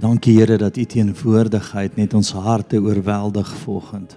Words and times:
Dankie 0.00 0.38
Here 0.38 0.56
dat 0.56 0.78
U 0.80 0.84
teenwoordigheid 0.88 1.96
net 2.00 2.14
ons 2.16 2.32
harte 2.32 2.78
oorweldig 2.80 3.48
vanoggend. 3.60 4.16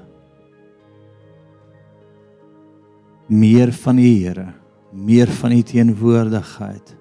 Meer 3.27 3.73
van 3.75 3.97
U 3.99 4.05
Here, 4.07 4.45
meer 4.91 5.31
van 5.41 5.51
U 5.51 5.61
teenwoordigheid. 5.61 6.93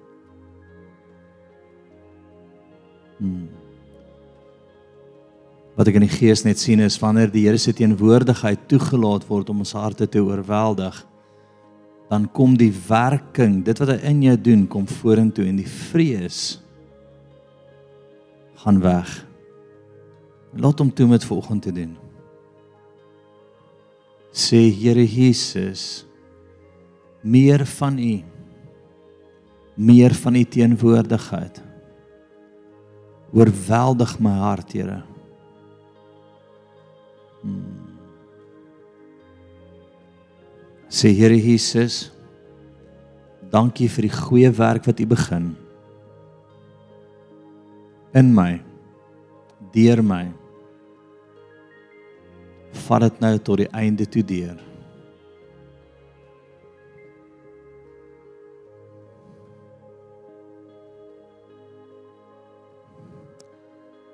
Hmm. 3.21 3.47
Wat 5.77 5.87
ek 5.87 6.01
in 6.01 6.03
die 6.05 6.11
gees 6.11 6.43
net 6.43 6.59
sien 6.59 6.83
is 6.83 6.99
wanneer 6.99 7.31
die 7.31 7.45
Here 7.45 7.61
se 7.61 7.71
teenwoordigheid 7.77 8.67
toegelaat 8.67 9.23
word 9.29 9.53
om 9.53 9.63
ons 9.63 9.73
harte 9.79 10.09
te 10.11 10.19
oorweldig, 10.19 10.97
dan 12.11 12.27
kom 12.35 12.57
die 12.59 12.73
werking, 12.89 13.61
dit 13.63 13.79
wat 13.79 13.95
hy 13.95 14.11
in 14.11 14.27
jou 14.27 14.35
doen, 14.49 14.67
kom 14.67 14.83
vorentoe 14.99 15.47
en 15.47 15.63
die 15.63 15.69
vrees 15.71 16.59
gaan 18.63 18.79
weg. 18.79 19.11
Laat 20.55 20.79
hom 20.79 20.93
toe 20.93 21.07
met 21.07 21.25
volgende 21.25 21.61
te 21.67 21.71
doen. 21.71 21.97
Sê 24.31 24.61
Here 24.71 25.03
Jesus, 25.05 26.05
meer 27.21 27.65
van 27.65 27.97
U. 27.99 28.23
Meer 29.75 30.13
van 30.13 30.35
U 30.35 30.43
teenwoordigheid. 30.43 31.61
Oorweldig 33.33 34.19
my 34.19 34.33
hart, 34.37 34.71
Here. 34.73 35.01
Hmm. 37.41 37.89
Sê 40.87 41.11
Here 41.11 41.35
Jesus, 41.35 42.07
dankie 43.51 43.89
vir 43.89 44.07
die 44.07 44.15
goeie 44.15 44.53
werk 44.55 44.87
wat 44.87 45.01
U 45.03 45.09
begin 45.09 45.51
in 48.13 48.33
my 48.33 48.59
deur 49.73 50.03
my 50.05 50.27
vat 52.85 53.07
dit 53.07 53.23
nou 53.23 53.33
tot 53.39 53.63
die 53.63 53.71
einde 53.73 54.05
toe 54.09 54.23
deur 54.27 54.59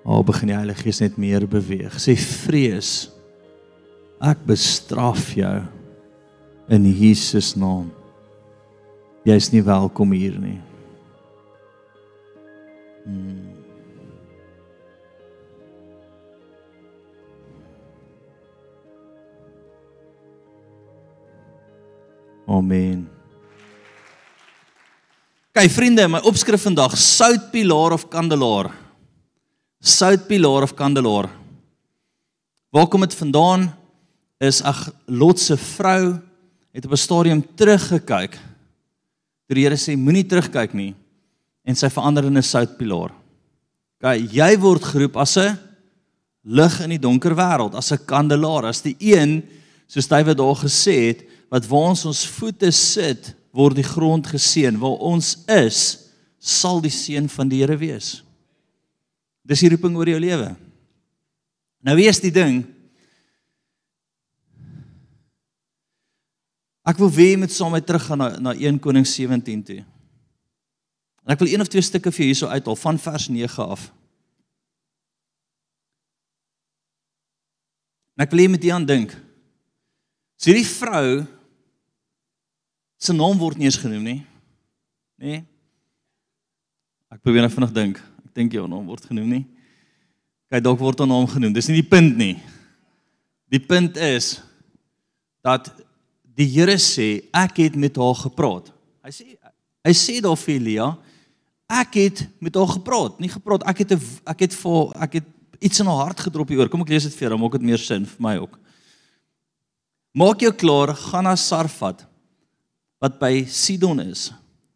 O 0.10 0.24
begin 0.26 0.50
die 0.50 0.56
Heilige 0.58 0.88
Gees 0.88 1.04
net 1.04 1.20
meer 1.22 1.44
beweeg. 1.46 1.94
Sê 2.02 2.16
vrees. 2.18 3.12
Ek 4.26 4.42
bestraf 4.48 5.28
jou 5.38 5.60
in 6.74 6.88
Jesus 6.90 7.52
naam. 7.54 7.92
Jy's 9.28 9.52
nie 9.54 9.62
welkom 9.62 10.16
hier 10.18 10.40
nie. 10.42 10.58
Hmm. 13.06 13.49
Amen. 22.50 23.04
Kyk 25.54 25.70
vriende, 25.70 26.08
my 26.10 26.22
opskrif 26.26 26.64
vandag: 26.66 26.96
soutpilaar 26.98 27.94
of 27.94 28.08
kandelaar. 28.10 28.72
Soutpilaar 29.80 30.66
of 30.66 30.74
kandelaar. 30.74 31.30
Waar 32.74 32.88
kom 32.90 33.06
dit 33.06 33.14
vandaan? 33.14 33.70
Is 34.42 34.64
ag 34.66 34.88
Lot 35.06 35.40
se 35.40 35.58
vrou 35.58 36.18
het 36.74 36.86
op 36.86 36.92
'n 36.92 36.98
stadium 36.98 37.46
teruggekyk. 37.56 38.34
Toe 39.46 39.56
die 39.56 39.64
Here 39.64 39.76
sê 39.76 39.98
moenie 39.98 40.26
terugkyk 40.26 40.74
nie 40.74 40.96
en 41.66 41.76
sy 41.76 41.90
verander 41.90 42.26
in 42.26 42.38
'n 42.38 42.44
soutpilaar. 42.44 43.12
Kyk, 44.02 44.32
jy 44.32 44.58
word 44.58 44.84
geroep 44.84 45.18
as 45.18 45.38
'n 45.38 45.60
lig 46.44 46.82
in 46.82 46.90
die 46.90 47.00
donker 47.00 47.36
wêreld, 47.36 47.76
as 47.76 47.92
'n 47.92 48.06
kandelaar, 48.06 48.66
as 48.66 48.82
die 48.82 48.96
een 49.00 49.44
soos 49.88 50.08
wat 50.08 50.38
daar 50.38 50.56
gesê 50.56 51.08
het, 51.08 51.24
wat 51.50 51.68
waar 51.70 51.92
ons 51.92 52.06
ons 52.10 52.24
voete 52.38 52.72
sit, 52.76 53.34
word 53.56 53.80
die 53.80 53.86
grond 53.88 54.28
geseën. 54.30 54.78
Waar 54.78 55.00
ons 55.10 55.34
is, 55.50 55.82
sal 56.38 56.82
die 56.84 56.94
seën 56.94 57.30
van 57.34 57.50
die 57.50 57.62
Here 57.64 57.78
wees. 57.78 58.20
Dis 59.44 59.64
die 59.66 59.72
roeping 59.74 59.98
oor 59.98 60.10
jou 60.10 60.20
lewe. 60.22 60.54
Nou 61.84 61.96
wie 61.98 62.10
is 62.12 62.22
die 62.22 62.34
ding? 62.34 62.62
Ek 66.90 67.00
wil 67.02 67.12
weer 67.14 67.38
met 67.40 67.54
saam 67.54 67.74
met 67.76 67.86
terug 67.86 68.06
gaan 68.08 68.22
na 68.22 68.30
na 68.40 68.54
1 68.54 68.80
Koning 68.82 69.08
17 69.08 69.64
toe. 69.66 69.82
En 71.26 71.34
ek 71.36 71.42
wil 71.44 71.52
een 71.52 71.62
of 71.62 71.70
twee 71.70 71.86
stukke 71.86 72.12
vir 72.14 72.30
hierso 72.30 72.50
uithaal 72.50 72.78
van 72.80 73.00
vers 73.00 73.28
9 73.30 73.66
af. 73.66 73.90
En 78.18 78.26
ek 78.26 78.34
wil 78.34 78.42
hê 78.44 78.48
met 78.52 78.64
jy 78.64 78.74
aan 78.76 78.88
dink. 78.88 79.14
So 80.40 80.50
hierdie 80.50 80.68
vrou 80.68 81.39
se 83.00 83.16
naam 83.16 83.40
word 83.40 83.58
nie 83.58 83.70
eens 83.70 83.80
genoem 83.80 84.04
nie. 84.04 84.20
Nê? 85.20 85.40
Nee? 85.40 85.46
Ek 87.10 87.24
probeer 87.26 87.42
net 87.42 87.54
vinnig 87.56 87.72
dink. 87.74 88.02
Ek 88.28 88.34
dink 88.38 88.54
jou 88.54 88.68
naam 88.70 88.86
word 88.86 89.08
genoem 89.10 89.32
nie. 89.34 89.46
Kyk, 90.50 90.62
dalk 90.66 90.82
word 90.82 91.02
haar 91.02 91.10
naam 91.10 91.26
genoem. 91.30 91.56
Dis 91.56 91.70
nie 91.72 91.80
die 91.80 91.90
punt 91.90 92.18
nie. 92.20 92.36
Die 93.50 93.62
punt 93.62 93.98
is 93.98 94.36
dat 95.46 95.72
die 96.38 96.48
Here 96.54 96.78
sê 96.80 97.26
ek 97.36 97.64
het 97.64 97.78
met 97.80 97.98
haar 97.98 98.18
gepraat. 98.20 98.70
Hy 99.06 99.14
sê 99.16 99.26
hy 99.88 99.94
sê 99.96 100.20
daar 100.22 100.38
vir 100.38 100.56
Elia, 100.60 100.88
ek 101.80 101.96
het 101.98 102.24
met 102.44 102.58
haar 102.60 102.70
gepraat, 102.76 103.16
nie 103.24 103.32
gepraat 103.32 103.64
ek 103.72 103.86
het 103.86 103.96
ek 104.28 104.44
het 104.46 104.58
vir 104.60 104.92
ek 105.08 105.18
het 105.22 105.30
iets 105.66 105.82
in 105.82 105.90
haar 105.90 106.10
hart 106.10 106.22
gedrop 106.28 106.52
hier 106.52 106.62
oor. 106.62 106.70
Kom 106.72 106.84
ek 106.86 106.94
lees 106.94 107.08
dit 107.08 107.16
vir 107.16 107.26
jou, 107.26 107.32
dan 107.34 107.42
maak 107.42 107.58
dit 107.58 107.68
meer 107.72 107.82
sin 107.82 108.06
vir 108.06 108.24
my 108.24 108.36
ook. 108.44 108.60
Maak 110.20 110.46
jou 110.46 110.52
klaar, 110.54 110.94
gaan 110.98 111.26
na 111.26 111.36
Sarfat 111.38 112.06
wat 113.00 113.20
by 113.20 113.46
Sidon 113.48 114.00
is 114.04 114.30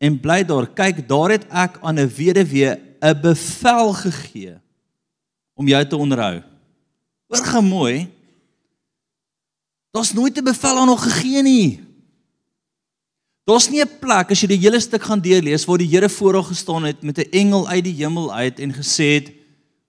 en 0.03 0.19
bly 0.19 0.41
daar. 0.47 0.67
Kyk, 0.67 1.03
daar 1.07 1.35
het 1.35 1.45
ek 1.51 1.79
aan 1.81 1.99
'n 1.99 2.09
weduwee 2.09 2.75
'n 2.99 3.21
bevel 3.21 3.93
gegee 3.93 4.55
om 5.53 5.67
jou 5.67 5.87
te 5.87 5.97
onderhou. 5.97 6.41
Hoor 7.27 7.45
gou 7.45 7.63
mooi. 7.63 8.09
Daar's 9.91 10.13
nooit 10.13 10.37
'n 10.37 10.43
bevel 10.43 10.77
aan 10.77 10.87
haar 10.87 10.97
gegee 10.97 11.41
nie. 11.41 11.83
Daar's 13.43 13.69
nie 13.69 13.81
'n 13.81 13.99
plek 13.99 14.31
as 14.31 14.41
jy 14.41 14.47
die 14.47 14.63
hele 14.63 14.79
stuk 14.79 15.03
gaan 15.03 15.21
deurlees 15.21 15.65
waar 15.65 15.77
die 15.77 15.87
Here 15.87 16.09
voor 16.09 16.33
haar 16.33 16.43
gestaan 16.43 16.83
het 16.83 17.03
met 17.03 17.17
'n 17.17 17.31
engel 17.31 17.67
uit 17.67 17.83
die 17.83 17.93
hemel 17.93 18.33
uit 18.33 18.59
en 18.59 18.73
gesê 18.73 19.19
het: 19.19 19.31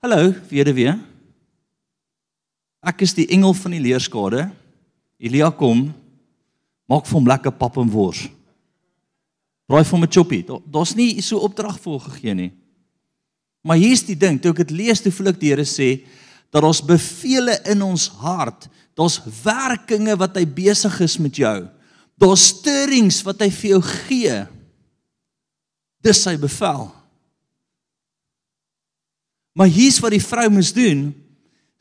"Hallo, 0.00 0.34
weduwee. 0.48 0.98
Ek 2.82 3.00
is 3.00 3.14
die 3.14 3.26
engel 3.26 3.54
van 3.54 3.70
die 3.70 3.80
leerskade. 3.80 4.50
Elia 5.18 5.50
kom 5.50 5.94
maak 6.90 7.06
vir 7.06 7.18
hom 7.18 7.28
lekker 7.28 7.54
pap 7.58 7.78
en 7.80 7.90
wors. 7.90 8.26
Braai 9.68 9.84
vir 9.84 9.96
hom 9.96 10.04
'n 10.04 10.12
choppie. 10.12 10.44
Daar's 10.44 10.94
nie 10.94 11.20
so 11.22 11.38
opdrag 11.38 11.78
vir 11.80 12.00
gegee 12.00 12.34
nie. 12.34 12.52
Maar 13.64 13.76
hier's 13.76 14.02
die 14.04 14.16
ding, 14.16 14.40
toe 14.40 14.50
ek 14.50 14.66
dit 14.68 14.70
lees, 14.70 15.00
toe 15.00 15.12
voel 15.12 15.28
ek 15.28 15.40
die 15.40 15.48
Here 15.48 15.64
sê 15.64 16.04
dat 16.52 16.62
ons 16.62 16.82
bevele 16.84 17.56
in 17.66 17.82
ons 17.82 18.08
hart, 18.08 18.68
daar's 18.94 19.18
werkinge 19.42 20.16
wat 20.16 20.36
hy 20.36 20.44
besig 20.44 21.00
is 21.00 21.18
met 21.18 21.34
jou. 21.34 21.68
Daar's 22.20 22.44
stirrings 22.52 23.22
wat 23.24 23.40
hy 23.40 23.50
vir 23.50 23.70
jou 23.70 23.80
gee. 23.82 24.46
Dis 26.04 26.22
sy 26.22 26.36
bevel. 26.36 26.92
Maar 29.56 29.66
hier's 29.66 29.98
wat 30.02 30.12
die 30.12 30.22
vrou 30.22 30.48
moes 30.50 30.72
doen. 30.76 31.14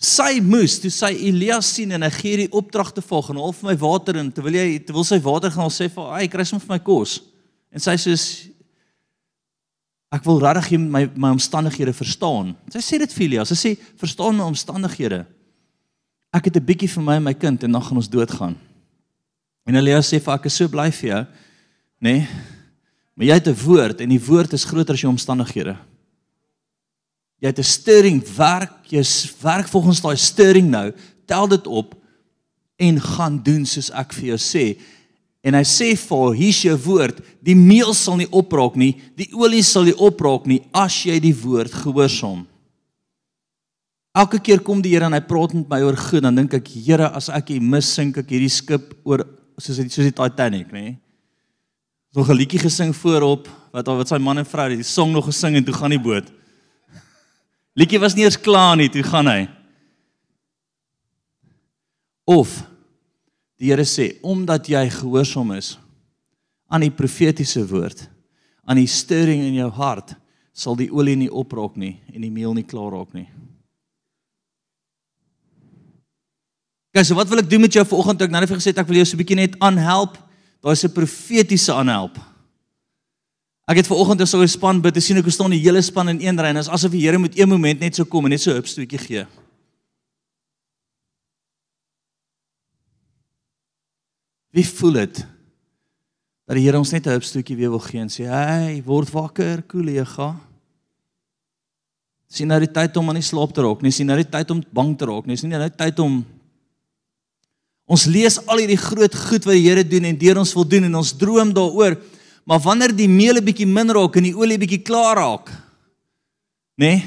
Sy 0.04 0.42
moes 0.44 0.82
toe 0.84 0.90
sy 0.92 1.14
Elias 1.30 1.70
sien 1.78 1.94
en 1.96 2.04
hy 2.04 2.10
gee 2.12 2.40
die 2.42 2.50
opdrag 2.52 2.90
te 2.92 3.02
volg 3.06 3.30
en 3.32 3.40
half 3.40 3.62
my 3.64 3.76
water 3.80 4.18
in 4.20 4.34
terwyl 4.36 4.58
hy 4.60 4.82
terwyl 4.84 5.06
sy 5.08 5.20
water 5.24 5.54
gaan 5.54 5.72
sê 5.72 5.88
vir 5.88 6.10
hy 6.12 6.26
kry 6.32 6.44
soms 6.48 6.66
vir 6.66 6.76
my 6.76 6.80
kos. 6.84 7.22
En 7.72 7.80
sy 7.80 7.96
sê 8.02 8.16
ek 10.14 10.28
wil 10.28 10.44
regtig 10.44 10.76
my 10.82 11.06
my 11.16 11.32
omstandighede 11.38 11.96
verstaan. 11.96 12.52
Sy 12.74 12.84
sê 12.84 13.00
dit 13.00 13.16
vir 13.16 13.26
Elias. 13.30 13.54
Sy 13.54 13.58
sê 13.62 13.72
verstaan 14.02 14.36
my 14.36 14.50
omstandighede. 14.52 15.24
Ek 16.36 16.52
het 16.52 16.58
'n 16.58 16.66
bietjie 16.68 16.92
vir 16.92 17.04
my 17.04 17.16
en 17.16 17.24
my 17.24 17.34
kind 17.34 17.64
en 17.64 17.72
dan 17.72 17.82
gaan 17.82 17.98
ons 17.98 18.10
doodgaan. 18.10 18.58
En 19.66 19.76
Elias 19.76 20.12
sê 20.12 20.20
vir 20.20 20.34
ek 20.36 20.46
is 20.46 20.54
so 20.54 20.68
bly 20.68 20.92
vir 20.92 21.10
jou, 21.10 21.24
nê? 22.04 22.20
Nee, 22.20 22.28
maar 23.16 23.28
jy 23.28 23.34
het 23.34 23.48
'n 23.48 23.56
woord 23.56 24.02
en 24.02 24.10
die 24.10 24.20
woord 24.20 24.54
is 24.54 24.66
groter 24.66 24.94
as 24.94 25.02
jou 25.02 25.10
omstandighede 25.10 25.78
jy 27.44 27.52
het 27.52 27.60
'n 27.60 27.64
stirring 27.68 28.24
werk, 28.38 28.88
jy 28.88 29.04
werk 29.42 29.68
volgens 29.68 30.00
daai 30.02 30.16
stirring 30.16 30.70
nou, 30.70 30.94
tel 31.28 31.48
dit 31.48 31.68
op 31.68 31.96
en 32.80 33.02
gaan 33.02 33.44
doen 33.44 33.66
soos 33.66 33.92
ek 33.92 34.14
vir 34.14 34.26
jou 34.26 34.38
sê. 34.38 34.80
En 35.44 35.54
hy 35.54 35.64
sê 35.64 35.92
vir 35.98 36.34
hier's 36.34 36.62
jou 36.64 36.78
woord, 36.78 37.20
die 37.42 37.56
meel 37.56 37.94
sal 37.94 38.16
nie 38.16 38.32
opraak 38.32 38.76
nie, 38.76 38.96
die 39.16 39.28
olie 39.34 39.64
sal 39.64 39.84
nie 39.84 39.96
opraak 39.96 40.46
nie 40.46 40.62
as 40.72 41.04
jy 41.04 41.20
die 41.20 41.36
woord 41.36 41.72
gehoorsaam. 41.72 42.48
Elke 44.16 44.40
keer 44.40 44.62
kom 44.62 44.82
die 44.82 44.94
Here 44.94 45.06
en 45.06 45.14
hy 45.14 45.20
praat 45.20 45.54
met 45.54 45.68
my 45.68 45.82
oor 45.82 45.98
goed, 45.98 46.22
dan 46.22 46.36
dink 46.36 46.54
ek, 46.54 46.68
Here, 46.68 47.10
as 47.10 47.30
ek 47.30 47.50
hier 47.50 47.62
mis 47.62 47.86
sink 47.86 48.18
ek 48.18 48.30
hierdie 48.30 48.50
skip 48.50 48.94
oor 49.04 49.26
soos 49.58 49.76
soos 49.76 50.06
die 50.06 50.16
Titanic, 50.16 50.72
nê? 50.72 50.96
Nog 52.16 52.30
'n 52.30 52.38
liedjie 52.38 52.60
gesing 52.60 52.94
voorop 52.94 53.50
wat 53.74 53.88
wat 53.88 54.08
sy 54.08 54.20
man 54.20 54.38
en 54.38 54.46
vrou 54.46 54.70
die 54.70 54.84
song 54.84 55.12
nog 55.12 55.26
gesing 55.26 55.56
en 55.56 55.64
toe 55.66 55.74
gaan 55.74 55.90
die 55.90 56.00
boot. 56.00 56.30
Liedjie 57.74 58.00
was 58.02 58.14
nie 58.16 58.26
eers 58.26 58.38
klaar 58.38 58.76
nie, 58.78 58.90
toe 58.94 59.04
gaan 59.06 59.30
hy. 59.30 59.42
Of 62.30 62.62
die 63.60 63.72
Here 63.72 63.86
sê, 63.88 64.14
omdat 64.22 64.68
jy 64.70 64.84
gehoorsaam 64.92 65.54
is 65.58 65.76
aan 66.70 66.86
die 66.86 66.94
profetiese 66.94 67.64
woord, 67.70 68.06
aan 68.66 68.80
die 68.80 68.90
stirring 68.90 69.44
in 69.46 69.58
jou 69.58 69.70
hart, 69.78 70.16
sal 70.54 70.78
die 70.78 70.90
olie 70.94 71.16
nie 71.18 71.32
opraak 71.32 71.78
nie 71.80 71.96
en 72.14 72.22
die 72.22 72.34
meel 72.34 72.54
nie 72.54 72.66
klaar 72.66 72.94
raak 72.94 73.14
nie. 73.18 73.28
Kyk, 76.94 77.08
so 77.10 77.18
wat 77.18 77.30
wil 77.32 77.42
ek 77.42 77.50
doen 77.50 77.64
met 77.66 77.74
jou 77.74 77.82
vanoggend? 77.90 78.22
Ek 78.22 78.34
nou 78.34 78.42
net 78.44 78.52
vir 78.52 78.60
gesê 78.60 78.74
ek 78.78 78.90
wil 78.90 79.00
jou 79.02 79.06
so 79.10 79.18
'n 79.18 79.22
bietjie 79.24 79.40
net 79.40 79.56
aanhelp. 79.58 80.14
Daar's 80.62 80.86
'n 80.86 80.94
profetiese 80.94 81.74
aanhelp. 81.74 82.20
Ek 83.64 83.80
het 83.80 83.88
vanoggend 83.88 84.26
as 84.26 84.34
ons 84.36 84.56
span 84.58 84.82
bid, 84.84 84.98
sien 85.00 85.20
ek 85.22 85.28
hoe 85.30 85.34
staan 85.34 85.54
die 85.56 85.62
hele 85.64 85.82
span 85.86 86.12
in 86.12 86.20
een 86.20 86.40
ry 86.40 86.52
en 86.52 86.60
is 86.60 86.68
asof 86.68 86.92
die 86.92 87.06
Here 87.06 87.20
met 87.20 87.38
een 87.40 87.48
moment 87.48 87.80
net 87.80 87.96
so 87.96 88.04
kom 88.04 88.28
en 88.28 88.36
net 88.36 88.44
so 88.44 88.52
'n 88.52 88.60
hupstootjie 88.60 89.00
gee. 89.00 89.26
Wie 94.52 94.68
voel 94.68 94.94
dit? 94.94 95.26
Dat 96.46 96.56
die 96.56 96.66
Here 96.66 96.78
ons 96.78 96.92
net 96.92 97.08
'n 97.08 97.16
hupstootjie 97.16 97.56
weer 97.56 97.70
wil 97.70 97.80
gee 97.80 98.02
en 98.02 98.10
sê, 98.10 98.28
"Hey, 98.28 98.84
word 98.86 99.10
wakker, 99.12 99.64
kollega." 99.64 100.36
Sien 102.28 102.48
nou 102.48 102.60
die 102.60 102.72
tyd 102.72 102.98
om 102.98 103.10
aan 103.10 103.16
die 103.16 103.24
slaap 103.24 103.54
te 103.54 103.62
raak, 103.62 103.82
nie 103.82 103.92
sien 103.92 104.08
nou 104.08 104.18
die 104.18 104.30
tyd 104.30 104.52
om 104.52 104.64
bang 104.74 104.98
te 104.98 105.06
raak, 105.06 105.26
nie 105.26 105.38
sien 105.38 105.50
nou 105.50 105.62
die 105.62 105.78
tyd 105.78 106.00
om 106.00 106.26
Ons 107.84 108.06
lees 108.06 108.40
al 108.48 108.64
hierdie 108.64 108.80
groot 108.80 109.16
goed 109.28 109.44
wat 109.44 109.58
die 109.58 109.68
Here 109.68 109.84
doen 109.84 110.06
en 110.08 110.18
deur 110.18 110.38
ons 110.38 110.54
wil 110.56 110.66
doen 110.68 110.88
en 110.88 110.96
ons 110.96 111.18
droom 111.20 111.52
daaroor. 111.54 111.98
Maar 112.44 112.60
wanneer 112.60 112.92
die 112.96 113.08
meel 113.08 113.40
'n 113.40 113.46
bietjie 113.46 113.68
min 113.68 113.92
raak 113.92 114.16
en 114.16 114.24
die 114.24 114.36
olie 114.36 114.58
bietjie 114.58 114.82
klaar 114.84 115.16
raak, 115.18 115.50
nê? 116.76 117.00
Nee, 117.00 117.04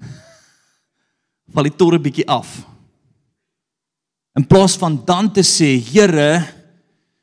val 1.52 1.64
die 1.64 1.76
torre 1.76 1.98
bietjie 1.98 2.26
af. 2.28 2.66
In 4.36 4.46
plaas 4.46 4.76
van 4.76 5.00
dan 5.04 5.32
te 5.32 5.42
sê, 5.42 5.80
Here, 5.80 6.44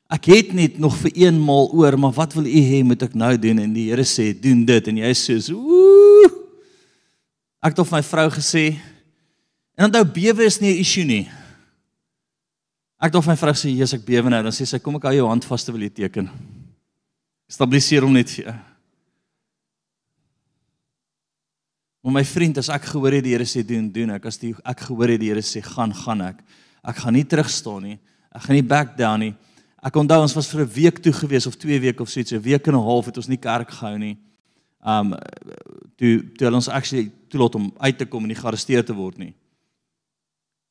ek 0.09 0.25
het 0.25 0.53
net 0.53 0.79
nog 0.79 0.97
vir 0.97 1.11
eenmaal 1.15 1.69
oor, 1.73 1.97
maar 1.97 2.13
wat 2.13 2.33
wil 2.33 2.45
U 2.45 2.61
hê 2.71 2.83
moet 2.83 3.03
ek 3.03 3.13
nou 3.13 3.38
doen? 3.38 3.59
En 3.59 3.73
die 3.73 3.89
Here 3.91 4.03
sê, 4.03 4.33
doen 4.33 4.65
dit 4.65 4.88
en 4.88 4.97
jy 4.97 5.13
sê 5.13 5.38
ooh. 5.53 6.33
Ek 7.61 7.73
het 7.73 7.79
of 7.79 7.91
my 7.91 8.01
vrou 8.01 8.29
gesê, 8.31 8.77
en 9.77 9.88
onthou 9.88 10.05
bewe 10.05 10.45
is 10.45 10.59
nie 10.61 10.73
'n 10.73 10.81
issue 10.81 11.05
nie. 11.05 11.29
Ek 12.97 13.11
het 13.11 13.15
of 13.15 13.27
my 13.27 13.35
vrou 13.35 13.53
sê, 13.53 13.69
"Jesus, 13.69 13.94
ek 13.94 14.05
bewe 14.05 14.29
nou." 14.29 14.44
Dan 14.44 14.51
sê 14.51 14.65
sy, 14.65 14.79
"Kom 14.79 14.95
ek 14.95 15.03
hou 15.03 15.13
jou 15.13 15.27
hand 15.27 15.45
vas 15.45 15.63
terwyl 15.63 15.83
jy 15.83 15.89
teken." 15.89 16.56
Stabiliseer 17.47 18.03
hom 18.03 18.13
net 18.13 18.31
vir 18.35 18.44
jou. 18.45 18.55
Maar 22.03 22.21
my 22.21 22.23
vriend, 22.27 22.59
as 22.61 22.69
ek 22.71 22.85
gehoor 22.91 23.17
het 23.17 23.25
die 23.25 23.33
Here 23.35 23.47
sê 23.47 23.63
doen, 23.67 23.89
doen 23.91 24.13
ek. 24.15 24.27
As 24.29 24.38
die 24.39 24.53
ek 24.67 24.85
gehoor 24.88 25.11
het 25.11 25.19
die 25.19 25.31
Here 25.31 25.44
sê 25.44 25.63
gaan, 25.63 25.91
gaan 25.95 26.23
ek. 26.29 26.44
Ek 26.88 27.01
gaan 27.03 27.15
nie 27.17 27.25
terug 27.27 27.49
staan 27.51 27.83
nie. 27.83 27.97
Ek 28.31 28.45
gaan 28.45 28.55
nie 28.55 28.63
back 28.63 28.94
down 28.99 29.25
nie. 29.25 29.33
Ek 29.83 29.99
onthou 29.99 30.21
ons 30.23 30.35
was 30.35 30.47
vir 30.51 30.61
'n 30.63 30.71
week 30.71 30.99
toe 31.03 31.13
gewees 31.13 31.47
of 31.47 31.55
2 31.55 31.79
weke 31.79 32.01
of 32.01 32.09
so 32.09 32.19
iets, 32.19 32.31
'n 32.31 32.41
week 32.41 32.67
en 32.67 32.75
'n 32.75 32.83
half 32.83 33.05
het 33.05 33.17
ons 33.17 33.27
nie 33.27 33.38
kerk 33.38 33.69
gehou 33.69 33.97
nie. 33.97 34.17
Um 34.85 35.15
toe 35.97 36.23
toe 36.38 36.53
ons 36.53 36.69
actually 36.69 37.11
toelaat 37.29 37.55
om 37.55 37.73
uit 37.77 37.97
te 37.97 38.05
kom 38.05 38.23
en 38.23 38.27
nie 38.27 38.35
gearresteer 38.35 38.85
te 38.85 38.94
word 38.94 39.17
nie. 39.17 39.33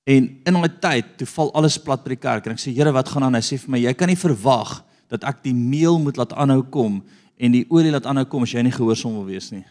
En 0.04 0.40
in 0.44 0.54
daai 0.54 0.80
tyd, 0.80 1.18
toe 1.18 1.26
val 1.26 1.52
alles 1.52 1.78
plat 1.78 2.02
by 2.02 2.08
die 2.10 2.16
kerk 2.16 2.46
en 2.46 2.52
ek 2.52 2.58
sê 2.58 2.72
Here, 2.72 2.92
wat 2.92 3.08
gaan 3.08 3.24
aan? 3.24 3.34
Hy 3.34 3.40
sê 3.40 3.58
vir 3.58 3.70
my, 3.70 3.78
jy 3.78 3.94
kan 3.94 4.08
nie 4.08 4.16
verwag 4.16 4.85
dat 5.12 5.24
ek 5.28 5.42
die 5.46 5.54
meel 5.54 5.98
moet 6.02 6.18
laat 6.18 6.34
aanhou 6.34 6.62
kom 6.62 7.00
en 7.36 7.52
die 7.52 7.66
olie 7.70 7.92
laat 7.92 8.06
aanhou 8.08 8.24
kom 8.30 8.46
as 8.46 8.54
jy 8.54 8.64
nie 8.64 8.74
gehoorsaam 8.74 9.14
wil 9.18 9.26
wees 9.28 9.50
nie. 9.52 9.64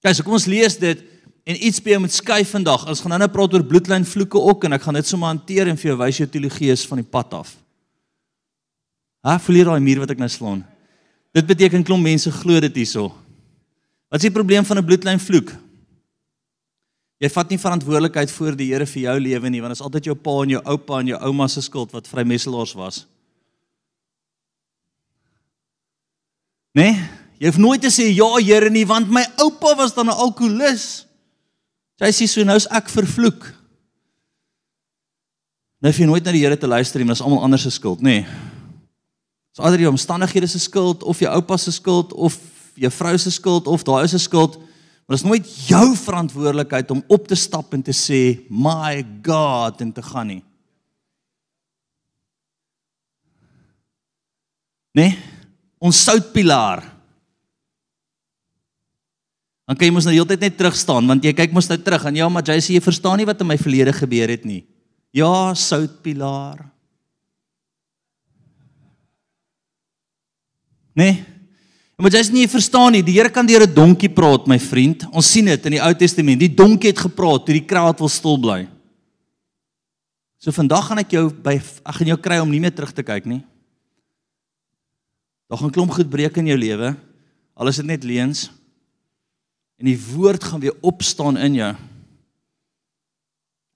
Kyk, 0.00 0.16
so 0.16 0.24
kom 0.24 0.38
ons 0.38 0.48
lees 0.48 0.78
dit 0.80 1.02
en 1.44 1.58
iets 1.58 1.80
by 1.84 1.94
jou 1.94 2.02
moet 2.04 2.14
skuif 2.14 2.52
vandag. 2.54 2.86
Ons 2.88 3.02
gaan 3.04 3.12
nou 3.14 3.20
net 3.20 3.32
praat 3.32 3.54
oor 3.56 3.64
bloedlyn 3.66 4.06
vloeke 4.08 4.40
ook 4.40 4.64
en 4.66 4.76
ek 4.76 4.84
gaan 4.86 4.96
dit 4.96 5.08
sommer 5.08 5.32
hanteer 5.32 5.68
en 5.68 5.78
vir 5.80 5.92
jou 5.92 5.98
wys 6.00 6.20
jou 6.22 6.28
teologie 6.30 6.70
is 6.72 6.86
van 6.88 7.02
die 7.02 7.10
pad 7.16 7.34
af. 7.36 7.54
Ha, 9.26 9.36
verleer 9.42 9.68
daai 9.68 9.84
muur 9.84 10.00
wat 10.04 10.14
ek 10.14 10.20
nou 10.22 10.30
slaan. 10.32 10.62
Dit 11.36 11.46
beteken 11.46 11.84
klomp 11.86 12.02
mense 12.02 12.32
glo 12.40 12.60
dit 12.64 12.80
hierso. 12.80 13.10
Wat 14.10 14.18
is 14.18 14.26
die 14.26 14.34
probleem 14.34 14.64
van 14.64 14.78
'n 14.78 14.86
bloedlyn 14.86 15.20
vloek? 15.20 15.52
Jy 17.20 17.28
vat 17.28 17.50
nie 17.50 17.60
verantwoordelikheid 17.60 18.30
voor 18.32 18.56
die 18.56 18.70
Here 18.72 18.86
vir 18.86 19.02
jou 19.02 19.18
lewe 19.20 19.50
nie, 19.50 19.60
want 19.60 19.74
dit 19.74 19.80
is 19.80 19.84
altyd 19.84 20.06
jou 20.08 20.14
pa 20.14 20.42
en 20.42 20.48
jou 20.48 20.62
oupa 20.64 21.00
en 21.00 21.06
jou 21.06 21.18
ouma 21.20 21.48
se 21.48 21.60
skuld 21.60 21.92
wat 21.92 22.08
vrymesselaars 22.08 22.72
was. 22.74 23.06
Nee, 26.76 26.94
jy 27.40 27.50
hoef 27.50 27.58
nooit 27.58 27.82
te 27.82 27.90
sê 27.90 28.10
ja 28.14 28.28
Here 28.38 28.70
nie, 28.70 28.86
want 28.86 29.10
my 29.10 29.24
oupa 29.42 29.74
was 29.76 29.94
dan 29.94 30.06
'n 30.06 30.14
alkolikus. 30.14 31.06
Jy 32.00 32.12
sê 32.12 32.28
so 32.28 32.44
nou's 32.44 32.66
ek 32.70 32.88
vervloek. 32.88 33.54
Nou 35.80 35.92
vir 35.92 36.06
nooit 36.06 36.24
na 36.24 36.32
die 36.32 36.44
Here 36.44 36.56
te 36.56 36.66
luister 36.66 36.98
nie, 37.00 37.06
maar 37.06 37.14
dit 37.14 37.20
is 37.20 37.26
almal 37.26 37.42
anders 37.42 37.62
se 37.62 37.70
skuld, 37.70 38.00
nê. 38.00 38.22
Nee. 38.22 38.26
Dis 39.50 39.64
ander 39.64 39.78
die 39.78 39.88
omstandighede 39.88 40.46
se 40.46 40.58
skuld 40.58 41.02
of 41.02 41.18
jou 41.18 41.30
oupa 41.34 41.56
se 41.56 41.72
skuld 41.72 42.12
of 42.12 42.38
jou 42.74 42.90
vrou 42.90 43.16
se 43.18 43.30
skuld 43.30 43.66
of 43.66 43.82
daai 43.82 44.04
is 44.04 44.10
se 44.10 44.18
skuld. 44.18 44.56
Maar 44.56 45.16
dit 45.16 45.24
is 45.24 45.26
nooit 45.26 45.66
jou 45.66 45.96
verantwoordelikheid 45.96 46.90
om 46.90 47.02
op 47.08 47.26
te 47.26 47.34
stap 47.34 47.74
en 47.74 47.82
te 47.82 47.92
sê 47.92 48.38
my 48.48 49.02
God 49.26 49.80
en 49.80 49.92
te 49.92 50.02
gaan 50.02 50.26
nie. 50.26 50.44
Nee, 54.94 55.18
ons 55.80 56.02
soutpilaar. 56.04 56.84
Dan 59.70 59.78
kan 59.78 59.86
jy 59.86 59.94
mos 59.94 60.06
nou 60.06 60.12
die 60.12 60.18
hele 60.18 60.32
tyd 60.32 60.44
net 60.44 60.58
terug 60.58 60.76
staan 60.76 61.06
want 61.06 61.24
jy 61.24 61.32
kyk 61.36 61.54
mos 61.54 61.70
nou 61.70 61.78
terug 61.78 62.04
en 62.10 62.16
ja, 62.18 62.28
maar 62.28 62.44
jy 62.46 62.58
sê 62.58 62.76
jy 62.76 62.84
verstaan 62.84 63.20
nie 63.22 63.28
wat 63.28 63.40
in 63.40 63.48
my 63.48 63.56
verlede 63.60 63.94
gebeur 63.96 64.32
het 64.32 64.44
nie. 64.44 64.64
Ja, 65.14 65.54
soutpilaar. 65.54 66.66
Nee. 70.98 71.20
Maar 72.00 72.16
jy 72.16 72.22
is 72.24 72.32
nie 72.32 72.48
verstaan 72.48 72.94
nie, 72.96 73.02
die 73.04 73.14
Here 73.14 73.30
kan 73.30 73.46
deur 73.46 73.62
'n 73.62 73.74
donkie 73.74 74.08
praat, 74.08 74.46
my 74.46 74.58
vriend. 74.58 75.04
Ons 75.12 75.30
sien 75.30 75.44
dit 75.44 75.66
in 75.66 75.72
die 75.72 75.82
Ou 75.82 75.94
Testament. 75.94 76.40
Die 76.40 76.54
donkie 76.54 76.90
het 76.90 76.98
gepraat 76.98 77.44
toe 77.46 77.54
die 77.54 77.66
kraat 77.66 77.98
wil 77.98 78.08
stil 78.08 78.38
bly. 78.38 78.68
So 80.38 80.50
vandag 80.50 80.88
gaan 80.88 80.98
ek 80.98 81.12
jou 81.12 81.28
by 81.30 81.54
ek 81.60 81.94
gaan 81.94 82.06
jou 82.06 82.16
kry 82.16 82.38
om 82.40 82.50
nie 82.50 82.60
meer 82.60 82.72
terug 82.72 82.92
te 82.92 83.02
kyk 83.02 83.26
nie. 83.26 83.44
Daar 85.50 85.58
gaan 85.58 85.72
klomp 85.74 85.90
goed 85.90 86.10
breek 86.10 86.36
in 86.38 86.46
jou 86.46 86.58
lewe. 86.58 86.92
Al 87.58 87.68
is 87.68 87.80
dit 87.82 87.88
net 87.88 88.04
leuns. 88.06 88.46
En 89.82 89.88
die 89.88 89.98
woord 89.98 90.44
gaan 90.46 90.62
weer 90.62 90.76
opstaan 90.86 91.40
in 91.42 91.56
jou. 91.58 91.70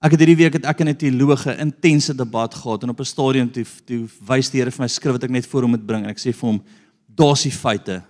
Ek 0.05 0.13
het 0.13 0.21
hierdie 0.21 0.37
week 0.39 0.55
het 0.55 0.67
ek 0.69 0.85
in 0.85 0.89
'n 0.89 0.95
teologe 0.95 1.57
intense 1.57 2.15
debat 2.15 2.53
gehad 2.53 2.83
en 2.83 2.89
op 2.89 2.99
'n 2.99 3.05
stadium 3.05 3.51
toe 3.51 3.65
toe 3.85 4.07
wys 4.21 4.49
die 4.49 4.61
Here 4.61 4.71
vir 4.71 4.83
my 4.83 4.87
skrif 4.87 5.11
wat 5.11 5.23
ek 5.23 5.29
net 5.29 5.47
voor 5.47 5.61
hom 5.61 5.71
moet 5.71 5.85
bring 5.85 6.03
en 6.03 6.09
ek 6.09 6.19
sê 6.19 6.31
vir 6.31 6.49
hom 6.49 6.63
daar's 7.07 7.43
die 7.43 7.51
feite 7.51 8.03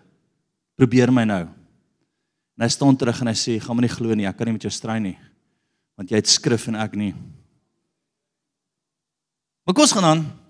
probeer 0.76 1.12
my 1.12 1.24
nou. 1.24 1.48
En 2.58 2.64
hy 2.64 2.70
staan 2.70 2.96
terug 2.96 3.22
en 3.22 3.28
hy 3.28 3.34
sê, 3.34 3.60
"Gaan 3.60 3.76
my 3.76 3.82
nie 3.82 3.96
glo 3.96 4.14
nie, 4.14 4.28
ek 4.28 4.38
kan 4.38 4.46
nie 4.46 4.54
met 4.54 4.62
jou 4.62 4.72
stry 4.72 5.00
nie. 5.00 5.18
Want 5.98 6.10
jy 6.10 6.16
het 6.16 6.28
skrif 6.28 6.68
en 6.68 6.76
ek 6.76 6.96
nie." 6.96 7.14
Maar 9.66 9.76
kos 9.76 9.92
gaan 9.92 10.04
aan. 10.04 10.45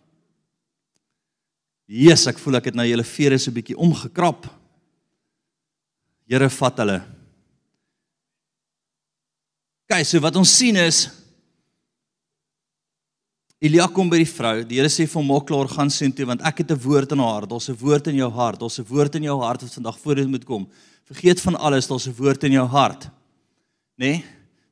Jesus, 1.86 2.28
ek 2.28 2.40
voel 2.42 2.58
ek 2.58 2.72
het 2.72 2.76
nou 2.76 2.86
julle 2.88 3.04
vere 3.04 3.38
so 3.38 3.52
'n 3.52 3.54
bietjie 3.54 3.78
omgekrap. 3.78 4.48
Here 6.28 6.50
vat 6.50 6.78
hulle. 6.78 7.04
Kyk, 9.88 10.06
so 10.06 10.20
wat 10.20 10.36
ons 10.36 10.50
sien 10.50 10.76
is 10.76 11.10
Elia 13.62 13.88
kom 13.88 14.10
by 14.12 14.20
die 14.20 14.30
vrou. 14.30 14.64
Die 14.68 14.78
Here 14.78 14.90
sê 14.92 15.08
vir 15.08 15.22
hom: 15.22 15.28
"Maak 15.28 15.48
klaar, 15.48 15.68
gaan 15.68 15.90
sien 15.90 16.12
toe 16.12 16.26
want 16.26 16.42
ek 16.42 16.58
het 16.60 16.72
'n 16.72 16.80
woord 16.80 17.12
in 17.12 17.20
haar 17.20 17.34
hart. 17.34 17.50
Daar's 17.50 17.70
'n 17.70 17.78
woord 17.80 18.08
in 18.08 18.16
jou 18.16 18.30
hart. 18.30 18.60
Daar's 18.60 18.80
'n 18.80 18.86
woord 18.86 19.16
in 19.16 19.24
jou 19.24 19.42
hart 19.42 19.62
wat 19.62 19.74
vandag 19.74 20.00
voor 20.00 20.16
dit 20.16 20.28
moet 20.28 20.46
kom. 20.46 20.68
Vergeet 21.06 21.42
van 21.42 21.56
alles, 21.56 21.88
daar's 21.88 22.08
'n 22.08 22.16
woord 22.16 22.44
in 22.44 22.52
jou 22.52 22.68
hart." 22.68 23.06
Né? 23.98 24.06
Nee? 24.06 24.26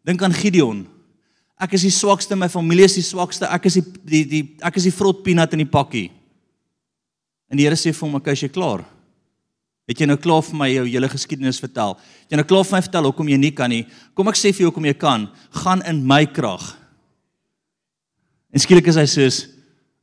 Dink 0.03 0.22
aan 0.22 0.34
Gideon. 0.34 0.88
Ek 1.58 1.74
is 1.74 1.82
die 1.82 1.89
swakste, 1.89 2.36
my 2.36 2.50
familie 2.50 2.84
is 2.84 2.93
die 2.93 3.01
swakste. 3.01 3.46
Ek 3.46 3.65
is 3.65 3.74
die 3.74 3.84
die 4.03 4.25
die 4.25 4.55
ek 4.62 4.75
is 4.75 4.84
die 4.84 4.91
vrot 4.91 5.24
peanut 5.24 5.53
in 5.53 5.60
die 5.60 5.70
pakkie. 5.70 6.12
En 7.53 7.60
die 7.60 7.67
Here 7.67 7.77
sê 7.77 7.93
vir 7.93 8.07
hom: 8.07 8.15
"Oké, 8.17 8.31
as 8.33 8.41
jy 8.41 8.50
klaar. 8.50 8.81
Het 9.86 10.00
jy 10.00 10.05
nou 10.07 10.17
klaar 10.17 10.41
vir 10.41 10.55
my 10.57 10.69
jou 10.72 10.86
hele 10.88 11.10
geskiedenis 11.10 11.60
vertel? 11.62 12.00
Het 12.24 12.31
jy 12.31 12.38
nou 12.39 12.48
klaar 12.50 12.65
vir 12.65 12.77
my 12.77 12.81
vertel 12.81 13.03
hoekom 13.03 13.29
jy 13.29 13.38
nie 13.38 13.51
kan 13.51 13.69
nie? 13.69 13.86
Kom 14.15 14.27
ek 14.27 14.39
sê 14.39 14.50
vir 14.50 14.63
jou 14.63 14.72
hoekom 14.72 14.86
jy 14.86 14.93
kan. 14.93 15.29
Gaan 15.51 15.83
in 15.86 16.01
my 16.07 16.25
krag." 16.25 16.77
En 18.51 18.60
skielik 18.60 18.88
is 18.88 18.95
hy 18.95 19.05
soos 19.05 19.48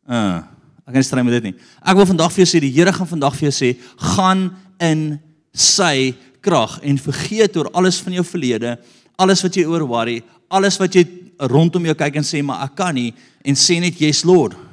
uh 0.08 0.42
ek 0.86 0.94
kan 0.94 1.02
stry 1.02 1.22
met 1.22 1.42
dit 1.42 1.50
nie. 1.50 1.54
Ek 1.86 1.96
wil 1.96 2.06
vandag 2.06 2.32
vir 2.32 2.44
jou 2.44 2.50
sê 2.50 2.60
die 2.60 2.70
Here 2.70 2.92
gaan 2.92 3.06
vandag 3.06 3.34
vir 3.34 3.50
jou 3.50 3.54
sê 3.54 3.78
gaan 3.96 4.56
in 4.80 5.20
sy 5.54 6.14
krag 6.40 6.80
en 6.82 6.98
vergeet 6.98 7.56
oor 7.56 7.70
alles 7.74 8.00
van 8.00 8.12
jou 8.12 8.24
verlede, 8.24 8.78
alles 9.18 9.42
wat 9.42 9.54
jy 9.54 9.66
oor 9.66 9.86
worry, 9.86 10.22
alles 10.50 10.78
wat 10.78 10.94
jy 10.94 11.06
rondom 11.38 11.84
jou 11.86 11.94
kyk 11.94 12.16
en 12.16 12.26
sê 12.26 12.42
maar 12.42 12.64
ek 12.64 12.74
kan 12.76 12.94
nie 12.94 13.12
en 13.44 13.54
sê 13.54 13.80
net 13.80 14.00
yes 14.00 14.24
Lord. 14.24 14.69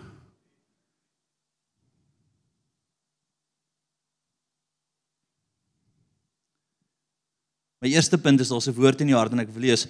My 7.82 7.92
eerste 7.94 8.18
punt 8.18 8.42
is 8.42 8.50
daar's 8.50 8.68
'n 8.68 8.74
woord 8.74 9.02
in 9.02 9.08
die 9.08 9.16
hart 9.16 9.32
en 9.32 9.40
ek 9.40 9.54
wil 9.54 9.62
lees. 9.62 9.88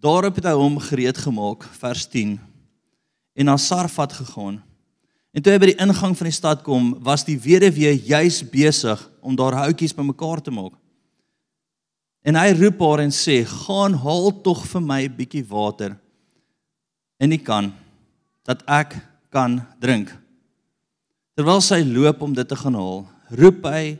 Daarop 0.00 0.36
het 0.36 0.44
hy 0.44 0.52
hom 0.52 0.78
gereed 0.78 1.18
gemaak, 1.18 1.64
vers 1.80 2.06
10. 2.06 2.38
En 3.34 3.44
na 3.44 3.56
Sarfat 3.56 4.12
gegaan. 4.12 4.62
En 5.32 5.42
toe 5.42 5.52
hy 5.52 5.58
by 5.58 5.66
die 5.66 5.82
ingang 5.82 6.14
van 6.16 6.28
die 6.28 6.36
stad 6.36 6.62
kom, 6.62 6.94
was 7.02 7.24
die 7.24 7.38
weduwee 7.38 7.96
juis 8.06 8.42
besig 8.42 9.10
om 9.20 9.34
daar 9.34 9.52
houtjies 9.52 9.94
bymekaar 9.94 10.40
te 10.40 10.50
maak. 10.50 10.74
En 12.22 12.36
hy 12.36 12.52
roep 12.52 12.78
haar 12.80 13.00
en 13.00 13.10
sê: 13.10 13.44
"Gaan 13.44 13.94
haal 13.94 14.30
tog 14.42 14.64
vir 14.66 14.80
my 14.80 15.02
'n 15.04 15.16
bietjie 15.16 15.44
water 15.48 15.98
in 17.18 17.30
die 17.30 17.42
kan 17.42 17.72
dat 18.44 18.62
ek 18.68 18.96
kan 19.30 19.66
drink." 19.80 20.14
Terwyl 21.36 21.60
sy 21.60 21.82
loop 21.82 22.22
om 22.22 22.32
dit 22.32 22.48
te 22.48 22.56
gaan 22.56 22.74
haal, 22.74 23.08
roep 23.30 23.64
hy 23.64 23.98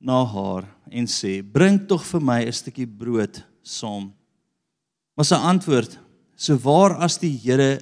na 0.00 0.24
haar 0.24 0.73
en 0.94 1.08
sê: 1.10 1.42
"Bring 1.42 1.80
tog 1.88 2.04
vir 2.06 2.20
my 2.20 2.40
'n 2.44 2.52
stukkie 2.52 2.86
brood 2.86 3.42
saam." 3.62 4.12
Maar 5.16 5.26
sy 5.26 5.34
antwoord: 5.34 5.98
"So 6.36 6.56
waar 6.56 7.02
as 7.02 7.18
die 7.18 7.36
Here 7.36 7.80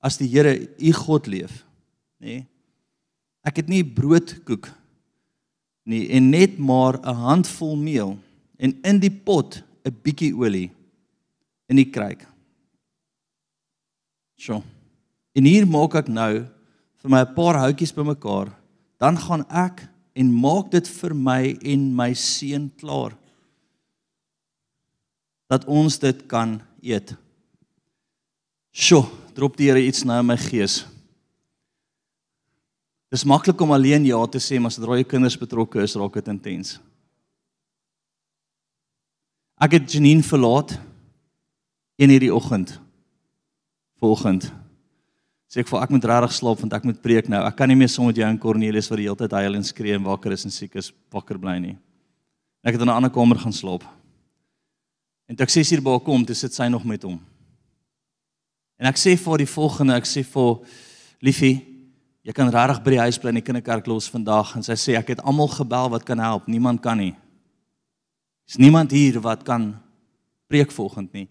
as 0.00 0.16
die 0.18 0.28
Here 0.28 0.68
u 0.78 0.92
God 0.92 1.26
leef, 1.26 1.64
nê? 2.20 2.26
Nee, 2.26 2.46
ek 3.44 3.56
het 3.56 3.68
nie 3.68 3.82
broodkoek 3.82 4.68
nie 5.86 6.10
en 6.10 6.30
net 6.30 6.58
maar 6.58 7.00
'n 7.00 7.14
handvol 7.14 7.76
meel 7.76 8.18
en 8.58 8.76
in 8.84 9.00
die 9.00 9.10
pot 9.10 9.62
'n 9.84 9.96
bietjie 10.02 10.34
olie 10.34 10.70
in 11.68 11.76
die 11.76 11.90
kruik." 11.90 12.26
So. 14.36 14.62
En 15.34 15.44
hier 15.44 15.66
maak 15.66 15.94
ek 15.94 16.08
nou 16.08 16.46
vir 17.02 17.10
my 17.10 17.20
'n 17.20 17.34
paar 17.34 17.54
houtjies 17.54 17.94
bymekaar, 17.94 18.54
dan 18.98 19.16
gaan 19.16 19.44
ek 19.50 19.88
en 20.18 20.34
maak 20.34 20.72
dit 20.74 20.88
vir 20.98 21.14
my 21.14 21.42
en 21.74 21.88
my 21.94 22.10
seun 22.18 22.68
klaar 22.80 23.14
dat 25.48 25.64
ons 25.70 25.96
dit 26.02 26.24
kan 26.28 26.58
eet. 26.84 27.14
Sjoe, 28.74 29.06
drop 29.34 29.56
die 29.56 29.70
Here 29.70 29.80
iets 29.80 30.04
nou 30.04 30.18
in 30.20 30.28
my 30.28 30.36
gees. 30.36 30.82
Dis 33.08 33.24
maklik 33.24 33.60
om 33.64 33.72
alleen 33.72 34.04
ja 34.04 34.20
te 34.28 34.42
sê, 34.42 34.58
maar 34.60 34.74
sodra 34.74 34.98
jy 34.98 35.06
kinders 35.08 35.38
betrokke 35.40 35.80
is, 35.80 35.96
raak 35.96 36.18
dit 36.20 36.28
intens. 36.28 36.76
Ek 39.58 39.78
het 39.78 39.88
Janine 39.90 40.26
verlaat 40.26 40.76
in 41.98 42.12
hierdie 42.12 42.34
oggend. 42.34 42.76
Volgende 43.98 44.52
sê 45.48 45.62
ek 45.64 45.70
vir 45.70 45.82
ek 45.82 45.92
moet 45.94 46.08
regtig 46.10 46.34
slaap 46.36 46.60
want 46.60 46.74
ek 46.76 46.84
moet 46.84 47.00
preek 47.02 47.28
nou. 47.32 47.40
Ek 47.40 47.56
kan 47.56 47.70
nie 47.70 47.76
meer 47.78 47.88
saam 47.88 48.10
met 48.10 48.16
jou 48.20 48.26
en 48.28 48.40
Cornelius 48.40 48.90
wat 48.92 49.00
die 49.00 49.06
hele 49.08 49.16
tyd 49.16 49.32
huil 49.32 49.56
en 49.56 49.64
skree 49.64 49.96
en 49.96 50.04
wakker 50.04 50.34
is 50.36 50.44
en 50.44 50.52
siek 50.52 50.76
is 50.76 50.92
wakker 51.14 51.40
bly 51.40 51.56
nie. 51.62 51.76
Ek 52.64 52.74
het 52.74 52.82
in 52.82 52.88
'n 52.88 52.98
ander 52.98 53.10
kamer 53.10 53.38
gaan 53.38 53.52
slaap. 53.52 53.84
En 55.28 55.36
toe 55.36 55.44
ek 55.44 55.50
6 55.50 55.72
uur 55.72 55.82
by 55.82 55.98
kom, 56.04 56.24
toe 56.24 56.34
sit 56.34 56.54
sy 56.54 56.68
nog 56.68 56.84
met 56.84 57.02
hom. 57.02 57.20
En 58.78 58.86
ek 58.86 58.96
sê 58.96 59.16
vir 59.16 59.38
die 59.38 59.46
volgende, 59.46 59.96
ek 59.96 60.06
sê 60.06 60.24
vir 60.24 60.58
Liefie, 61.20 61.64
jy 62.22 62.32
kan 62.32 62.48
regtig 62.48 62.84
by 62.84 62.90
die 62.90 63.00
huis 63.00 63.18
bly 63.18 63.28
en 63.28 63.40
die 63.40 63.42
kinderkerk 63.42 63.86
los 63.86 64.08
vandag 64.08 64.56
en 64.56 64.62
sy 64.62 64.76
sê 64.78 64.96
ek 64.96 65.08
het 65.08 65.20
almal 65.20 65.48
gebel 65.48 65.90
wat 65.90 66.04
kan 66.04 66.18
help, 66.18 66.46
niemand 66.46 66.80
kan 66.80 66.98
nie. 66.98 67.14
Is 68.48 68.56
niemand 68.56 68.90
hier 68.90 69.20
wat 69.20 69.44
kan 69.44 69.74
preek 70.48 70.70
volgende 70.70 71.10
nie. 71.12 71.28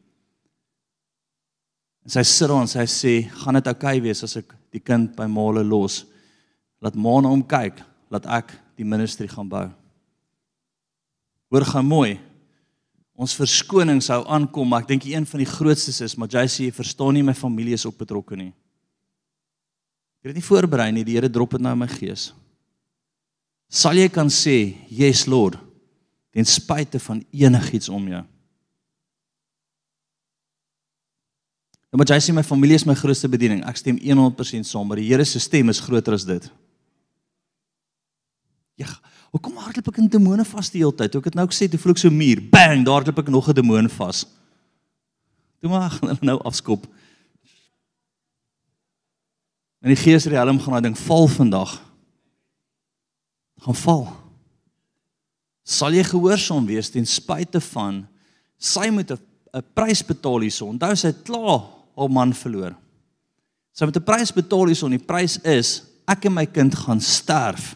En 2.07 2.13
sy 2.15 2.23
sit 2.23 2.47
daar 2.47 2.61
en 2.63 2.69
sy 2.71 2.85
sê, 2.87 3.29
"Gaan 3.29 3.55
dit 3.55 3.67
oukei 3.67 3.97
okay 3.97 4.01
wees 4.01 4.23
as 4.23 4.37
ek 4.37 4.53
die 4.71 4.79
kind 4.79 5.13
by 5.15 5.25
Male 5.25 5.63
los? 5.63 6.05
Laat 6.81 6.95
Ma 6.95 7.19
na 7.19 7.27
hom 7.27 7.43
kyk, 7.43 7.83
laat 8.09 8.25
ek 8.25 8.53
die 8.77 8.85
ministry 8.85 9.27
gaan 9.27 9.49
bou." 9.49 9.69
Hoor 11.51 11.65
gaan 11.65 11.85
mooi. 11.85 12.19
Ons 13.13 13.35
verskoning 13.35 14.01
sou 14.01 14.23
aankom, 14.25 14.69
maar 14.69 14.81
ek 14.81 14.87
dink 14.87 15.05
een 15.05 15.25
van 15.25 15.37
die 15.37 15.51
grootstes 15.51 16.01
is, 16.01 16.15
maar 16.15 16.29
sê 16.29 16.65
jy 16.65 16.71
verstaan 16.71 17.13
nie 17.13 17.23
my 17.23 17.33
familie 17.33 17.73
is 17.73 17.85
op 17.85 17.97
betrokke 17.97 18.37
nie. 18.37 18.53
Ek 20.21 20.29
het 20.29 20.35
dit 20.35 20.35
nie 20.35 20.49
voorberei 20.49 20.91
nie, 20.91 21.03
die 21.03 21.15
Here 21.15 21.29
drop 21.29 21.51
dit 21.51 21.61
nou 21.61 21.73
in 21.73 21.79
my 21.79 21.87
gees. 21.87 22.33
Sal 23.69 23.95
jy 23.95 24.07
kan 24.07 24.27
sê, 24.27 24.77
"Yes 24.89 25.25
Lord," 25.27 25.57
ten 26.31 26.45
spyte 26.45 26.99
van 26.99 27.25
enigiets 27.33 27.89
om 27.89 28.07
jou? 28.07 28.23
En 31.93 32.01
wat 32.01 32.11
jy 32.11 32.17
sê 32.19 32.33
my 32.35 32.43
familie 32.43 32.75
is 32.75 32.85
my 32.87 32.95
grootste 32.97 33.29
bediening. 33.31 33.61
Ek 33.67 33.79
stem 33.79 33.99
100% 34.01 34.67
saam, 34.67 34.87
maar 34.89 34.99
die 34.99 35.07
Here 35.07 35.25
se 35.25 35.39
stem 35.39 35.71
is 35.71 35.79
groter 35.83 36.17
as 36.17 36.25
dit. 36.27 36.49
Ja, 38.77 38.89
hoekom 39.31 39.55
hardloop 39.63 39.87
ek 39.93 40.01
in 40.03 40.09
demone 40.11 40.43
vas 40.45 40.69
die 40.73 40.83
hele 40.83 40.93
tyd? 40.93 41.15
Ek 41.15 41.29
het 41.31 41.37
nou 41.37 41.47
gesê 41.49 41.69
toe 41.71 41.79
voel 41.81 41.95
ek 41.95 42.01
so 42.03 42.11
muur. 42.13 42.43
Bang, 42.51 42.83
daar 42.85 42.99
hardloop 42.99 43.23
ek 43.23 43.31
nog 43.31 43.47
'n 43.49 43.55
demoon 43.55 43.89
vas. 43.89 44.25
Toe 45.61 45.69
maar 45.71 45.95
hulle 46.01 46.17
nou 46.21 46.37
afskop. 46.43 46.85
En 49.81 49.93
die 49.93 49.97
gees 49.97 50.25
riem 50.25 50.59
gaan 50.59 50.73
daai 50.73 50.89
ding 50.89 50.97
val 50.97 51.27
vandag. 51.27 51.79
Gaan 53.63 53.75
val. 53.75 54.05
Sal 55.63 55.93
jy 55.93 56.03
gehoorsaam 56.03 56.65
wees 56.67 56.89
ten 56.89 57.05
spyte 57.05 57.61
van 57.71 58.05
sy 58.59 58.89
moet 58.89 59.11
'n 59.11 59.63
prys 59.73 60.03
betaal 60.03 60.43
hierso. 60.43 60.67
Onthou 60.67 60.95
sy 60.95 61.07
het 61.07 61.23
klaar 61.23 61.76
haar 61.97 62.13
man 62.13 62.33
verloor. 62.33 62.75
Sy 63.73 63.85
moet 63.85 63.97
'n 63.97 64.03
prys 64.03 64.31
betaal 64.33 64.69
hierson. 64.69 64.91
Die 64.91 65.05
prys 65.05 65.37
is 65.43 65.83
ek 66.07 66.25
en 66.25 66.33
my 66.33 66.45
kind 66.45 66.73
gaan 66.75 67.01
sterf 67.01 67.75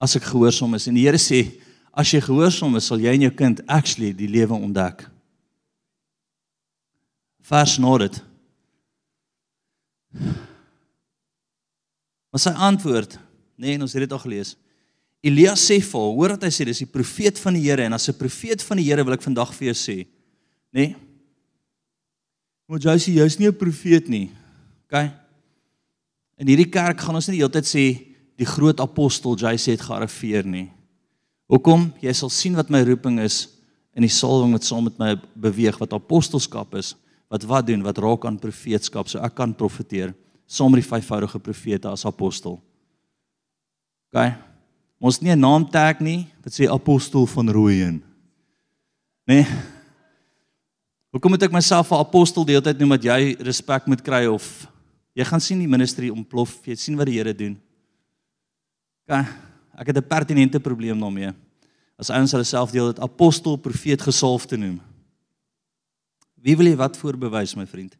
as 0.00 0.16
ek 0.16 0.24
gehoorsaam 0.24 0.74
is. 0.74 0.88
En 0.88 0.94
die 0.94 1.04
Here 1.06 1.18
sê 1.18 1.60
as 1.92 2.10
jy 2.10 2.20
gehoorsaam 2.20 2.76
is, 2.76 2.86
sal 2.86 2.98
jy 2.98 3.14
en 3.14 3.28
jou 3.28 3.30
kind 3.30 3.60
actually 3.68 4.12
die 4.12 4.28
lewe 4.28 4.52
ontdek. 4.52 5.06
Vers 7.40 7.78
na 7.78 7.98
dit. 7.98 8.22
Maar 12.32 12.40
sy 12.40 12.50
antwoord, 12.50 13.18
nee, 13.56 13.78
ons 13.78 13.92
het 13.92 14.02
dit 14.02 14.12
al 14.12 14.18
gelees. 14.18 14.56
Elia 15.24 15.54
sê 15.54 15.80
vir 15.80 16.00
haar, 16.00 16.14
hoor 16.18 16.30
wat 16.34 16.42
hy 16.42 16.50
sê, 16.50 16.64
dis 16.64 16.82
die 16.82 16.90
profeet 16.90 17.38
van 17.38 17.54
die 17.54 17.62
Here 17.62 17.84
en 17.84 17.92
as 17.92 18.08
'n 18.08 18.18
profeet 18.18 18.62
van 18.62 18.76
die 18.76 18.84
Here 18.84 19.04
wil 19.04 19.14
ek 19.14 19.22
vandag 19.22 19.54
vir 19.54 19.72
jou 19.72 19.74
sê, 19.74 20.06
nê? 20.72 20.88
Nee, 20.88 20.96
Maar 22.74 22.98
sê 22.98 23.12
jy's 23.14 23.38
nie 23.38 23.46
'n 23.46 23.54
profeet 23.54 24.08
nie. 24.08 24.32
OK? 24.90 24.98
In 26.38 26.48
hierdie 26.48 26.70
kerk 26.70 26.98
gaan 26.98 27.14
ons 27.14 27.28
nie 27.28 27.38
die 27.38 27.42
hele 27.44 27.52
tyd 27.54 27.64
sê 27.64 28.02
die 28.36 28.44
groot 28.44 28.80
apostel 28.80 29.36
sê 29.36 29.70
het 29.70 29.80
gearriveer 29.80 30.44
nie. 30.44 30.72
Hoekom? 31.46 31.94
Jy 32.02 32.12
sal 32.12 32.30
sien 32.30 32.56
wat 32.56 32.70
my 32.70 32.82
roeping 32.82 33.20
is 33.20 33.48
in 33.94 34.02
die 34.02 34.10
salwing 34.10 34.52
wat 34.52 34.64
saam 34.64 34.84
met 34.84 34.98
my 34.98 35.14
beweeg 35.36 35.78
wat 35.78 35.92
apostelskap 35.92 36.74
is, 36.74 36.96
wat 37.30 37.44
wat 37.44 37.66
doen, 37.66 37.82
wat 37.82 37.98
raak 37.98 38.24
aan 38.24 38.38
profeetskap, 38.38 39.08
so 39.08 39.20
ek 39.20 39.36
kan 39.36 39.54
profeteer 39.54 40.12
saam 40.44 40.72
met 40.72 40.82
die 40.82 40.90
vyfvoudige 40.90 41.38
profete 41.38 41.88
as 41.88 42.04
apostel. 42.04 42.60
OK? 44.10 44.34
Ons 45.00 45.22
nie 45.22 45.30
'n 45.30 45.38
naam 45.38 45.70
tag 45.70 46.00
nie, 46.00 46.26
wat 46.42 46.52
sê 46.52 46.68
apostel 46.68 47.24
van 47.26 47.48
Rooyen. 47.48 48.02
Nee. 49.26 49.46
Hoekom 51.14 51.30
moet 51.30 51.44
ek 51.46 51.52
myself 51.54 51.92
'n 51.94 52.02
apostel 52.02 52.42
die 52.42 52.56
hele 52.56 52.64
tyd 52.66 52.78
noem 52.82 52.98
dat 52.98 53.04
jy 53.06 53.36
respek 53.38 53.86
moet 53.86 54.02
kry 54.02 54.26
of 54.26 54.66
jy 55.14 55.22
gaan 55.22 55.40
sien 55.40 55.60
die 55.62 55.70
ministry 55.70 56.10
ontplof, 56.10 56.58
jy 56.66 56.74
sien 56.74 56.96
wat 56.98 57.06
die 57.06 57.14
Here 57.14 57.32
doen. 57.32 57.54
Kan 59.06 59.26
ek 59.78 59.86
het 59.86 59.96
'n 59.96 60.08
pertinente 60.08 60.58
probleem 60.58 60.98
daarmee. 60.98 61.30
As 61.96 62.10
ouens 62.10 62.32
hulle 62.32 62.44
self 62.44 62.72
deel 62.72 62.92
dit 62.92 63.00
apostel, 63.00 63.56
profeet, 63.56 64.02
gesalf 64.02 64.46
te 64.46 64.56
noem. 64.56 64.80
Wie 66.42 66.56
wil 66.56 66.66
jy 66.66 66.76
wat 66.76 66.96
voorbewys 66.96 67.54
my 67.54 67.66
vriend? 67.66 67.96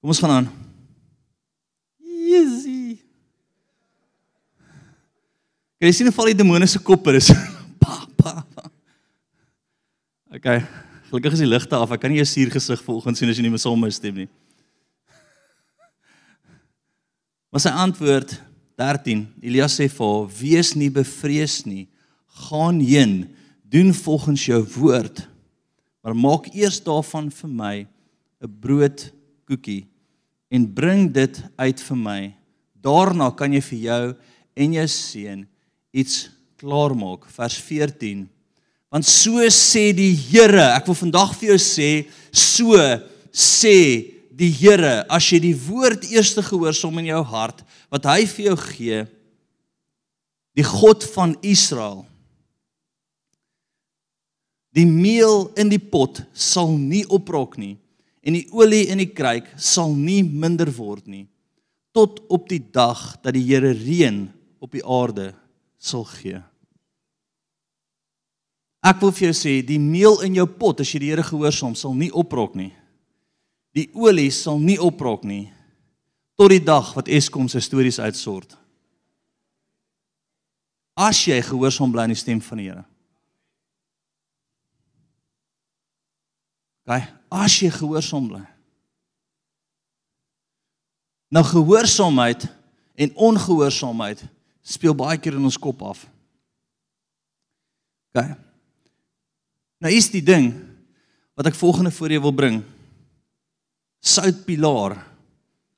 Kom 0.00 0.08
ons 0.08 0.18
gaan 0.18 0.30
aan. 0.30 0.48
Easy. 2.00 2.98
Kyk, 5.78 5.92
sien 5.92 6.06
hoe 6.06 6.14
val 6.14 6.24
die 6.24 6.34
demoniese 6.34 6.78
koppe 6.78 7.12
is. 7.12 7.30
pa 7.80 8.06
pa. 8.16 8.44
Okay. 10.32 10.64
Gelukkig 11.06 11.36
is 11.36 11.42
die 11.44 11.46
ligte 11.46 11.78
af. 11.78 11.92
Ek 11.94 12.02
kan 12.02 12.10
nie 12.10 12.18
jou 12.18 12.26
suur 12.26 12.50
gesig 12.50 12.80
vanoggend 12.82 13.18
sien 13.18 13.30
as 13.30 13.38
jy 13.38 13.44
nie 13.46 13.52
my 13.54 13.60
somme 13.62 13.90
stem 13.94 14.24
nie. 14.24 14.28
Maar 17.54 17.62
sy 17.62 17.72
antwoord 17.84 18.34
13. 18.76 19.22
Elias 19.40 19.78
sê 19.78 19.86
vir 19.86 20.06
haar: 20.06 20.26
"Wees 20.40 20.74
nie 20.74 20.90
bevrees 20.90 21.62
nie. 21.64 21.86
Gaan 22.50 22.80
heen, 22.80 23.30
doen 23.62 23.94
volgens 23.94 24.46
jou 24.46 24.60
woord. 24.76 25.28
Maar 26.02 26.14
maak 26.14 26.50
eers 26.54 26.82
daarvan 26.82 27.30
vir 27.30 27.50
my 27.50 27.86
'n 28.42 28.58
broodkoekie 28.60 29.86
en 30.50 30.74
bring 30.74 31.12
dit 31.12 31.42
uit 31.56 31.80
vir 31.80 31.96
my. 31.96 32.34
Daarna 32.82 33.30
kan 33.30 33.52
jy 33.52 33.62
vir 33.62 33.78
jou 33.78 34.16
en 34.56 34.72
jou 34.72 34.86
seun 34.88 35.48
iets 35.94 36.30
klaarmaak." 36.58 37.30
Vers 37.30 37.58
14. 37.58 38.28
Want 38.96 39.04
so 39.04 39.44
sê 39.52 39.90
die 39.92 40.14
Here, 40.16 40.70
ek 40.72 40.86
wil 40.88 40.96
vandag 40.96 41.34
vir 41.36 41.50
jou 41.50 41.58
sê, 41.60 41.88
so 42.32 42.78
sê 43.28 43.74
die 44.32 44.48
Here, 44.56 45.02
as 45.12 45.26
jy 45.28 45.42
die 45.44 45.56
woord 45.66 46.06
eers 46.08 46.30
gehoorsaam 46.32 47.02
in 47.02 47.10
jou 47.10 47.20
hart 47.28 47.60
wat 47.92 48.08
hy 48.08 48.22
vir 48.30 48.46
jou 48.46 48.54
gee, 48.62 49.02
die 50.56 50.64
God 50.64 51.04
van 51.12 51.36
Israel. 51.44 52.06
Die 54.72 54.88
meel 54.88 55.50
in 55.60 55.68
die 55.68 55.82
pot 55.92 56.22
sal 56.32 56.72
nie 56.72 57.04
oprok 57.04 57.60
nie 57.60 57.76
en 58.24 58.40
die 58.40 58.46
olie 58.56 58.86
in 58.88 59.04
die 59.04 59.12
kruik 59.12 59.52
sal 59.60 59.92
nie 59.92 60.22
minder 60.24 60.72
word 60.72 61.04
nie 61.04 61.26
tot 61.92 62.22
op 62.32 62.48
die 62.48 62.64
dag 62.64 63.10
dat 63.20 63.36
die 63.36 63.44
Here 63.44 63.76
reën 63.76 64.24
op 64.56 64.72
die 64.72 64.84
aarde 64.84 65.34
sal 65.76 66.08
gee. 66.16 66.40
Ek 68.86 69.00
wil 69.02 69.10
vir 69.10 69.30
jou 69.30 69.34
sê, 69.34 69.54
die 69.66 69.80
meel 69.82 70.20
in 70.22 70.36
jou 70.38 70.46
pot 70.46 70.80
as 70.82 70.92
jy 70.92 71.00
die 71.02 71.10
Here 71.10 71.24
gehoorsaam 71.26 71.74
sal 71.74 71.94
nie 71.98 72.12
oprok 72.14 72.54
nie. 72.58 72.70
Die 73.74 73.88
olie 73.98 74.30
sal 74.30 74.60
nie 74.62 74.78
oprok 74.80 75.26
nie 75.26 75.50
tot 76.36 76.52
die 76.52 76.60
dag 76.60 76.90
wat 76.92 77.08
Eskom 77.08 77.46
se 77.48 77.62
stories 77.64 77.96
uitsort. 77.96 78.52
As 80.96 81.22
jy 81.24 81.38
gehoorsaam 81.40 81.92
bly 81.92 82.04
aan 82.04 82.12
die 82.12 82.20
stem 82.20 82.42
van 82.44 82.60
die 82.60 82.68
Here. 82.68 82.84
Gaan, 86.86 87.08
as 87.32 87.56
jy 87.58 87.72
gehoorsaam 87.72 88.28
bly. 88.30 88.44
Nou 91.34 91.42
gehoorsaamheid 91.42 92.46
en 92.94 93.16
ongehoorsaamheid 93.32 94.22
speel 94.62 94.94
baie 94.94 95.18
keer 95.18 95.40
in 95.40 95.48
ons 95.48 95.58
kop 95.58 95.82
af. 95.82 96.04
OK. 98.14 98.45
Nou 99.82 99.92
is 99.92 100.08
die 100.10 100.24
ding 100.24 100.52
wat 101.36 101.50
ek 101.50 101.58
volgende 101.58 101.92
voor 101.92 102.14
jou 102.14 102.22
wil 102.28 102.36
bring. 102.36 102.62
Soutpilaar 104.00 104.96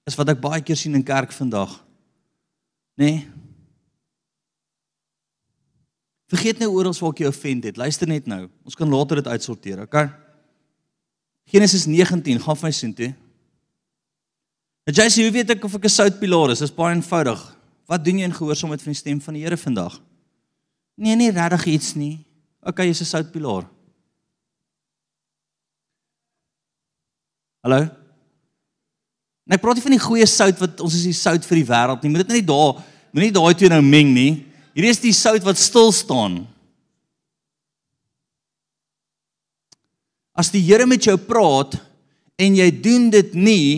is 0.07 0.17
wat 0.19 0.31
ek 0.33 0.41
baie 0.41 0.63
keer 0.63 0.79
sien 0.79 0.95
in 0.95 1.05
kerk 1.05 1.33
vandag. 1.35 1.75
Nê? 2.99 3.11
Nee? 3.11 3.27
Vergeet 6.29 6.59
nou 6.61 6.69
oral 6.77 6.93
waar 6.93 7.15
ek 7.15 7.23
jou 7.25 7.31
offend 7.33 7.65
het. 7.65 7.79
Luister 7.81 8.09
net 8.09 8.27
nou. 8.29 8.43
Ons 8.69 8.77
kan 8.77 8.91
later 8.93 9.23
dit 9.23 9.31
uitsorteer, 9.33 9.81
okay? 9.87 10.11
Genesis 11.49 11.87
19, 11.89 12.43
gaan 12.45 12.59
vir 12.61 12.69
my 12.69 12.73
sien 12.77 12.93
toe. 12.93 13.15
En 14.89 14.97
jy 14.97 15.07
sê, 15.09 15.25
hoe 15.25 15.33
weet 15.33 15.55
ek 15.57 15.65
of 15.65 15.75
ek 15.79 15.89
'n 15.89 15.95
soutpilaar 15.97 16.53
is? 16.53 16.61
Dis 16.61 16.75
baie 16.75 16.95
eenvoudig. 16.95 17.41
Wat 17.89 18.05
doen 18.05 18.19
jy 18.19 18.25
in 18.25 18.37
gehoorsaamheid 18.37 18.83
van 18.83 18.93
die 18.93 19.01
stem 19.01 19.21
van 19.21 19.35
die 19.35 19.43
Here 19.43 19.57
vandag? 19.57 20.01
Nee, 20.97 21.17
nie 21.17 21.31
regtig 21.31 21.67
iets 21.67 21.95
nie. 21.95 22.25
Okay, 22.61 22.87
jy's 22.87 23.01
'n 23.01 23.05
soutpilaar. 23.05 23.65
Hallo? 27.65 27.89
En 29.49 29.57
ek 29.57 29.63
praat 29.63 29.79
nie 29.79 29.87
van 29.87 29.97
die 29.97 30.03
goeie 30.03 30.27
sout 30.29 30.61
wat 30.61 30.83
ons 30.85 30.95
is 30.95 31.09
die 31.09 31.17
sout 31.17 31.47
vir 31.49 31.63
die 31.63 31.69
wêreld 31.69 32.05
nie. 32.05 32.13
Moet 32.13 32.27
dit 32.27 32.39
net 32.39 32.49
daar, 32.49 32.79
moenie 33.17 33.35
daai 33.35 33.55
twee 33.57 33.73
nou 33.73 33.81
meng 33.83 34.13
nie. 34.13 34.31
Hierdie 34.77 34.93
is 34.93 35.03
die 35.03 35.15
sout 35.17 35.43
wat 35.47 35.59
stil 35.59 35.91
staan. 35.97 36.43
As 40.39 40.53
die 40.55 40.63
Here 40.63 40.87
met 40.87 41.09
jou 41.09 41.17
praat 41.19 41.81
en 42.39 42.59
jy 42.61 42.69
doen 42.71 43.09
dit 43.11 43.33
nie, 43.35 43.71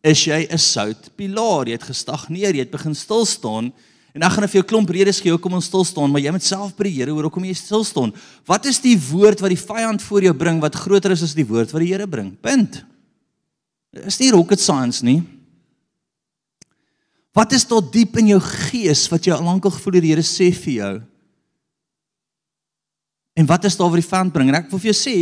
is 0.00 0.24
jy 0.24 0.48
'n 0.48 0.56
soutpilaar. 0.56 1.68
Jy 1.68 1.76
het 1.76 1.90
gestagneer, 1.90 2.54
jy 2.54 2.64
het 2.64 2.72
begin 2.72 2.94
stil 2.94 3.26
staan. 3.26 3.72
En 4.14 4.22
ek 4.22 4.32
gaan 4.32 4.48
vir 4.48 4.60
jou 4.62 4.66
klomp 4.66 4.88
redes 4.90 5.20
gee 5.20 5.30
hoekom 5.30 5.54
ons 5.54 5.66
stil 5.66 5.84
staan, 5.84 6.10
maar 6.10 6.22
jy 6.22 6.32
moet 6.32 6.42
self 6.42 6.74
by 6.74 6.84
die 6.84 6.98
Here 6.98 7.12
hoor 7.12 7.28
hoekom 7.28 7.44
jy 7.44 7.54
stil 7.54 7.84
staan. 7.84 8.14
Wat 8.46 8.64
is 8.66 8.80
die 8.80 8.96
woord 8.96 9.40
wat 9.40 9.50
die 9.50 9.60
vyand 9.60 10.02
voor 10.02 10.22
jou 10.22 10.34
bring 10.34 10.60
wat 10.60 10.74
groter 10.74 11.12
is 11.12 11.22
as 11.22 11.34
die 11.34 11.44
woord 11.44 11.70
wat 11.70 11.80
die 11.80 11.92
Here 11.92 12.06
bring? 12.06 12.34
Punt. 12.40 12.89
Is 13.90 14.20
nie 14.20 14.30
rocket 14.30 14.60
science 14.62 15.02
nie. 15.02 15.20
Wat 17.34 17.52
is 17.54 17.66
tot 17.66 17.92
diep 17.94 18.18
in 18.18 18.32
jou 18.32 18.40
gees 18.42 19.06
wat 19.10 19.26
jy 19.26 19.34
al 19.34 19.46
lankal 19.46 19.72
gevoel 19.74 20.00
die 20.00 20.12
Here 20.12 20.26
sê 20.26 20.50
vir 20.54 20.74
jou? 20.74 20.94
En 23.38 23.46
wat 23.46 23.64
is 23.64 23.78
daar 23.78 23.90
wat 23.90 24.02
die 24.02 24.10
vyand 24.10 24.34
bring? 24.34 24.50
En 24.50 24.58
ek 24.58 24.70
wil 24.70 24.82
vir 24.82 24.90
jou 24.90 24.98
sê, 24.98 25.16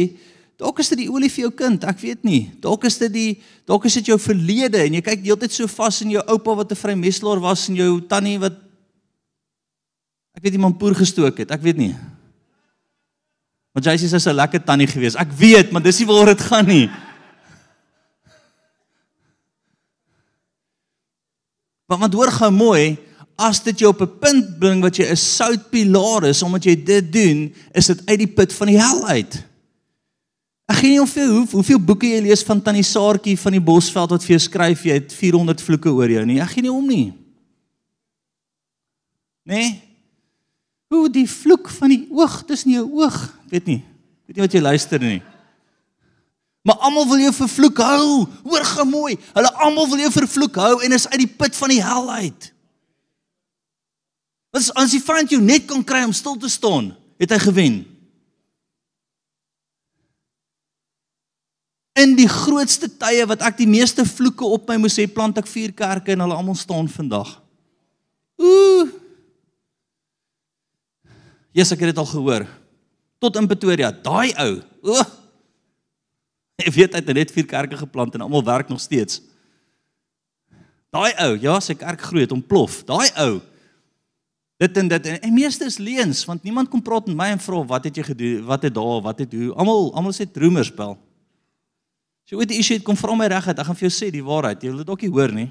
dalk 0.59 0.81
is 0.83 0.91
dit 0.93 1.05
die 1.05 1.11
olie 1.13 1.31
vir 1.31 1.47
jou 1.47 1.53
kind, 1.55 1.85
ek 1.89 2.01
weet 2.03 2.25
nie. 2.27 2.49
Dalk 2.65 2.89
is 2.89 2.97
dit 3.01 3.13
die 3.15 3.29
dalk 3.69 3.85
is 3.89 3.99
dit 4.01 4.09
jou 4.11 4.17
verlede 4.21 4.81
en 4.83 4.97
jy 4.97 5.03
kyk 5.05 5.27
heeltyd 5.27 5.55
so 5.55 5.71
vas 5.71 6.01
in 6.05 6.17
jou 6.17 6.25
oupa 6.25 6.57
wat 6.63 6.73
'n 6.73 6.81
vrymeselaar 6.83 7.41
was 7.41 7.69
en 7.69 7.77
jou 7.77 8.01
tannie 8.01 8.39
wat 8.41 8.57
ek 10.37 10.43
weet 10.43 10.57
iemand 10.57 10.79
poer 10.79 10.95
gestook 10.95 11.39
het, 11.39 11.51
ek 11.51 11.63
weet 11.63 11.77
nie. 11.77 11.95
Want 13.75 13.85
jy 13.85 13.97
sê 13.97 14.09
sy's 14.09 14.27
'n 14.27 14.35
lekker 14.35 14.65
tannie 14.65 14.89
gewees. 14.89 15.15
Ek 15.15 15.31
weet, 15.33 15.71
maar 15.73 15.83
dis 15.83 16.01
nie 16.01 16.07
waar 16.07 16.27
dit 16.27 16.41
gaan 16.41 16.67
nie. 16.67 16.91
Want 21.89 22.05
want 22.05 22.17
hoor 22.19 22.33
gou 22.37 22.51
mooi, 22.53 22.99
as 23.39 23.63
dit 23.65 23.81
jou 23.81 23.91
op 23.95 24.03
'n 24.03 24.19
punt 24.21 24.59
bring 24.59 24.83
wat 24.83 24.97
jy 24.97 25.09
'n 25.09 25.17
soutpilaar 25.17 26.29
is 26.29 26.43
omdat 26.43 26.65
jy 26.65 26.77
dit 26.85 27.13
doen, 27.13 27.55
is 27.73 27.87
dit 27.87 28.03
uit 28.07 28.19
die 28.19 28.35
put 28.35 28.53
van 28.53 28.67
die 28.67 28.79
hel 28.79 29.07
uit. 29.07 29.45
Ek 30.69 30.77
gee 30.77 30.91
nie 30.91 30.99
hoeveel 30.99 31.31
hoe, 31.33 31.47
hoeveel 31.51 31.81
boeke 31.81 32.07
jy 32.07 32.21
lees 32.21 32.43
van 32.43 32.61
Tannie 32.63 32.83
Saartjie 32.83 33.39
van 33.39 33.53
die 33.53 33.61
Bosveld 33.61 34.11
wat 34.11 34.25
vir 34.25 34.37
jou 34.37 34.41
skryf 34.41 34.83
jy 34.85 34.93
het 34.93 35.13
400 35.13 35.63
vloeke 35.63 35.89
oor 35.89 36.11
jou 36.11 36.25
nie. 36.27 36.41
Ek 36.41 36.51
gee 36.51 36.63
nie 36.63 36.73
om 36.73 36.87
nie. 36.87 37.13
Nee. 39.45 39.81
Hoe 40.93 41.09
die 41.09 41.29
vloek 41.29 41.69
van 41.69 41.89
die 41.89 42.07
oog 42.11 42.43
tussen 42.45 42.71
jou 42.71 42.85
oog, 43.01 43.17
weet 43.49 43.65
nie. 43.65 43.83
Weet 44.27 44.37
nie 44.37 44.45
wat 44.45 44.53
jy 44.53 44.61
luister 44.61 45.01
nie. 45.01 45.23
Maar 46.69 46.85
almal 46.85 47.07
wil 47.09 47.23
jou 47.23 47.33
vervloek 47.33 47.79
hou. 47.81 48.07
Hoor 48.45 48.65
gemooi. 48.75 49.17
Hulle 49.33 49.51
almal 49.65 49.87
wil 49.89 50.03
jou 50.05 50.11
vervloek 50.13 50.59
hou 50.61 50.75
en 50.85 50.93
is 50.93 51.07
uit 51.09 51.23
die 51.23 51.31
put 51.41 51.57
van 51.57 51.73
die 51.73 51.81
hel 51.81 52.11
uit. 52.21 52.49
Wat 54.53 54.67
as 54.81 54.93
jy 54.93 55.01
vind 55.05 55.33
jy 55.33 55.39
net 55.41 55.69
kan 55.69 55.85
kry 55.85 56.03
om 56.05 56.13
stil 56.17 56.37
te 56.41 56.51
staan, 56.53 56.91
het 57.21 57.33
hy 57.33 57.39
gewen. 57.41 57.79
In 61.99 62.13
die 62.19 62.29
grootste 62.31 62.89
tye 63.01 63.25
wat 63.29 63.43
ek 63.49 63.59
die 63.61 63.69
meeste 63.69 64.05
vloeke 64.09 64.47
op 64.47 64.69
my 64.69 64.77
moes 64.81 64.97
hê, 65.01 65.07
plant 65.09 65.41
ek 65.41 65.49
vier 65.49 65.73
kerke 65.77 66.13
en 66.13 66.25
hulle 66.25 66.37
almal 66.37 66.57
staan 66.57 66.89
vandag. 66.93 67.33
Ooh. 68.39 68.93
Jesus, 71.57 71.73
ek 71.75 71.87
het 71.87 71.95
dit 71.95 72.03
al 72.05 72.13
gehoor. 72.13 72.45
Tot 73.19 73.41
in 73.41 73.49
Pretoria, 73.51 73.91
daai 73.93 74.37
ou. 74.37 74.53
Ooh. 74.93 75.09
Jy 76.65 76.73
weet 76.75 76.97
hy 76.97 77.03
het 77.03 77.15
net 77.15 77.35
vier 77.35 77.47
kerke 77.47 77.79
geplant 77.79 78.15
en 78.17 78.25
almal 78.27 78.45
werk 78.45 78.71
nog 78.71 78.81
steeds. 78.83 79.21
Daai 80.91 81.13
ou, 81.23 81.35
ja, 81.39 81.59
sy 81.61 81.77
kerk 81.79 82.03
groei 82.09 82.25
het 82.25 82.35
ontplof. 82.35 82.81
Daai 82.89 83.07
ou. 83.23 83.39
Dit 84.59 84.79
en 84.81 84.89
dit 84.91 85.05
en, 85.07 85.21
en 85.23 85.35
meeste 85.35 85.69
is 85.69 85.79
leuns 85.79 86.25
want 86.27 86.43
niemand 86.43 86.71
kom 86.73 86.83
praat 86.83 87.07
met 87.07 87.17
my 87.19 87.29
en 87.37 87.43
vra 87.43 87.61
wat 87.75 87.87
het 87.87 88.01
jy 88.01 88.09
gedoen? 88.09 88.41
Wat 88.49 88.65
het 88.67 88.75
daar? 88.75 89.05
Wat 89.05 89.21
het 89.23 89.37
hoe? 89.37 89.53
Almal 89.55 89.93
almal 89.95 90.17
sê 90.17 90.27
roemers 90.35 90.73
bel. 90.75 90.97
Jy 92.29 92.37
ooit 92.37 92.51
'n 92.51 92.59
issue 92.59 92.77
het, 92.77 92.85
kom 92.85 92.97
vra 92.97 93.15
my 93.15 93.27
regtig, 93.31 93.59
ek 93.59 93.67
gaan 93.67 93.77
vir 93.79 93.89
jou 93.89 93.95
sê 93.95 94.11
die 94.11 94.25
waarheid. 94.25 94.63
Jy 94.63 94.69
wil 94.69 94.83
dit 94.85 94.91
ook 94.91 95.03
nie 95.03 95.11
hoor 95.11 95.33
nie. 95.33 95.51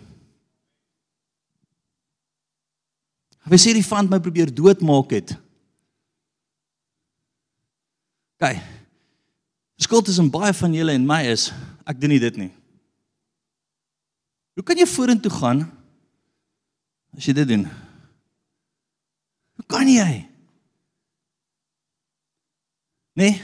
Hy 3.48 3.58
sê 3.58 3.74
die 3.74 3.86
vand 3.86 4.10
my 4.10 4.20
probeer 4.20 4.52
doodmaak 4.54 5.12
het. 5.12 5.38
Kyk. 8.38 8.77
Skuld 9.78 10.06
tussen 10.10 10.32
baie 10.34 10.54
van 10.58 10.74
julle 10.74 10.96
en 10.98 11.06
my 11.06 11.22
is 11.30 11.52
ek 11.88 12.00
doen 12.02 12.12
nie 12.16 12.22
dit 12.22 12.38
nie. 12.42 12.52
Hoe 14.58 14.66
kan 14.66 14.80
jy 14.80 14.88
vorentoe 14.90 15.32
gaan 15.32 15.68
as 17.14 17.28
jy 17.30 17.36
dit 17.38 17.52
doen? 17.52 17.68
Hoe 19.58 19.66
kan 19.70 19.90
jy? 19.90 20.26
Nee. 23.18 23.38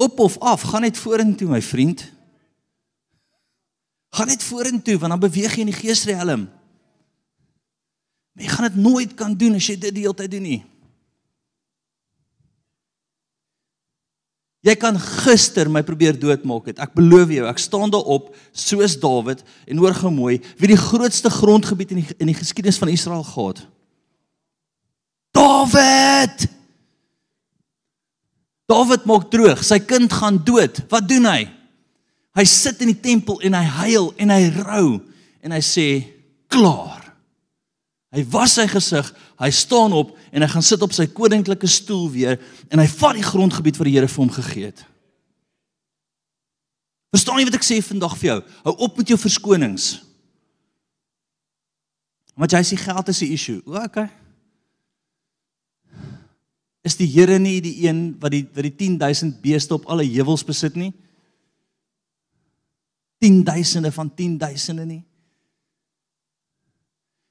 Op 0.00 0.18
of 0.18 0.38
af, 0.42 0.66
gaan 0.66 0.82
net 0.86 0.98
vorentoe 0.98 1.48
my 1.50 1.62
vriend. 1.62 2.02
Gaan 4.10 4.26
net 4.26 4.42
vorentoe 4.42 4.98
want 4.98 5.14
dan 5.14 5.22
beweeg 5.22 5.54
jy 5.54 5.66
in 5.66 5.70
die 5.70 5.78
geesriem. 5.78 6.48
Jy 8.40 8.50
gaan 8.50 8.70
dit 8.70 8.82
nooit 8.82 9.14
kan 9.14 9.34
doen 9.38 9.58
as 9.58 9.70
jy 9.70 9.78
dit 9.78 9.94
die 9.94 10.06
hele 10.06 10.18
tyd 10.18 10.34
doen 10.34 10.46
nie. 10.46 10.60
Jy 14.60 14.74
kan 14.76 14.98
gister 15.00 15.70
my 15.72 15.80
probeer 15.86 16.18
doodmaak 16.20 16.66
het. 16.68 16.80
Ek 16.84 16.92
beloof 16.96 17.32
jou, 17.32 17.46
ek 17.48 17.60
staan 17.62 17.92
daar 17.92 18.04
op 18.04 18.28
soos 18.52 18.98
Dawid 19.00 19.40
en 19.64 19.80
hoor 19.80 19.96
gou 19.96 20.12
mooi, 20.12 20.36
wie 20.60 20.68
die 20.74 20.80
grootste 20.80 21.32
grondgebied 21.32 21.94
in 21.94 22.02
die 22.02 22.16
in 22.20 22.28
die 22.28 22.36
geskiedenis 22.36 22.80
van 22.80 22.92
Israel 22.92 23.24
gehad. 23.24 23.64
Dawid! 25.32 26.44
Dawid 28.70 29.08
maak 29.08 29.30
droog, 29.32 29.64
sy 29.64 29.80
kind 29.82 30.12
gaan 30.12 30.38
dood. 30.44 30.82
Wat 30.92 31.08
doen 31.08 31.26
hy? 31.26 31.40
Hy 32.36 32.44
sit 32.46 32.84
in 32.84 32.92
die 32.92 33.00
tempel 33.00 33.40
en 33.42 33.56
hy 33.56 33.64
huil 33.80 34.12
en 34.20 34.30
hy 34.36 34.42
rou 34.60 35.00
en 35.40 35.56
hy 35.56 35.62
sê 35.64 35.88
klaar. 36.52 36.99
Hy 38.10 38.24
was 38.32 38.56
sy 38.58 38.66
gesig, 38.66 39.06
hy 39.38 39.50
staan 39.54 39.92
op 39.94 40.16
en 40.34 40.42
hy 40.42 40.48
gaan 40.50 40.66
sit 40.66 40.82
op 40.82 40.94
sy 40.94 41.06
koninklike 41.14 41.68
stoel 41.70 42.08
weer 42.10 42.40
en 42.66 42.82
hy 42.82 42.86
vat 42.90 43.18
die 43.18 43.26
grondgebied 43.26 43.78
wat 43.78 43.86
die 43.86 43.94
Here 43.94 44.10
vir 44.10 44.24
hom 44.24 44.32
gegee 44.34 44.70
het. 44.72 44.82
Verstaan 47.14 47.38
jy 47.38 47.46
wat 47.48 47.58
ek 47.58 47.66
sê 47.66 47.78
vandag 47.82 48.16
vir 48.18 48.28
jou? 48.28 48.38
Hou 48.66 48.74
op 48.86 48.98
met 48.98 49.10
jou 49.10 49.18
verskonings. 49.18 49.92
Want 52.38 52.54
jy 52.54 52.62
sê 52.66 52.78
geld 52.78 53.08
is 53.08 53.22
'n 53.22 53.32
issue. 53.34 53.62
O, 53.66 53.78
okay. 53.78 54.08
Is 56.82 56.96
die 56.96 57.06
Here 57.06 57.38
nie 57.38 57.60
die 57.60 57.86
een 57.86 58.16
wat 58.18 58.32
die 58.32 58.46
wat 58.54 58.64
die 58.64 58.76
10000 58.76 59.40
beeste 59.42 59.74
op 59.74 59.86
alle 59.86 60.04
heuwels 60.04 60.44
besit 60.44 60.74
nie? 60.74 60.92
10000de 63.20 63.92
van 63.92 64.10
10000de 64.10 64.84
nie. 64.86 65.04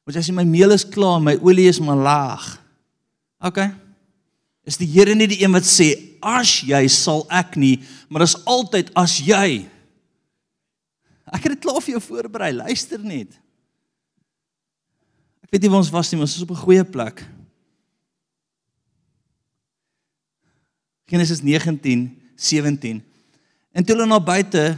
Want 0.10 0.18
as 0.18 0.26
jy 0.26 0.34
my 0.34 0.44
meel 0.50 0.72
is 0.74 0.82
klaar, 0.90 1.20
my 1.22 1.36
olie 1.38 1.68
is 1.70 1.78
maar 1.86 2.00
laag. 2.02 2.46
OK. 3.46 3.60
Is 4.66 4.80
die 4.82 4.88
Here 4.90 5.14
nie 5.14 5.28
die 5.30 5.44
een 5.44 5.54
wat 5.54 5.68
sê 5.70 5.92
as 6.26 6.64
jy 6.66 6.80
sal 6.90 7.28
ek 7.30 7.54
nie, 7.62 7.76
maar 8.10 8.24
is 8.26 8.34
altyd 8.50 8.88
as 8.98 9.20
jy. 9.22 9.68
Ek 11.30 11.44
het 11.46 11.54
dit 11.54 11.62
klaar 11.62 11.78
vir 11.86 11.94
jou 11.94 12.02
voorberei. 12.02 12.48
Luister 12.58 12.98
net. 13.06 13.38
Ek 15.46 15.54
weet 15.54 15.68
nie 15.68 15.70
waar 15.70 15.84
ons 15.84 15.92
was 15.94 16.10
nie, 16.10 16.18
maar 16.18 16.26
ons 16.26 16.34
is 16.40 16.46
op 16.48 16.56
'n 16.58 16.64
goeie 16.64 16.86
plek. 16.90 17.22
Genesis 21.06 21.46
19:17. 21.46 23.04
En 23.78 23.86
toe 23.86 23.94
hulle 23.94 24.10
na 24.10 24.20
buite 24.20 24.74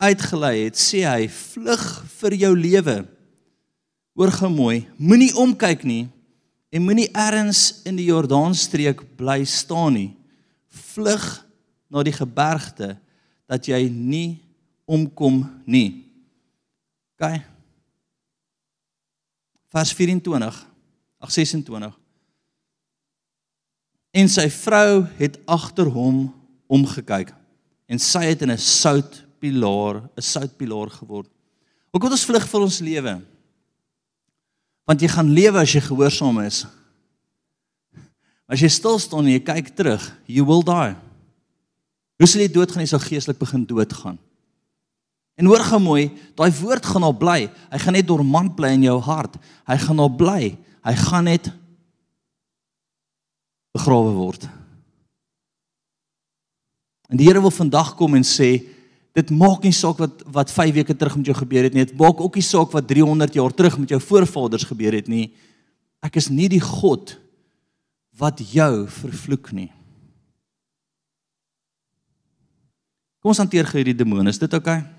uitgelei 0.00 0.64
het, 0.64 0.80
sê 0.80 1.04
hy: 1.04 1.28
"Vlug 1.28 2.08
vir 2.08 2.32
jou 2.32 2.56
lewe." 2.56 3.15
Gou 4.16 4.48
mooi, 4.48 4.86
moenie 4.96 5.34
omkyk 5.36 5.82
nie 5.84 6.06
en 6.72 6.84
moenie 6.84 7.10
ergens 7.12 7.82
in 7.84 7.98
die 7.98 8.08
Jordaanstreek 8.08 9.02
bly 9.16 9.42
staan 9.44 9.92
nie. 9.92 10.08
Vlug 10.72 11.44
na 11.92 12.00
die 12.02 12.14
gebergte 12.16 12.94
dat 13.44 13.68
jy 13.68 13.82
nie 13.92 14.38
omkom 14.88 15.42
nie. 15.68 16.08
OK. 17.16 17.44
Vers 19.76 19.92
24. 19.92 20.64
Ag 21.20 21.32
26. 21.32 21.92
En 24.16 24.32
sy 24.32 24.48
vrou 24.48 25.04
het 25.20 25.36
agter 25.44 25.92
hom 25.92 26.30
omgekyk 26.72 27.34
en 27.86 28.00
sy 28.00 28.24
het 28.32 28.42
in 28.42 28.50
'n 28.50 28.58
soutpilaar, 28.58 30.08
'n 30.16 30.22
soutpilaar 30.22 30.90
geword. 30.90 31.28
Ook 31.92 32.02
wat 32.02 32.12
ons 32.12 32.24
vlug 32.24 32.48
vir 32.48 32.60
ons 32.60 32.80
lewe. 32.80 33.35
Want 34.86 35.02
jy 35.02 35.10
gaan 35.10 35.32
lewe 35.34 35.58
as 35.60 35.72
jy 35.74 35.82
gehoorsaam 35.82 36.38
is. 36.44 36.62
As 38.46 38.62
jy 38.62 38.70
stil 38.70 39.00
staan 39.02 39.26
en 39.26 39.34
jy 39.34 39.42
kyk 39.42 39.72
terug, 39.74 40.04
you 40.30 40.46
will 40.46 40.62
die. 40.62 40.94
Hoe 42.16 42.28
sal 42.30 42.44
jy 42.44 42.52
doodgaan 42.54 42.86
as 42.86 42.94
jy 42.94 43.00
geestelik 43.02 43.40
begin 43.42 43.66
doodgaan? 43.66 44.20
En 45.36 45.50
hoor 45.50 45.60
gou 45.66 45.80
mooi, 45.82 46.04
daai 46.38 46.48
woord 46.62 46.86
gaan 46.88 47.04
al 47.04 47.16
bly. 47.18 47.40
Hy 47.72 47.80
gaan 47.82 47.96
net 47.98 48.06
dormant 48.08 48.54
bly 48.56 48.70
in 48.78 48.86
jou 48.86 48.96
hart. 49.04 49.34
Hy 49.68 49.76
gaan 49.82 50.00
al 50.00 50.12
bly. 50.16 50.54
Hy 50.86 50.94
gaan 51.02 51.26
net 51.28 51.50
begrawe 53.76 54.14
word. 54.16 54.46
En 57.10 57.20
die 57.20 57.26
Here 57.28 57.42
wil 57.42 57.52
vandag 57.52 57.92
kom 57.98 58.16
en 58.16 58.24
sê, 58.26 58.62
dit 59.16 59.30
maak 59.32 59.64
nie 59.64 59.72
saak 59.72 60.00
wat 60.02 60.24
wat 60.34 60.52
5 60.52 60.74
weke 60.76 60.94
terug 60.96 61.16
met 61.16 61.30
jou 61.30 61.36
gebeur 61.38 61.64
het 61.64 61.76
nie. 61.76 61.86
Dit 61.88 61.96
maak 61.96 62.20
ook 62.20 62.36
nie 62.36 62.44
saak 62.44 62.74
wat 62.76 62.88
300 62.88 63.38
jaar 63.38 63.54
terug 63.54 63.78
met 63.80 63.94
jou 63.94 64.00
voorvaders 64.00 64.68
gebeur 64.68 64.92
het 64.92 65.08
nie. 65.08 65.30
Ek 66.04 66.18
is 66.20 66.28
nie 66.28 66.48
die 66.52 66.60
God 66.60 67.16
wat 68.20 68.40
jou 68.52 68.86
vervloek 68.92 69.52
nie. 69.56 69.70
Kom 73.24 73.32
ons 73.32 73.40
hanteer 73.40 73.66
gou 73.68 73.80
hierdie 73.80 73.96
demoon. 73.96 74.28
Is 74.28 74.38
dit 74.38 74.52
oukei? 74.52 74.78
Okay? 74.84 74.92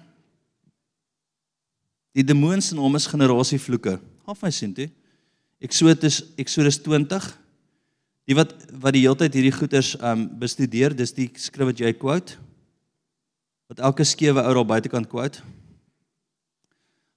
Die 2.17 2.25
demoon 2.25 2.61
se 2.65 2.73
naam 2.73 2.97
is 2.97 3.05
generasievloeke. 3.05 3.99
Gaan 4.25 4.41
my 4.41 4.49
sien 4.51 4.73
toe. 4.73 4.89
Eksodus 5.61 6.23
Eksodus 6.41 6.81
20. 6.81 7.29
Die 8.27 8.35
wat 8.35 8.57
wat 8.81 8.97
die 8.97 9.05
hele 9.05 9.15
tyd 9.21 9.37
hierdie 9.37 9.53
goeters 9.53 9.93
um 10.01 10.25
bestudeer, 10.41 10.97
dis 10.97 11.13
die 11.13 11.29
skrif 11.37 11.69
wat 11.69 11.85
jy 11.85 11.93
quote 11.93 12.46
wat 13.67 13.83
elke 13.83 14.05
skewe 14.07 14.41
ou 14.43 14.53
daar 14.59 14.67
buitekant 14.67 15.09
quote. 15.11 15.43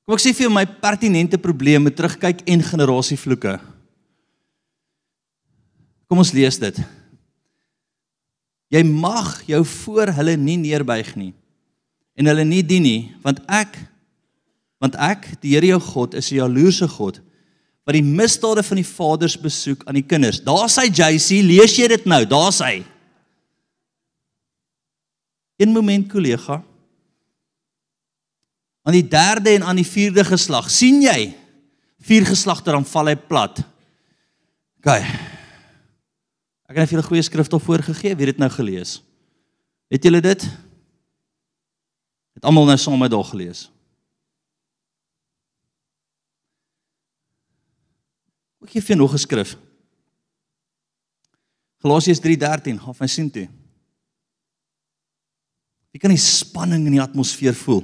Kom 0.04 0.16
ek 0.16 0.22
sê 0.24 0.32
vir 0.34 0.48
jou 0.48 0.54
my 0.54 0.64
pertinente 0.82 1.38
probleme 1.38 1.92
terugkyk 1.94 2.42
en 2.50 2.64
generasievloeke. 2.66 3.58
Kom 6.10 6.18
ons 6.18 6.32
lees 6.34 6.58
dit. 6.58 6.80
Jy 8.74 8.82
mag 8.86 9.36
jou 9.46 9.62
voor 9.66 10.10
hulle 10.14 10.34
nie 10.38 10.58
neerbuig 10.58 11.14
nie 11.18 11.32
en 12.18 12.26
hulle 12.28 12.44
nie 12.44 12.60
dien 12.66 12.82
nie, 12.84 13.00
want 13.24 13.38
ek 13.48 13.78
want 14.80 14.96
ek, 14.96 15.26
die 15.44 15.52
Here 15.52 15.68
jou 15.68 15.80
God, 15.80 16.14
is 16.16 16.32
'n 16.32 16.40
jaloerse 16.40 16.88
God 16.88 17.20
wat 17.84 17.94
die 17.94 18.04
misdade 18.04 18.62
van 18.62 18.76
die 18.76 18.86
vaders 18.86 19.36
besoek 19.36 19.82
aan 19.86 19.94
die 19.94 20.06
kinders. 20.06 20.40
Daar's 20.40 20.76
hy 20.76 20.86
JC, 20.88 21.42
lees 21.42 21.76
jy 21.76 21.88
dit 21.88 22.04
nou? 22.06 22.24
Daar's 22.24 22.60
hy. 22.60 22.84
Een 25.60 25.72
moment 25.72 26.08
kollega. 26.08 26.62
Aan 28.82 28.96
die 28.96 29.08
derde 29.08 29.50
en 29.50 29.66
aan 29.68 29.76
die 29.76 29.86
vierde 29.86 30.24
geslag, 30.24 30.70
sien 30.72 31.02
jy? 31.04 31.34
Vier 32.00 32.24
geslagte 32.24 32.72
dan 32.72 32.86
val 32.88 33.10
hy 33.12 33.16
plat. 33.28 33.60
OK. 34.80 34.88
Ek 36.70 36.78
het 36.78 36.88
vir 36.88 36.96
julle 36.96 37.04
goeie 37.10 37.26
skrifstof 37.26 37.66
voorgegee, 37.66 38.14
wie 38.16 38.24
het 38.24 38.38
dit 38.38 38.40
nou 38.40 38.48
gelees? 38.54 39.02
Het 39.92 40.08
julle 40.08 40.22
dit? 40.24 40.48
Het 42.38 42.48
almal 42.48 42.70
nou 42.70 42.78
saam 42.80 42.96
met 43.02 43.12
daag 43.12 43.28
gelees? 43.34 43.66
Ek 48.64 48.72
gee 48.72 48.86
vir 48.88 48.96
nog 48.96 49.12
'n 49.12 49.18
skrif. 49.18 49.56
Galasiërs 51.84 52.20
3:13, 52.20 52.80
gaan 52.80 52.94
van 52.94 53.08
sien 53.08 53.30
toe. 53.30 53.48
Jy 55.90 55.98
kan 55.98 56.12
die 56.14 56.22
spanning 56.22 56.86
in 56.86 56.94
die 56.98 57.02
atmosfeer 57.02 57.54
voel. 57.54 57.82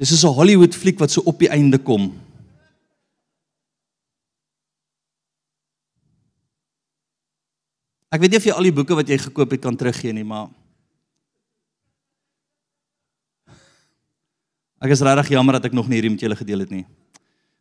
Dis 0.00 0.08
soos 0.08 0.24
'n 0.24 0.34
Hollywood 0.34 0.74
fliek 0.74 0.98
wat 0.98 1.10
so 1.10 1.22
op 1.24 1.38
die 1.38 1.50
einde 1.50 1.78
kom. 1.78 2.12
Ek 8.10 8.20
weet 8.20 8.30
nie 8.30 8.38
of 8.38 8.44
jy 8.44 8.52
al 8.52 8.66
die 8.66 8.72
boeke 8.74 8.94
wat 8.94 9.08
jy 9.08 9.18
gekoop 9.18 9.50
het 9.50 9.60
kan 9.60 9.76
teruggee 9.76 10.12
nie, 10.12 10.24
maar 10.24 10.48
Ek 14.80 14.94
is 14.94 15.02
regtig 15.04 15.34
jammer 15.36 15.58
dat 15.58 15.66
ek 15.68 15.74
nog 15.76 15.90
nie 15.90 15.98
hierdie 15.98 16.10
met 16.14 16.22
julle 16.24 16.36
gedeel 16.40 16.64
het 16.64 16.70
nie. 16.72 16.86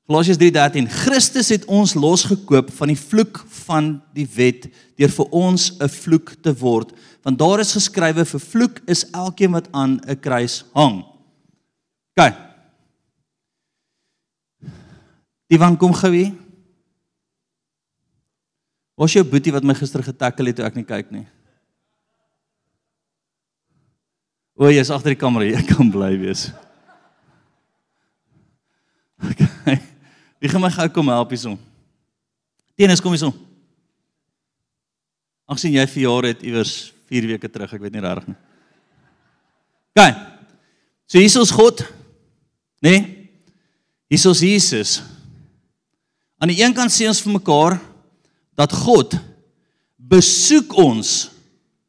Galasiërs 0.10 0.40
3:13 0.42 0.88
Christus 0.90 1.52
het 1.54 1.66
ons 1.70 1.94
losgekoop 1.94 2.72
van 2.74 2.90
die 2.90 2.98
vloek 2.98 3.44
van 3.68 3.92
die 4.18 4.26
wet 4.34 4.66
deur 4.98 5.12
vir 5.14 5.28
ons 5.30 5.78
'n 5.78 5.88
vloek 5.88 6.34
te 6.42 6.54
word 6.54 6.96
want 7.22 7.38
daar 7.38 7.60
is 7.60 7.76
geskrywe 7.78 8.26
vir 8.26 8.40
vloek 8.40 8.80
is 8.88 9.06
elkeen 9.12 9.52
wat 9.52 9.68
aan 9.72 10.00
'n 10.08 10.20
kruis 10.20 10.66
hang. 10.74 11.06
OK. 12.18 12.34
Die 15.48 15.58
van 15.58 15.78
kom 15.78 15.94
gou 15.94 16.12
hier. 16.12 16.34
Was 18.96 19.14
jou 19.14 19.24
boetie 19.24 19.54
wat 19.54 19.64
my 19.64 19.74
gister 19.74 20.04
getackle 20.04 20.48
het 20.48 20.56
toe 20.56 20.66
ek 20.66 20.76
nie 20.76 20.84
kyk 20.84 21.12
nie. 21.12 21.28
O, 24.56 24.68
jy's 24.68 24.90
agter 24.90 25.14
die 25.14 25.20
kamera, 25.20 25.46
jy 25.46 25.64
kan 25.64 25.92
bly 25.92 26.18
wees. 26.18 26.52
Okay. 29.20 29.89
Wie 30.40 30.50
gaan 30.50 30.64
my 30.64 30.72
gou 30.72 30.88
kom 30.96 31.12
help 31.12 31.34
hierson? 31.36 31.58
Tenis 32.80 33.04
kom 33.04 33.12
hierson. 33.12 33.34
Ag 35.50 35.60
sien 35.60 35.76
jy 35.76 35.86
verjaar 35.90 36.30
het 36.30 36.44
iewers 36.46 36.92
4 37.10 37.28
weke 37.34 37.50
terug, 37.52 37.72
ek 37.74 37.82
weet 37.84 37.96
nie 37.96 38.04
regtig 38.04 38.30
nie. 38.30 38.38
OK. 39.98 40.04
So 41.10 41.18
hier 41.18 41.28
is 41.28 41.40
ons 41.42 41.52
God, 41.52 41.82
né? 42.86 42.92
Nee? 42.92 43.00
Hier 44.10 44.18
is 44.18 44.26
ons 44.30 44.42
Jesus. 44.42 44.92
Aan 46.40 46.54
die 46.54 46.62
een 46.62 46.74
kant 46.74 46.94
sê 46.94 47.06
ons 47.10 47.20
vir 47.22 47.36
mekaar 47.36 47.76
dat 48.58 48.74
God 48.74 49.18
besoek 50.10 50.74
ons 50.80 51.30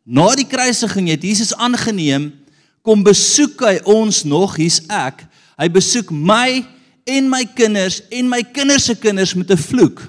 na 0.04 0.26
die 0.36 0.48
kruisiging 0.48 1.08
het 1.12 1.24
Jesus 1.24 1.54
aangeneem 1.54 2.28
kom 2.84 3.04
besoek 3.06 3.62
hy 3.64 3.76
ons 3.88 4.22
nog 4.28 4.56
hier's 4.58 4.80
ek 4.90 5.22
hy 5.60 5.68
besoek 5.72 6.10
my 6.12 6.60
en 7.16 7.28
my 7.30 7.42
kinders 7.56 8.00
en 8.14 8.28
my 8.30 8.42
kinders 8.54 8.86
se 8.88 8.96
kinders 8.98 9.34
met 9.34 9.50
'n 9.50 9.56
vloek. 9.56 10.00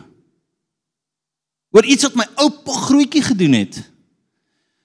Oor 1.71 1.85
iets 1.85 2.03
wat 2.03 2.15
my 2.15 2.27
oupa 2.35 2.71
grootjie 2.71 3.23
gedoen 3.23 3.53
het. 3.53 3.81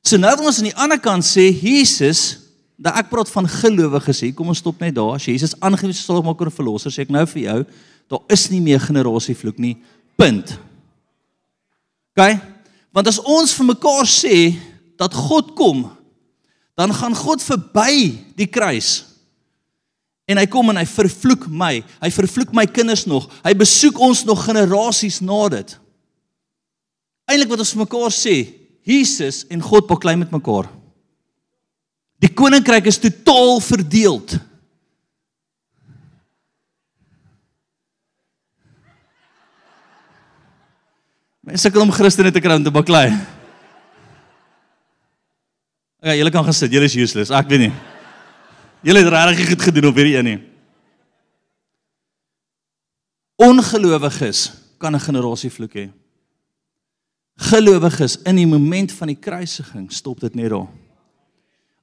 So 0.06 0.16
nou 0.16 0.36
wil 0.36 0.46
ons 0.46 0.58
aan 0.58 0.70
die 0.70 0.78
ander 0.78 1.00
kant 1.00 1.24
sê 1.24 1.50
Jesus, 1.50 2.38
dat 2.76 2.94
ek 3.00 3.08
praat 3.10 3.30
van 3.32 3.48
gelowiges 3.48 4.20
hier, 4.20 4.34
kom 4.36 4.52
ons 4.52 4.60
stop 4.62 4.80
net 4.80 4.94
daar. 4.94 5.16
As 5.16 5.24
Jesus 5.24 5.56
aangewys 5.60 6.04
sal 6.04 6.22
maak 6.22 6.40
oor 6.40 6.52
verlosser, 6.52 6.92
sê 6.92 7.02
ek 7.02 7.10
nou 7.10 7.24
vir 7.26 7.42
jou, 7.42 7.64
daar 8.12 8.22
is 8.28 8.50
nie 8.52 8.60
meer 8.60 8.80
generasie 8.80 9.34
vloek 9.34 9.58
nie. 9.58 9.76
Punt. 10.16 10.58
OK? 12.14 12.38
Want 12.92 13.08
as 13.08 13.18
ons 13.18 13.54
vir 13.56 13.66
mekaar 13.66 14.06
sê 14.06 14.54
dat 14.96 15.12
God 15.12 15.54
kom, 15.58 15.90
dan 16.76 16.92
gaan 16.92 17.16
God 17.16 17.42
verby 17.42 18.14
die 18.36 18.46
kruis 18.46 19.15
En 20.26 20.40
hy 20.40 20.46
kom 20.50 20.72
en 20.72 20.80
hy 20.80 20.86
vervloek 20.90 21.46
my. 21.46 21.78
Hy 22.02 22.10
vervloek 22.10 22.54
my 22.56 22.66
kinders 22.66 23.04
nog. 23.06 23.28
Hy 23.46 23.54
besoek 23.58 24.00
ons 24.02 24.24
nog 24.26 24.42
generasies 24.48 25.20
na 25.22 25.38
dit. 25.54 25.76
Eintlik 27.30 27.52
wat 27.52 27.62
ons 27.62 27.72
vir 27.74 27.84
mekaar 27.84 28.14
sê, 28.14 28.34
Jesus 28.86 29.44
en 29.50 29.62
God 29.62 29.86
baklei 29.90 30.16
met 30.18 30.34
mekaar. 30.34 30.68
Die 32.22 32.30
koninkryk 32.32 32.86
is 32.90 33.00
totaal 33.02 33.58
verdeeld. 33.62 34.36
Mense 41.46 41.66
sukkel 41.66 41.84
om 41.84 41.92
Christene 41.94 42.32
te 42.34 42.42
kry 42.42 42.56
om 42.58 42.64
te 42.66 42.74
baklei. 42.74 43.08
Ja, 46.02 46.14
julle 46.14 46.32
kan 46.34 46.46
gesit. 46.46 46.72
Julle 46.74 46.88
is 46.90 46.96
useless. 46.98 47.30
Ek 47.34 47.46
weet 47.50 47.68
nie. 47.68 47.74
Julle 48.86 49.02
het 49.02 49.10
regtig 49.10 49.48
goed 49.48 49.62
gedoen 49.66 49.88
op 49.88 49.96
hierdie 49.98 50.14
een 50.14 50.28
nie. 50.28 50.40
Ongelowiges 53.42 54.52
kan 54.78 54.94
'n 54.94 55.00
generasie 55.00 55.50
vloek 55.50 55.74
hê. 55.74 55.90
Gelowiges 57.36 58.22
in 58.22 58.36
die 58.36 58.46
moment 58.46 58.92
van 58.92 59.06
die 59.06 59.18
kruisiging 59.18 59.92
stop 59.92 60.20
dit 60.20 60.34
net 60.34 60.50
daar. 60.50 60.68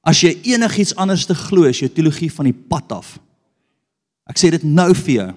As 0.01 0.21
jy 0.21 0.39
enigiets 0.43 0.95
anders 0.95 1.25
te 1.25 1.35
glo, 1.35 1.63
is 1.63 1.79
jou 1.79 1.91
teologie 1.91 2.31
van 2.31 2.45
die 2.45 2.63
pad 2.67 2.91
af. 2.91 3.19
Ek 4.25 4.37
sê 4.37 4.49
dit 4.49 4.63
nou 4.63 4.95
vir 4.95 5.13
jou. 5.13 5.33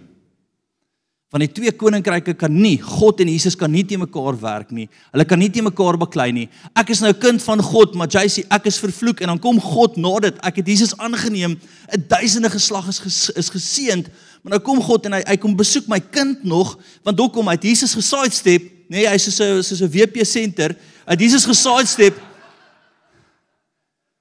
Van 1.35 1.43
die 1.43 1.49
twee 1.51 1.73
koninkryke 1.75 2.37
kan 2.39 2.53
nie 2.55 2.77
God 2.79 3.19
en 3.25 3.31
Jesus 3.33 3.57
kan 3.59 3.73
nie 3.75 3.83
te 3.83 3.97
mekaar 3.99 4.37
werk 4.39 4.69
nie. 4.71 4.85
Hulle 5.11 5.25
kan 5.27 5.41
nie 5.43 5.49
te 5.51 5.63
mekaar 5.65 5.97
baklei 5.99 6.29
nie. 6.31 6.45
Ek 6.79 6.93
is 6.95 7.01
nou 7.03 7.11
kind 7.19 7.43
van 7.43 7.63
God, 7.67 7.97
maar 7.99 8.07
jy 8.15 8.23
sê 8.31 8.45
ek 8.55 8.69
is 8.71 8.79
vervloek 8.79 9.25
en 9.25 9.33
dan 9.33 9.41
kom 9.43 9.59
God 9.59 9.99
na 9.99 10.13
dit. 10.29 10.39
Ek 10.47 10.61
het 10.63 10.71
Jesus 10.71 10.95
aangeneem. 11.03 11.59
'n 11.59 12.05
Duisende 12.07 12.51
geslag 12.51 12.87
is 12.89 13.03
ges, 13.03 13.19
is 13.35 13.51
geseënd, 13.51 14.07
maar 14.43 14.55
nou 14.55 14.63
kom 14.63 14.79
God 14.81 15.07
en 15.07 15.19
hy 15.19 15.23
hy 15.27 15.37
kom 15.37 15.57
besoek 15.57 15.89
my 15.89 15.99
kind 15.99 16.45
nog, 16.45 16.79
want 17.03 17.19
hoekom 17.19 17.47
hy 17.47 17.59
het 17.59 17.65
Jesus 17.65 17.95
gesidestep, 17.95 18.63
nê? 18.87 19.03
Nee, 19.03 19.09
hy's 19.11 19.27
so 19.35 19.59
'n 19.59 19.63
so 19.63 19.85
'n 19.85 19.91
WP 19.91 20.25
senter. 20.25 20.77
Hy 21.09 21.17
Jesus 21.19 21.45
gesidestep. 21.45 22.15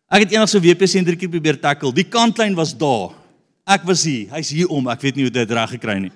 Ek 0.10 0.22
het 0.26 0.32
eendag 0.32 0.50
so 0.50 0.58
'n 0.58 0.65
WP 0.65 0.88
sentertjie 0.88 1.30
probeer 1.30 1.60
tackle. 1.62 1.94
Die 1.94 2.10
kantlyn 2.10 2.56
was 2.56 2.74
daar. 2.74 3.13
Ek 3.68 3.84
was 3.86 4.04
hier. 4.04 4.28
Hy's 4.32 4.50
hier 4.50 4.68
om. 4.68 4.88
Ek 4.88 5.02
weet 5.02 5.15
nie 5.15 5.24
hoe 5.24 5.32
dit 5.32 5.52
reg 5.52 5.70
gekry 5.70 6.00
nie. 6.00 6.12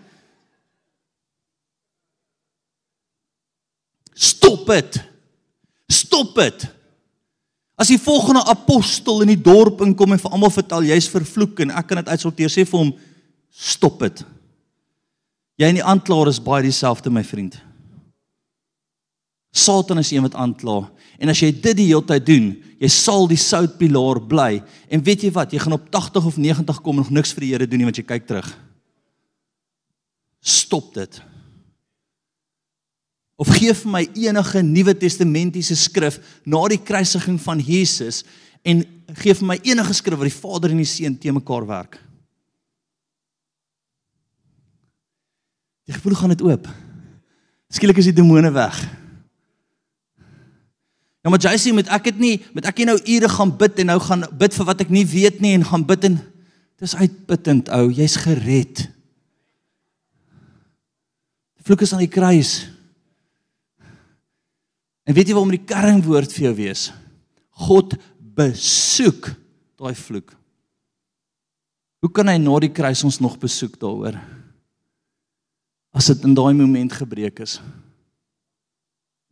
Stop 4.19 4.67
dit. 4.67 4.99
Stop 5.87 6.35
dit. 6.35 6.67
As 7.79 7.87
die 7.87 7.99
volgende 8.01 8.43
apostel 8.51 9.23
in 9.23 9.31
die 9.31 9.39
dorp 9.39 9.79
inkom 9.85 10.11
en 10.11 10.19
vir 10.19 10.33
almal 10.35 10.51
vertel 10.51 10.89
jy's 10.89 11.07
vervloek 11.07 11.61
en 11.63 11.71
ek 11.79 11.87
kan 11.87 12.01
dit 12.01 12.11
uitsorteer 12.11 12.51
sê 12.51 12.65
vir 12.67 12.81
hom 12.81 12.91
stop 13.55 14.01
dit. 14.03 14.19
Jy 15.59 15.69
en 15.71 15.79
die 15.79 15.85
aanklaer 15.93 16.31
is 16.31 16.41
baie 16.43 16.65
dieselfde 16.65 17.11
my 17.13 17.23
vriend. 17.23 17.55
Satan 19.55 20.03
is 20.03 20.11
een 20.11 20.25
wat 20.27 20.35
aankla 20.35 20.81
en 21.19 21.31
as 21.31 21.39
jy 21.39 21.53
dit 21.55 21.79
die 21.79 21.87
hele 21.87 22.03
tyd 22.05 22.27
doen, 22.27 22.51
jy 22.79 22.91
sal 22.91 23.25
die 23.31 23.39
soutpilaar 23.39 24.19
bly 24.27 24.59
en 24.91 25.03
weet 25.07 25.23
jy 25.23 25.31
wat, 25.35 25.55
jy 25.55 25.63
gaan 25.63 25.79
op 25.79 25.87
80 25.95 26.27
of 26.27 26.37
90 26.39 26.83
kom 26.83 26.99
en 26.99 27.07
nog 27.07 27.15
niks 27.15 27.31
vir 27.35 27.47
die 27.47 27.53
Here 27.55 27.67
doen 27.67 27.79
nie 27.79 27.87
want 27.87 27.99
jy 27.99 28.07
kyk 28.11 28.27
terug. 28.27 28.51
Stop 30.43 30.91
dit 30.99 31.23
of 33.39 33.47
gee 33.55 33.71
vir 33.71 33.91
my 33.91 34.03
enige 34.19 34.61
Nuwe 34.67 34.93
Testamentiese 34.99 35.77
skrif 35.79 36.19
na 36.43 36.59
die 36.67 36.81
kruisiging 36.83 37.39
van 37.39 37.61
Jesus 37.63 38.25
en 38.67 38.83
gee 39.21 39.35
vir 39.39 39.47
my 39.47 39.57
enige 39.63 39.95
skrif 39.95 40.19
waar 40.19 40.27
die 40.27 40.35
Vader 40.35 40.73
en 40.73 40.81
die 40.81 40.87
Seun 40.87 41.15
te 41.15 41.31
mekaar 41.31 41.63
werk. 41.69 41.95
Jy 45.87 45.95
gevoel 45.95 46.17
gaan 46.19 46.33
dit 46.35 46.43
oop. 46.45 46.67
Skielik 47.71 48.01
is 48.01 48.09
die 48.11 48.17
demone 48.19 48.51
weg. 48.53 48.75
Ja 51.23 51.31
maar 51.31 51.41
jy 51.43 51.55
sê 51.59 51.71
met 51.75 51.89
ek 51.91 52.11
het 52.11 52.19
nie 52.19 52.37
met 52.55 52.67
ek 52.67 52.83
nou 52.87 52.97
ure 52.99 53.29
gaan 53.31 53.53
bid 53.59 53.79
en 53.79 53.89
nou 53.93 53.99
gaan 54.03 54.27
bid 54.39 54.55
vir 54.55 54.67
wat 54.67 54.83
ek 54.83 54.91
nie 54.91 55.05
weet 55.07 55.39
nie 55.43 55.55
en 55.55 55.65
gaan 55.67 55.87
bid 55.87 56.09
en 56.11 56.19
dis 56.79 56.95
uitputtend 56.95 57.71
ou, 57.75 57.87
jy's 57.91 58.15
gered. 58.19 58.85
Vloek 61.63 61.83
is 61.83 61.91
aan 61.95 62.03
die 62.03 62.11
kruis. 62.11 62.53
En 65.09 65.15
weet 65.17 65.31
jy 65.31 65.33
waarom 65.33 65.55
die 65.55 65.65
kernwoord 65.65 66.33
vir 66.35 66.51
jou 66.51 66.55
wees? 66.59 66.89
God 67.65 67.95
besoek 68.37 69.31
daai 69.79 69.95
vloek. 69.97 70.35
Hoe 71.99 72.11
kan 72.13 72.29
hy 72.29 72.37
na 72.37 72.59
die 72.61 72.69
kruis 72.71 73.01
ons 73.07 73.17
nog 73.19 73.39
besoek 73.41 73.79
daaroor? 73.81 74.19
As 75.97 76.11
dit 76.11 76.27
in 76.29 76.35
daai 76.37 76.53
oomblik 76.53 76.93
gebreek 77.01 77.41
is. 77.41 77.57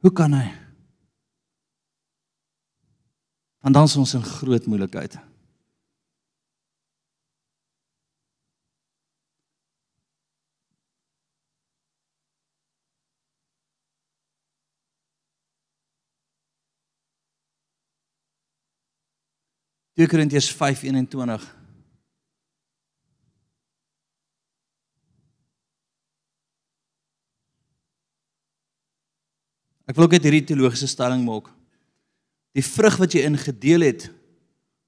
Hoe 0.01 0.11
kan 0.11 0.33
hy? 0.33 0.47
Want 3.61 3.77
dan 3.77 3.85
is 3.85 3.97
ons 4.01 4.15
in 4.17 4.25
groot 4.25 4.65
moeilikheid. 4.65 5.19
2 19.97 20.05
Korintiërs 20.05 20.51
5:21 20.53 21.45
Ek 29.87 29.95
wil 29.95 30.05
ook 30.05 30.13
net 30.13 30.27
hierdie 30.27 30.43
teologiese 30.43 30.89
stelling 30.91 31.23
maak. 31.25 31.47
Die 32.53 32.61
vrug 32.61 32.99
wat 33.01 33.15
jy 33.15 33.23
ingedeel 33.25 33.87
het 33.87 34.05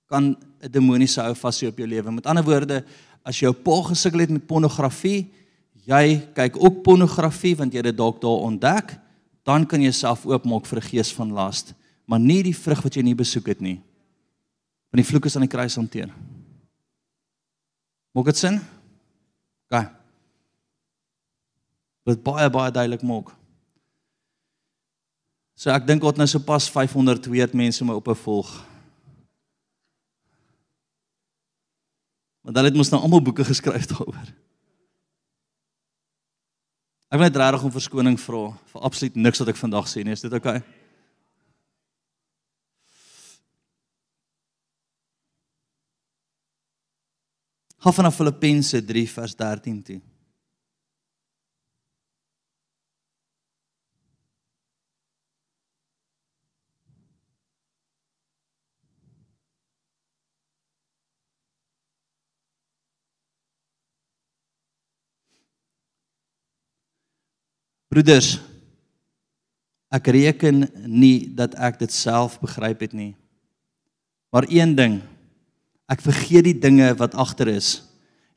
kan 0.05 0.37
'n 0.61 0.71
demoniese 0.71 1.21
hou 1.25 1.33
vas 1.33 1.63
op 1.63 1.77
jou 1.77 1.87
lewe. 1.87 2.11
Met 2.11 2.25
ander 2.25 2.43
woorde, 2.43 2.85
as 3.25 3.39
jou 3.39 3.53
pa 3.53 3.81
gesukkel 3.89 4.19
het 4.19 4.29
met 4.29 4.45
pornografie, 4.45 5.31
jy 5.85 6.21
kyk 6.35 6.53
ook 6.61 6.83
pornografie 6.83 7.55
want 7.55 7.73
jy 7.73 7.77
het 7.77 7.85
dit 7.85 7.97
dalk 7.97 8.21
daar 8.21 8.45
ontdek, 8.45 8.99
dan 9.43 9.65
kan 9.65 9.79
jy 9.79 9.89
jouself 9.89 10.25
oopmaak 10.25 10.65
vir 10.65 10.77
'n 10.77 10.89
gees 10.89 11.13
van 11.13 11.31
las, 11.31 11.73
maar 12.05 12.19
nie 12.19 12.43
die 12.43 12.55
vrug 12.55 12.83
wat 12.83 12.93
jy 12.93 13.01
nie 13.01 13.15
besoek 13.15 13.47
het 13.47 13.61
nie 13.61 13.81
want 14.89 15.02
die 15.04 15.08
vloek 15.08 15.25
is 15.30 15.36
aan 15.38 15.45
die 15.45 15.52
kruis 15.52 15.78
hanteer. 15.78 16.10
Maak 18.17 18.32
dit 18.32 18.38
sin? 18.38 18.58
OK. 19.69 19.84
Dit 22.10 22.23
baie 22.25 22.49
baie 22.49 22.73
duidelik 22.73 23.06
maak. 23.06 23.30
So 25.60 25.69
ek 25.73 25.86
dink 25.86 26.02
God 26.02 26.17
nou 26.17 26.25
so 26.30 26.41
pas 26.41 26.69
500 26.71 27.30
weet 27.30 27.54
mense 27.54 27.86
my 27.86 27.93
op 27.93 28.08
'n 28.08 28.15
volg. 28.15 28.49
Want 32.41 32.56
hulle 32.56 32.69
het 32.71 32.78
mos 32.78 32.89
nou 32.89 33.02
almal 33.02 33.21
boeke 33.21 33.45
geskryf 33.52 33.86
daaroor. 33.86 34.34
Ek 37.10 37.17
wil 37.17 37.28
net 37.28 37.36
regtig 37.38 37.63
om 37.63 37.71
verskoning 37.71 38.19
vra 38.21 38.43
vir 38.71 38.82
absoluut 38.82 39.15
niks 39.15 39.39
wat 39.39 39.49
ek 39.49 39.62
vandag 39.62 39.88
sê 39.89 40.04
nie. 40.04 40.13
Is 40.13 40.21
dit 40.21 40.34
oukei? 40.34 40.58
Okay? 40.58 40.78
Gaan 47.79 47.93
vanaf 47.93 48.15
Filippense 48.15 48.85
3 48.85 49.09
vers 49.09 49.35
13 49.35 49.83
toe. 49.83 50.01
Broeders, 67.89 68.35
ek 69.89 70.11
reken 70.13 70.67
nie 70.85 71.31
dat 71.33 71.55
ek 71.55 71.79
dit 71.79 71.95
self 71.95 72.35
begryp 72.43 72.83
het 72.85 72.91
nie. 72.93 73.15
Maar 74.29 74.45
een 74.51 74.75
ding 74.75 74.99
Ek 75.89 76.04
vergeet 76.06 76.45
die 76.45 76.58
dinge 76.58 76.91
wat 76.99 77.17
agter 77.17 77.49
is 77.52 77.80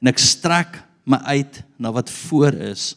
en 0.00 0.10
ek 0.10 0.20
strek 0.22 0.80
my 1.04 1.18
uit 1.36 1.60
na 1.78 1.92
wat 1.94 2.10
voor 2.10 2.56
is. 2.72 2.92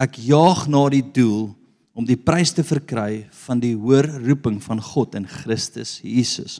Ek 0.00 0.16
jaag 0.18 0.64
na 0.70 0.86
die 0.90 1.04
doel 1.04 1.52
om 1.92 2.06
die 2.08 2.16
prys 2.16 2.54
te 2.56 2.64
verkry 2.64 3.26
van 3.44 3.60
die 3.60 3.74
hoër 3.76 4.08
roeping 4.24 4.58
van 4.64 4.80
God 4.80 5.16
in 5.18 5.28
Christus 5.28 5.98
Jesus. 6.00 6.58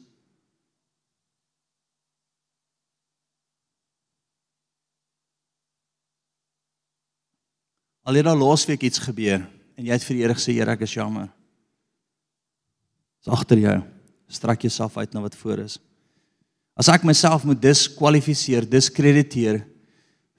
Al 8.02 8.18
het 8.18 8.26
daar 8.26 8.36
laasweek 8.36 8.82
iets 8.82 9.00
gebeur 9.06 9.46
en 9.78 9.86
jy 9.86 9.94
het 9.94 10.04
vir 10.04 10.18
die 10.18 10.24
Here 10.26 10.36
gesê 10.36 10.54
Here 10.56 10.74
ek 10.74 10.84
is 10.84 10.96
jammer. 10.98 11.30
Dis 13.22 13.30
agter 13.32 13.60
jou. 13.62 13.78
Strek 14.32 14.66
jouself 14.66 14.98
uit 14.98 15.14
na 15.14 15.22
wat 15.22 15.36
voor 15.38 15.62
is. 15.62 15.78
As 16.78 16.88
ek 16.88 17.04
myself 17.04 17.44
moet 17.44 17.60
diskwalifiseer, 17.60 18.64
diskrediteer 18.68 19.60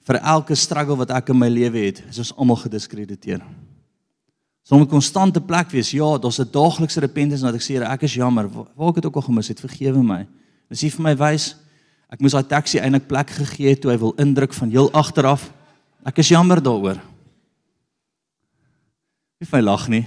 vir 0.04 0.20
elke 0.20 0.56
struggle 0.58 0.96
wat 1.00 1.12
ek 1.14 1.30
in 1.30 1.38
my 1.38 1.48
lewe 1.48 1.86
het, 1.86 2.02
is 2.10 2.18
ons 2.18 2.34
almal 2.36 2.58
gediskrediteer. 2.60 3.40
So 4.64 4.76
'n 4.76 4.86
konstante 4.88 5.40
plek 5.40 5.70
wees. 5.70 5.92
Ja, 5.92 6.18
daar's 6.18 6.40
'n 6.40 6.50
daaglikse 6.50 7.00
repentance 7.00 7.44
wat 7.44 7.54
ek 7.54 7.60
sê, 7.60 7.82
ek 7.82 8.02
is 8.02 8.14
jammer. 8.14 8.48
Waar 8.48 8.88
ek 8.88 8.94
dit 8.94 9.06
ook 9.06 9.16
al 9.16 9.22
gemis 9.22 9.48
het, 9.48 9.60
vergewe 9.60 10.02
my. 10.02 10.26
Dis 10.70 10.82
nie 10.82 10.90
vir 10.90 11.02
my 11.02 11.16
wys 11.16 11.54
ek 12.10 12.20
moes 12.20 12.32
daai 12.32 12.46
taxi 12.46 12.78
eintlik 12.78 13.08
plek 13.08 13.30
gegee 13.30 13.70
het 13.70 13.80
toe 13.80 13.90
hy 13.90 13.98
wil 13.98 14.14
indruk 14.22 14.52
van 14.54 14.70
heel 14.70 14.90
agteraf. 14.92 15.52
Ek 16.06 16.18
is 16.18 16.28
jammer 16.28 16.60
daaroor. 16.62 17.00
Nie 19.40 19.46
vir 19.46 19.58
my 19.58 19.64
lag 19.64 19.88
nie. 19.88 20.06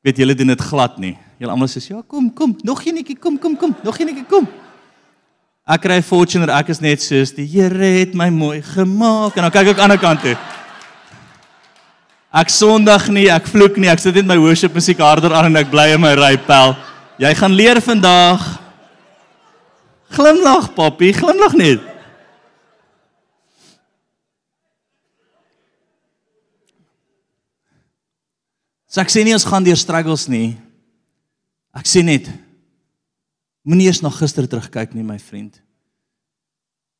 Ek 0.00 0.04
weet 0.04 0.18
julle 0.18 0.34
doen 0.34 0.52
dit 0.54 0.60
glad 0.60 0.98
nie. 0.98 1.18
Julle 1.40 1.50
almal 1.50 1.68
sê 1.68 1.82
ja, 1.88 2.02
kom, 2.02 2.30
kom, 2.30 2.56
nog 2.62 2.84
eenetjie, 2.84 3.16
kom, 3.18 3.38
kom, 3.38 3.56
kom, 3.56 3.74
nog 3.82 3.98
eenetjie, 3.98 4.24
kom. 4.24 4.46
Ek 5.64 5.80
kry 5.80 6.02
fortuner, 6.04 6.50
ek 6.52 6.74
is 6.74 6.80
net 6.84 7.00
soos 7.00 7.30
die 7.32 7.46
Here 7.48 7.88
het 8.02 8.12
my 8.12 8.26
mooi 8.28 8.58
gemaak 8.60 9.38
en 9.38 9.46
dan 9.46 9.54
kyk 9.54 9.70
ek 9.72 9.78
aan 9.80 9.94
die 9.94 9.96
ander 9.96 10.02
kant 10.02 10.20
toe. 10.20 10.34
Ek 12.34 12.52
sondig 12.52 13.06
nie, 13.14 13.30
ek 13.32 13.48
vloek 13.48 13.78
nie, 13.80 13.88
ek 13.88 14.02
sit 14.02 14.18
net 14.18 14.28
my 14.28 14.36
worship 14.42 14.76
musiek 14.76 15.00
harder 15.00 15.32
aan 15.32 15.48
en 15.48 15.62
ek 15.62 15.70
bly 15.72 15.86
in 15.94 16.02
my 16.04 16.12
rypel. 16.18 16.76
Jy 17.22 17.32
gaan 17.38 17.56
leer 17.56 17.80
vandag. 17.80 18.44
Glimlag, 20.12 20.68
papi, 20.76 21.14
glimlag 21.16 21.56
net. 21.56 21.80
So 28.92 29.00
ek 29.00 29.08
sê 29.10 29.24
nie 29.24 29.32
ons 29.32 29.48
gaan 29.48 29.64
deur 29.64 29.80
struggles 29.80 30.28
nie. 30.28 30.58
Ek 31.72 31.88
sê 31.88 32.04
net 32.04 32.28
moenie 33.64 33.88
eers 33.88 34.02
na 34.04 34.12
gister 34.12 34.46
terugkyk 34.48 34.94
nie, 34.94 35.04
my 35.06 35.18
vriend. 35.18 35.60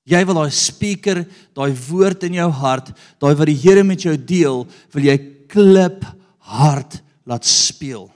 Jy 0.04 0.20
wil 0.28 0.36
daai 0.42 0.52
speaker, 0.52 1.22
daai 1.56 1.72
woord 1.86 2.26
in 2.28 2.36
jou 2.36 2.50
hart, 2.60 2.90
daai 3.22 3.32
wat 3.38 3.48
die 3.48 3.56
Here 3.56 3.84
met 3.84 4.04
jou 4.04 4.16
deel, 4.16 4.66
wil 4.92 5.06
jy 5.06 5.16
klip 5.48 6.04
hard 6.44 7.00
laat 7.24 7.46
speel. 7.48 8.10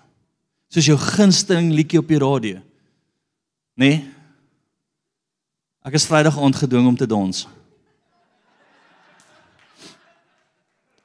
Soos 0.68 0.88
jou 0.88 0.98
gunsteling 1.00 1.70
liedjie 1.72 2.00
op 2.00 2.10
die 2.10 2.20
radio. 2.20 2.60
Nê? 3.78 3.92
Nee? 3.94 4.06
Ek 5.88 5.94
is 5.96 6.04
Vrydag 6.04 6.36
aand 6.36 6.58
gedwing 6.58 6.84
om 6.90 6.96
te 6.98 7.06
dans. 7.08 7.46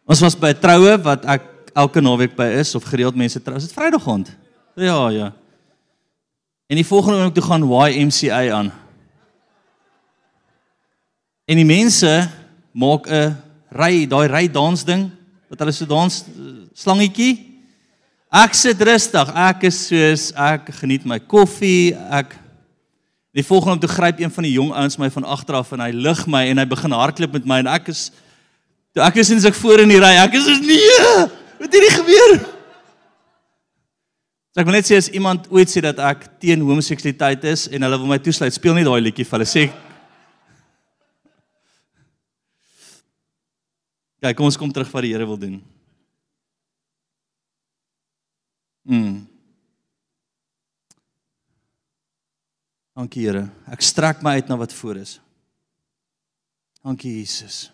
Ons 0.03 0.19
was 0.19 0.35
by 0.35 0.51
'n 0.51 0.59
troue 0.59 0.97
wat 1.03 1.23
ek 1.23 1.71
elke 1.73 2.01
naweek 2.01 2.35
by 2.35 2.59
is 2.59 2.75
of 2.75 2.83
gereeld 2.83 3.15
mense 3.15 3.39
trou. 3.39 3.55
Is 3.55 3.67
dit 3.67 3.73
Vrydag 3.73 4.07
aand? 4.07 4.35
Ja, 4.75 5.09
ja. 5.09 5.31
En 6.73 6.79
die 6.81 6.85
volgende 6.85 7.17
oomblik 7.17 7.33
toe 7.37 7.43
gaan 7.45 7.63
YMCA 7.69 8.39
aan. 8.49 8.71
En 11.45 11.59
die 11.59 11.65
mense 11.65 12.29
maak 12.71 13.05
'n 13.05 13.37
ry, 13.69 14.07
daai 14.09 14.27
ry 14.27 14.47
dans 14.49 14.83
ding 14.83 15.11
wat 15.49 15.59
hulle 15.59 15.71
so 15.71 15.85
dans 15.85 16.25
slangetjie. 16.73 17.61
Ek 18.31 18.53
sit 18.53 18.81
rustig. 18.81 19.29
Ek 19.35 19.63
is 19.63 19.87
soos 19.87 20.31
ek 20.33 20.73
geniet 20.81 21.05
my 21.05 21.19
koffie. 21.19 21.93
Ek 22.09 22.33
Die 23.33 23.45
volgende 23.45 23.79
toe 23.79 23.89
gryp 23.89 24.19
een 24.19 24.31
van 24.31 24.43
die 24.43 24.53
jong 24.53 24.73
ouens 24.73 24.97
my 24.97 25.09
van 25.09 25.23
agter 25.23 25.55
af 25.55 25.71
en 25.71 25.79
hy 25.79 25.91
lig 25.91 26.25
my 26.25 26.47
en 26.47 26.57
hy 26.57 26.65
begin 26.65 26.91
hardloop 26.91 27.31
met 27.33 27.45
my 27.45 27.57
en 27.59 27.67
ek 27.67 27.87
is 27.87 28.11
toe 28.93 29.03
ek 29.03 29.15
is 29.15 29.27
sins 29.27 29.45
ek 29.45 29.53
voor 29.53 29.79
in 29.79 29.89
die 29.89 30.01
ry. 30.01 30.17
Ek 30.25 30.33
is 30.33 30.45
soos 30.45 30.59
nee. 30.61 31.29
Wat 31.59 31.69
het 31.69 31.73
hier 31.73 31.95
gebeur? 32.01 32.52
So 34.53 34.61
ek 34.61 34.67
wil 34.69 34.75
net 34.77 34.85
sê 34.85 34.99
as 35.01 35.09
iemand 35.09 35.47
ooit 35.49 35.71
sê 35.71 35.81
dat 35.81 35.97
ek 35.97 36.27
teen 36.37 36.61
homoseksualiteit 36.61 37.41
is 37.49 37.65
en 37.73 37.81
hulle 37.81 37.97
wil 37.97 38.11
my 38.11 38.19
toesluit, 38.21 38.53
speel 38.53 38.75
nie 38.77 38.85
daai 38.85 38.99
liedjie 39.01 39.25
vir 39.25 39.39
hulle 39.39 39.47
sê. 39.49 39.63
Kyk, 44.21 44.35
kom 44.37 44.45
ons 44.45 44.57
kom 44.61 44.69
terug 44.69 44.91
wat 44.93 45.03
die 45.07 45.09
Here 45.15 45.25
wil 45.25 45.39
doen. 45.41 45.55
Mm. 48.85 49.23
Dankie 52.93 53.23
Here. 53.25 53.47
Ek 53.73 53.81
strek 53.81 54.21
my 54.21 54.35
uit 54.37 54.51
na 54.53 54.59
wat 54.61 54.75
voor 54.77 54.99
is. 55.01 55.15
Dankie 56.85 57.15
Jesus. 57.17 57.71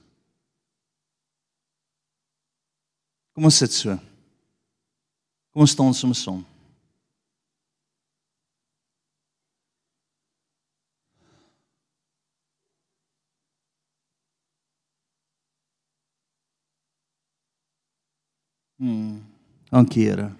Kom 3.35 3.51
ons 3.51 3.59
sit 3.59 3.75
so. 3.75 3.97
Kom 5.51 5.67
ons 5.67 5.75
staan 5.75 5.91
soms 5.97 6.23
som. 6.23 6.39
Dankie 19.71 20.03
Here. 20.09 20.31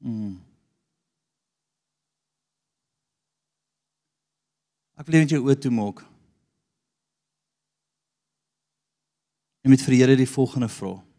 Mm. 0.00 0.40
Ek 4.96 5.08
wil 5.08 5.20
net 5.20 5.32
jou 5.32 5.42
oë 5.44 5.58
toe 5.60 5.72
maak. 5.72 6.00
En 9.60 9.68
met 9.72 9.84
vir 9.84 9.92
die 9.92 10.00
Here 10.00 10.16
die 10.16 10.28
volgende 10.28 10.72
vraag. 10.72 11.09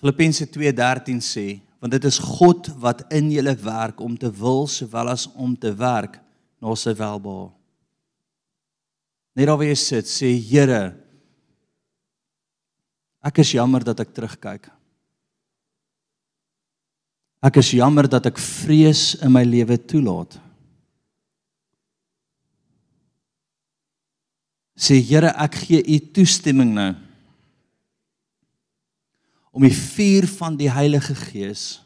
Filippense 0.00 0.46
2:13 0.48 1.20
sê, 1.20 1.60
want 1.80 1.92
dit 1.92 2.04
is 2.08 2.18
God 2.18 2.70
wat 2.80 3.04
in 3.12 3.28
julle 3.32 3.52
werk 3.60 4.00
om 4.00 4.16
te 4.16 4.30
wil 4.32 4.66
sowel 4.66 5.12
as 5.12 5.26
om 5.36 5.52
te 5.56 5.72
werk 5.76 6.16
na 6.60 6.74
sy 6.76 6.94
welbehae. 6.96 7.50
Net 9.36 9.46
daar 9.46 9.60
waar 9.60 9.68
jy 9.68 9.76
sit, 9.76 10.08
sê 10.08 10.32
Here, 10.36 10.96
ek 13.24 13.42
is 13.44 13.52
jammer 13.52 13.84
dat 13.84 14.00
ek 14.00 14.12
terugkyk. 14.16 14.70
Ek 17.44 17.56
is 17.60 17.70
jammer 17.76 18.08
dat 18.08 18.26
ek 18.28 18.40
vrees 18.40 19.14
in 19.20 19.32
my 19.32 19.44
lewe 19.44 19.76
toelaat. 19.76 20.36
Sê 24.80 24.96
Here, 24.96 25.32
ek 25.36 25.60
gee 25.66 25.84
u 25.84 26.00
toestemming 26.16 26.72
nou 26.76 26.90
om 29.50 29.62
die 29.66 29.74
vuur 29.74 30.26
van 30.38 30.56
die 30.58 30.70
Heilige 30.70 31.14
Gees 31.14 31.80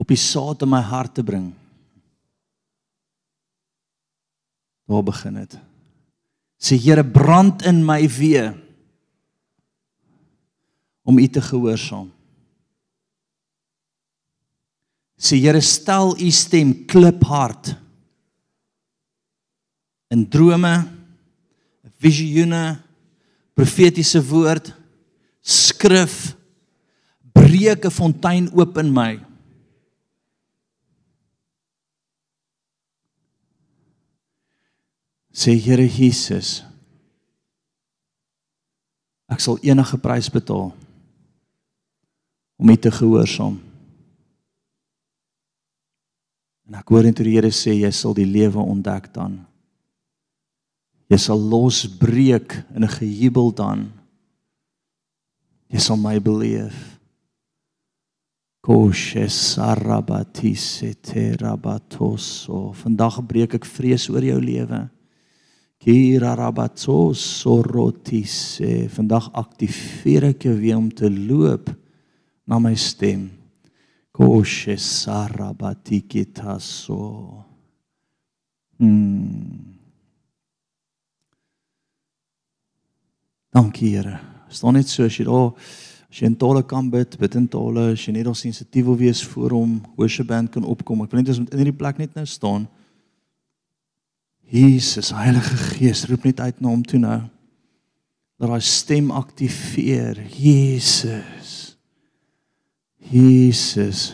op 0.00 0.08
die 0.08 0.18
saad 0.18 0.62
in 0.64 0.70
my 0.72 0.80
hart 0.80 1.12
te 1.18 1.24
bring. 1.24 1.50
Waar 4.88 5.04
begin 5.04 5.36
dit? 5.42 5.58
Sê 6.60 6.78
Here, 6.80 7.04
brand 7.04 7.62
in 7.68 7.84
my 7.84 8.08
wee 8.08 8.48
om 11.04 11.18
u 11.20 11.26
te 11.28 11.42
gehoorsaam. 11.44 12.08
Sê 15.20 15.36
Here 15.36 15.60
stel 15.60 16.16
u 16.16 16.30
stem 16.32 16.72
kliphard 16.88 17.74
in 20.10 20.24
drome, 20.26 20.74
visioene, 22.02 22.80
profetiese 23.60 24.20
woord, 24.24 24.72
skrif 25.40 26.32
breek 27.32 27.84
'n 27.84 27.92
fontein 27.92 28.48
oop 28.56 28.78
in 28.78 28.92
my. 28.92 29.20
Sê 35.32 35.52
Here 35.56 35.86
Jesus, 35.86 36.64
ek 39.28 39.40
sal 39.40 39.58
enige 39.62 39.96
prys 39.98 40.28
betaal 40.28 40.72
om 42.58 42.68
U 42.68 42.76
te 42.76 42.90
gehoorsaam. 42.90 43.60
En 46.66 46.74
ek 46.74 46.88
hoor 46.88 47.04
net 47.04 47.16
hoe 47.18 47.24
die 47.24 47.36
Here 47.36 47.52
sê 47.52 47.72
jy 47.76 47.90
sal 47.92 48.14
die 48.14 48.26
lewe 48.26 48.58
ontdek 48.58 49.12
dan. 49.14 49.49
Jy 51.10 51.18
sal 51.18 51.40
losbreek 51.42 52.54
in 52.74 52.84
'n 52.84 52.88
gejubel 52.88 53.50
dan. 53.50 53.92
Jy 55.70 55.78
sal 55.78 55.96
my 55.96 56.18
beleef. 56.18 57.00
Koshe 58.62 59.28
sarabatise 59.28 60.94
terabatoso. 61.02 62.72
Vandag 62.76 63.26
breek 63.26 63.54
ek 63.54 63.64
vrees 63.64 64.10
oor 64.10 64.22
jou 64.22 64.40
lewe. 64.40 64.90
Kira 65.80 66.34
rabatso 66.36 67.14
rotise. 67.62 68.88
Vandag 68.88 69.30
aktiveer 69.32 70.24
ek 70.24 70.44
jou 70.44 70.60
weer 70.60 70.76
om 70.76 70.90
te 70.90 71.10
loop 71.10 71.76
na 72.46 72.58
my 72.58 72.74
stem. 72.74 73.30
Koshe 74.12 74.76
sarabatikitaso. 74.76 77.44
Hmm. 78.78 79.79
Dankie 83.50 83.96
Here. 83.96 84.20
Staan 84.48 84.76
net 84.78 84.90
so 84.90 85.04
as 85.06 85.16
jy 85.18 85.26
daar 85.26 85.50
as 86.10 86.18
jy 86.18 86.26
in 86.26 86.36
tale 86.38 86.62
kan 86.66 86.88
bid, 86.90 87.16
bid 87.18 87.36
in 87.38 87.46
tale, 87.50 87.92
as 87.94 88.02
jy 88.02 88.14
net 88.14 88.26
daar 88.26 88.38
sensitief 88.38 88.86
wil 88.86 88.98
wees 88.98 89.22
vir 89.32 89.54
hom, 89.54 89.76
worship 89.98 90.26
band 90.30 90.50
kan 90.54 90.66
opkom. 90.66 91.02
Ek 91.04 91.12
wil 91.12 91.22
net 91.22 91.30
ons 91.30 91.42
moet 91.42 91.52
in 91.54 91.62
hierdie 91.62 91.78
plek 91.78 92.00
net 92.02 92.16
nou 92.18 92.26
staan. 92.26 92.66
Jesus, 94.50 95.12
Heilige 95.14 95.54
Gees, 95.76 96.02
roep 96.10 96.26
net 96.26 96.42
uit 96.42 96.58
na 96.58 96.72
hom 96.72 96.82
toe 96.82 96.98
nou. 96.98 97.20
Dat 98.40 98.50
daai 98.50 98.64
stem 98.66 99.12
aktiveer. 99.14 100.18
Jesus. 100.34 101.76
Jesus. 103.10 104.10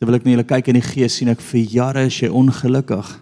Terwyl 0.00 0.18
ek 0.18 0.26
net 0.26 0.46
kyk 0.48 0.70
in 0.72 0.78
die 0.80 0.86
gees 0.86 1.18
sien 1.18 1.30
ek 1.30 1.42
vir 1.44 1.66
jare 1.74 2.06
is 2.08 2.22
jy 2.22 2.30
ongelukkig. 2.34 3.18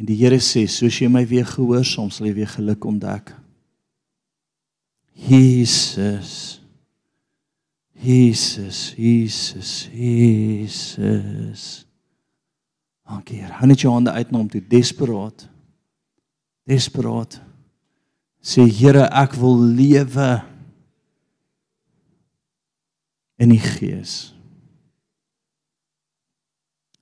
En 0.00 0.08
die 0.08 0.16
Here 0.16 0.38
sê, 0.40 0.64
soos 0.64 0.96
jy 0.96 1.10
my 1.12 1.26
weer 1.28 1.44
gehoorsaam, 1.44 2.08
sal 2.08 2.30
jy 2.30 2.38
weer 2.38 2.48
geluk 2.48 2.86
ontdek. 2.88 3.34
Jesus. 5.28 6.56
Jesus, 8.00 8.94
Jesus, 8.96 9.90
Jesus. 9.92 11.64
Dankie 13.04 13.42
Here. 13.42 13.52
Hou 13.60 13.68
net 13.68 13.84
jou 13.84 13.92
hande 13.92 14.16
uit 14.16 14.32
na 14.32 14.40
hom 14.40 14.48
toe, 14.48 14.64
desperaat. 14.72 15.44
Desperaat. 16.64 17.36
Sê 18.40 18.64
Here, 18.64 19.04
ek 19.04 19.36
wil 19.36 19.60
lewe 19.76 20.32
in 23.36 23.52
die 23.52 23.60
Gees. 23.60 24.30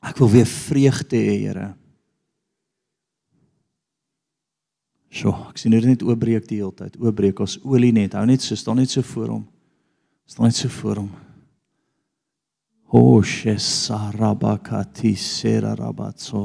Ek 0.03 0.19
wil 0.19 0.35
weer 0.35 0.51
vreugde 0.51 1.15
hê, 1.15 1.45
Here. 1.47 1.77
So, 5.09 5.33
ek 5.49 5.61
sien 5.61 5.73
hier 5.73 5.87
net 5.89 6.03
oopbreek 6.05 6.45
die 6.49 6.61
hele 6.61 6.75
tyd. 6.77 6.99
Oopbreek 7.01 7.41
as 7.41 7.57
olie 7.65 7.93
net. 7.97 8.17
Hou 8.19 8.27
net 8.29 8.45
so, 8.45 8.57
staan 8.59 8.81
net 8.81 8.93
so 8.93 9.03
voor 9.07 9.33
hom. 9.33 9.47
Staan 10.29 10.51
net 10.51 10.59
so 10.59 10.69
voor 10.69 11.03
hom. 11.03 11.11
Hoshe 12.93 13.57
sarabakati 13.61 15.15
serarabatso. 15.17 16.45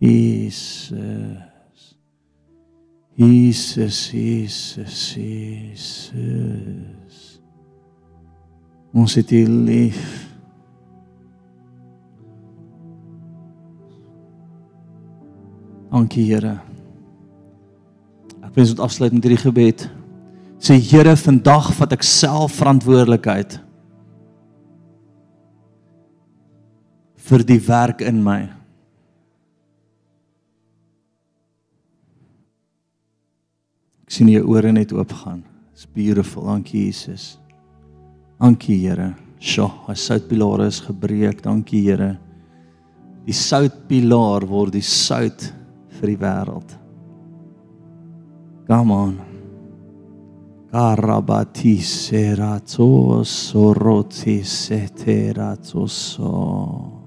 Jesus. 0.00 1.52
Jesus, 3.14 4.10
Jesus, 4.10 5.14
Jesus. 5.14 7.16
Ons 8.94 9.14
het 9.14 9.30
U 9.30 9.46
lief. 9.46 10.24
Dankie 15.94 16.26
Here. 16.26 16.73
Wens 18.54 18.70
ons 18.74 18.82
afsluit 18.86 19.12
met 19.14 19.24
hierdie 19.26 19.42
gebed. 19.42 19.86
Sê 20.62 20.78
Here, 20.78 21.16
vandag 21.18 21.72
vat 21.76 21.94
ek 21.96 22.06
self 22.06 22.60
verantwoordelikheid 22.60 23.58
vir 27.24 27.44
die 27.48 27.60
werk 27.66 28.04
in 28.04 28.20
my. 28.24 28.42
Ek 34.04 34.12
sien 34.12 34.30
jou 34.30 34.44
ore 34.54 34.72
net 34.76 34.92
oop 34.94 35.12
gaan. 35.24 35.42
It's 35.74 35.88
beautiful. 35.90 36.46
Dankie 36.46 36.86
Jesus. 36.86 37.34
Dankie 38.38 38.78
Here. 38.84 39.14
Sjoe, 39.44 39.70
hy 39.88 39.96
soutpilaar 39.98 40.66
is 40.68 40.78
gebreek. 40.84 41.42
Dankie 41.44 41.82
Here. 41.88 42.14
Die 43.24 43.34
soutpilaar 43.36 44.46
word 44.46 44.76
die 44.76 44.84
sout 44.84 45.48
vir 45.98 46.12
die 46.12 46.20
wêreld. 46.20 46.78
Come 48.66 48.92
on. 48.92 49.20
Karabati 50.72 51.78
serato 51.80 53.22
soroti 53.22 54.42
seterato 54.42 55.86
so. 55.86 57.02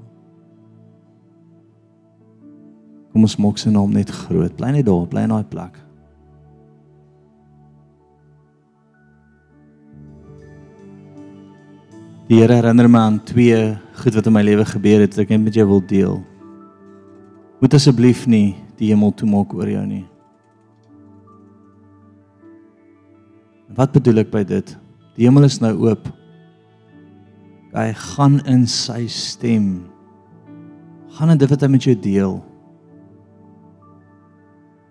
Kom 3.12 3.26
ons 3.26 3.36
maak 3.42 3.58
sy 3.58 3.74
naam 3.74 3.92
net 3.92 4.14
groot. 4.14 4.54
Bly 4.54 4.70
net 4.76 4.86
daar, 4.86 5.08
bly 5.10 5.24
in 5.26 5.34
daai 5.34 5.48
plek. 5.50 5.80
Die 12.28 12.38
Here 12.38 12.60
herinner 12.60 12.90
my 12.92 13.02
aan 13.02 13.18
twee 13.26 13.58
goed 13.98 14.14
wat 14.20 14.28
in 14.30 14.36
my 14.36 14.44
lewe 14.46 14.66
gebeur 14.68 15.02
het 15.02 15.16
wat 15.16 15.24
ek 15.26 15.34
net 15.34 15.48
met 15.48 15.58
jou 15.58 15.66
wil 15.66 15.82
deel. 15.82 16.20
Moet 17.64 17.80
asseblief 17.80 18.28
nie 18.30 18.54
die 18.78 18.92
hemel 18.94 19.16
toemaak 19.18 19.58
oor 19.58 19.74
jou 19.74 19.86
nie. 19.90 20.06
Wat 23.76 23.92
bedoel 23.92 24.24
ek 24.24 24.32
by 24.32 24.44
dit? 24.48 24.72
Die 25.18 25.26
hemel 25.28 25.48
is 25.48 25.60
nou 25.60 25.74
oop. 25.90 26.08
Hy 27.76 27.90
gaan 28.14 28.40
in 28.48 28.64
sy 28.70 29.04
stem. 29.12 29.88
Gaan 31.18 31.34
in 31.34 31.42
dit 31.42 31.52
wat 31.52 31.66
hy 31.66 31.70
met 31.74 31.88
jou 31.88 31.96
deel. 32.00 32.38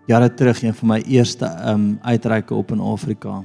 Jare 0.07 0.29
terug 0.31 0.61
een 0.62 0.74
van 0.74 0.93
my 0.93 1.01
eerste 1.09 1.49
um 1.66 1.97
uitreike 2.05 2.55
op 2.55 2.70
in 2.74 2.83
Afrika. 2.83 3.41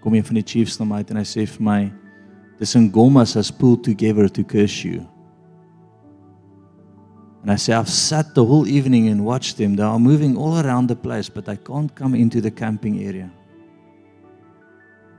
Kom 0.00 0.14
een 0.14 0.24
van 0.24 0.38
die 0.38 0.46
chiefs 0.46 0.78
na 0.78 0.86
my 0.88 1.02
en 1.02 1.20
hy 1.20 1.26
sê 1.26 1.44
vir 1.44 1.64
my 1.64 1.80
dis 2.58 2.74
in 2.78 2.88
Gomas 2.92 3.36
as 3.36 3.50
pulled 3.52 3.84
together 3.84 4.28
to 4.28 4.44
curse 4.44 4.86
you. 4.86 5.02
And 7.42 7.52
I 7.52 7.56
say 7.56 7.74
I've 7.74 7.90
sat 7.90 8.34
the 8.34 8.44
whole 8.44 8.66
evening 8.66 9.08
and 9.08 9.24
watched 9.24 9.58
them. 9.58 9.76
They 9.76 9.84
are 9.84 9.98
moving 9.98 10.36
all 10.36 10.58
around 10.58 10.88
the 10.88 10.96
place 10.96 11.28
but 11.28 11.48
I 11.48 11.56
can't 11.56 11.94
come 11.94 12.14
into 12.14 12.40
the 12.40 12.50
camping 12.50 13.04
area. 13.04 13.30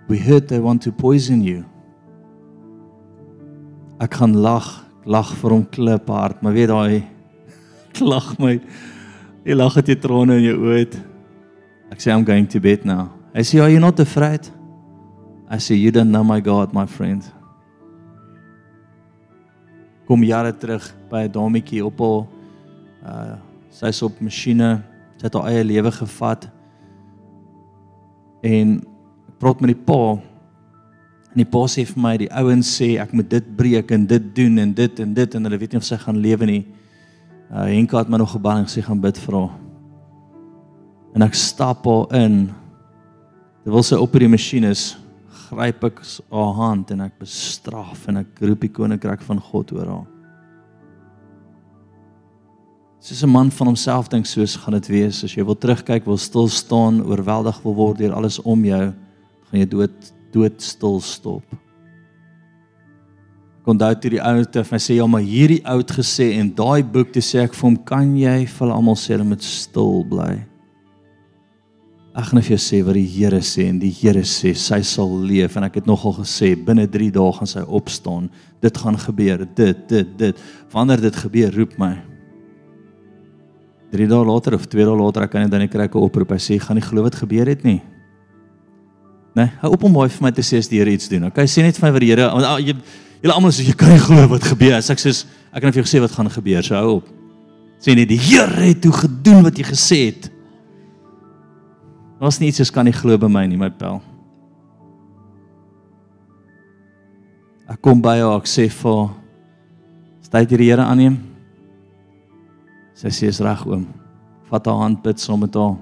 We 0.09 0.17
heard 0.17 0.47
they 0.47 0.59
want 0.59 0.81
to 0.83 0.91
poison 0.91 1.43
you. 1.45 1.61
Ek 4.01 4.15
gaan 4.17 4.33
lag, 4.41 4.65
lag 5.05 5.29
vir 5.37 5.53
hom 5.53 5.67
klip 5.69 6.09
hard, 6.09 6.41
maar 6.41 6.55
weet 6.55 6.71
daai 6.71 7.03
lag 8.13 8.31
my. 8.41 8.55
Jy 9.45 9.57
lag 9.59 9.77
het 9.77 9.91
jy 9.93 9.97
trane 10.01 10.39
in 10.39 10.47
jou 10.47 10.57
oë. 10.65 11.03
Ek 11.93 12.01
sê 12.01 12.09
I'm 12.09 12.25
going 12.25 12.49
to 12.49 12.59
bed 12.63 12.89
now. 12.89 13.11
I 13.37 13.45
say 13.45 13.61
are 13.61 13.69
you 13.69 13.79
not 13.79 14.01
afraid? 14.01 14.49
I 15.45 15.59
say 15.61 15.75
you 15.75 15.91
don't 15.93 16.09
know 16.09 16.23
my 16.23 16.39
God, 16.41 16.73
my 16.73 16.87
friend. 16.89 17.21
Kom 20.09 20.25
jare 20.25 20.57
terug 20.57 20.89
by 21.09 21.27
'n 21.29 21.33
dametjie 21.37 21.85
op 21.85 21.99
haar 22.01 22.25
uh 23.05 23.37
sy's 23.69 24.01
op 24.01 24.17
masjiene, 24.19 24.81
sy 25.21 25.29
het 25.29 25.33
haar 25.37 25.53
eie 25.53 25.63
lewe 25.63 25.91
gevat. 25.91 26.49
En 28.41 28.81
praat 29.39 29.61
met 29.63 29.73
die 29.73 29.83
pa. 29.87 30.19
En 31.29 31.41
die 31.41 31.47
pa 31.47 31.63
sê 31.71 31.85
vir 31.87 32.01
my 32.03 32.13
die 32.19 32.29
ouens 32.41 32.69
sê 32.79 32.95
ek 33.01 33.13
moet 33.15 33.29
dit 33.31 33.49
breek 33.57 33.91
en 33.95 34.05
dit 34.09 34.29
doen 34.35 34.61
en 34.65 34.73
dit 34.75 35.01
en 35.03 35.13
dit 35.15 35.35
en 35.35 35.47
hulle 35.47 35.59
weet 35.61 35.75
nie 35.75 35.81
of 35.81 35.87
sy 35.87 35.97
gaan 36.01 36.19
lewe 36.19 36.49
nie. 36.49 36.61
Uh 37.49 37.67
Henk 37.69 37.95
het 37.97 38.09
my 38.11 38.19
nog 38.21 38.33
gebel 38.35 38.61
en 38.61 38.67
gesê 38.69 38.83
gaan 38.85 39.01
bid 39.01 39.17
vir 39.25 39.37
haar. 39.39 39.53
En 41.15 41.25
ek 41.25 41.37
stap 41.37 41.87
haar 41.89 42.11
in. 42.19 42.39
Terwyl 43.63 43.85
sy 43.85 43.97
op 43.99 44.13
die 44.17 44.29
masjien 44.29 44.65
is, 44.67 44.93
gryp 45.49 45.83
ek 45.87 46.03
haar 46.29 46.53
hand 46.57 46.93
en 46.93 47.03
ek 47.07 47.17
bestraf 47.21 48.05
en 48.09 48.21
ek 48.23 48.41
roep 48.43 48.65
die 48.65 48.73
koninkryk 48.73 49.23
van 49.25 49.41
God 49.49 49.73
oor 49.77 49.91
haar. 49.95 50.07
Soos 52.99 53.23
'n 53.23 53.31
man 53.31 53.49
van 53.51 53.67
homself 53.67 54.09
dink 54.09 54.25
soos 54.25 54.57
gaan 54.57 54.73
dit 54.73 54.87
wees 54.87 55.23
as 55.23 55.33
jy 55.33 55.43
wil 55.43 55.55
terugkyk, 55.55 56.05
wil 56.05 56.17
stil 56.17 56.47
staan, 56.47 57.01
oorweldig 57.01 57.63
wil 57.63 57.73
word 57.73 57.97
deur 57.97 58.13
alles 58.13 58.39
om 58.43 58.65
jou 58.65 58.93
gaan 59.49 59.59
jy 59.63 59.69
dood 59.69 60.13
dood 60.33 60.61
stil 60.61 60.99
stop. 61.01 61.57
Kon 63.65 63.77
daai 63.77 63.95
toe 63.99 64.11
die 64.13 64.21
ou 64.21 64.45
te 64.45 64.61
vir 64.65 64.81
sê 64.81 64.95
ja 64.97 65.07
maar 65.09 65.25
hierdie 65.25 65.63
oud 65.67 65.91
gesê 65.93 66.31
en 66.39 66.51
daai 66.55 66.81
boek 66.85 67.11
te 67.13 67.21
sê 67.21 67.43
ek 67.43 67.57
vir 67.57 67.67
hom 67.67 67.75
kan 67.85 68.13
jy 68.17 68.45
vir 68.45 68.61
hulle 68.63 68.77
almal 68.77 68.97
sê 68.97 69.15
hulle 69.15 69.27
moet 69.29 69.45
stil 69.45 70.03
bly. 70.09 70.37
Ek 72.17 72.31
gaan 72.31 72.41
vir 72.41 72.55
jou 72.55 72.61
sê 72.61 72.79
wat 72.83 72.97
die 72.97 73.05
Here 73.05 73.41
sê 73.45 73.67
en 73.69 73.77
die 73.81 73.91
Here 73.93 74.23
sê 74.25 74.55
sy 74.57 74.79
sal 74.87 75.11
leef 75.23 75.57
en 75.57 75.67
ek 75.67 75.77
het 75.79 75.89
nogal 75.89 76.15
gesê 76.17 76.55
binne 76.57 76.87
3 76.89 77.11
dae 77.15 77.33
gaan 77.37 77.51
sy 77.51 77.61
opstaan. 77.65 78.31
Dit 78.63 78.77
gaan 78.81 78.97
gebeur. 78.97 79.45
Dit 79.55 79.85
dit 79.89 80.15
dit. 80.17 80.41
Wanneer 80.73 81.05
dit 81.05 81.21
gebeur, 81.25 81.53
roep 81.53 81.77
my. 81.79 81.93
3 83.93 84.09
dae 84.09 84.25
later 84.25 84.57
of 84.57 84.65
2 84.69 84.89
dae 84.89 84.97
later 84.97 85.25
ek 85.25 85.35
kan 85.35 85.45
net 85.45 85.53
dan 85.53 85.61
net 85.61 85.71
kry 85.71 85.85
'n 85.85 85.93
oproep. 85.93 86.31
Hy 86.31 86.41
sê 86.41 86.59
gaan 86.59 86.75
nie 86.77 86.85
glo 86.89 87.03
wat 87.03 87.15
gebeur 87.15 87.47
het 87.47 87.63
nie. 87.63 87.81
Nee, 89.37 89.51
hou 89.61 89.73
op 89.75 89.83
om 89.85 89.93
mooi 89.93 90.07
vir 90.09 90.25
my 90.25 90.31
te 90.33 90.43
sê 90.45 90.57
as 90.61 90.69
die 90.71 90.79
Here 90.81 90.91
iets 90.91 91.09
doen. 91.11 91.27
Okay, 91.29 91.45
sê 91.45 91.61
net 91.65 91.77
vir 91.77 91.85
my 91.87 91.93
wat 91.95 92.03
die 92.03 92.09
Here 92.11 92.29
want 92.33 92.47
ah, 92.47 92.57
jy 92.57 92.73
julle 93.21 93.35
almal 93.35 93.53
sê 93.53 93.67
jy 93.67 93.75
kan 93.77 93.91
nie 93.93 94.01
glo 94.01 94.25
wat 94.31 94.47
gebeur 94.49 94.77
as 94.79 94.89
ek 94.89 95.01
sê 95.01 95.13
ek 95.51 95.61
kan 95.61 95.73
vir 95.73 95.81
jou 95.81 95.87
gesê 95.87 96.01
wat 96.03 96.15
gaan 96.15 96.31
gebeur. 96.33 96.65
So 96.65 96.77
hou 96.77 96.99
op. 96.99 97.07
Sê 97.79 97.95
net 97.97 98.09
die 98.09 98.19
Here 98.19 98.65
het 98.65 98.81
toe 98.83 98.93
gedoen 98.95 99.45
wat 99.45 99.59
jy 99.59 99.67
gesê 99.69 99.99
het. 100.09 100.29
Was 102.19 102.41
nie 102.41 102.49
iets 102.51 102.65
as 102.65 102.73
kan 102.73 102.87
nie 102.87 102.95
glo 102.95 103.15
by 103.17 103.29
my 103.31 103.45
nie, 103.47 103.59
my 103.59 103.69
pel. 103.71 104.01
Ek 107.69 107.77
kom 107.85 108.01
by 108.01 108.17
haar, 108.19 108.41
ek 108.41 108.49
sê 108.49 108.67
vir 108.81 109.07
Stay 110.29 110.45
die 110.45 110.59
Here 110.61 110.83
aanneem. 110.85 111.15
Sy 112.93 113.09
sê 113.15 113.29
is 113.31 113.39
reg 113.41 113.63
oom. 113.65 113.87
vat 114.49 114.65
haar 114.65 114.79
hand 114.81 115.01
bid 115.05 115.19
saam 115.21 115.39
met 115.45 115.53
haar. 115.53 115.77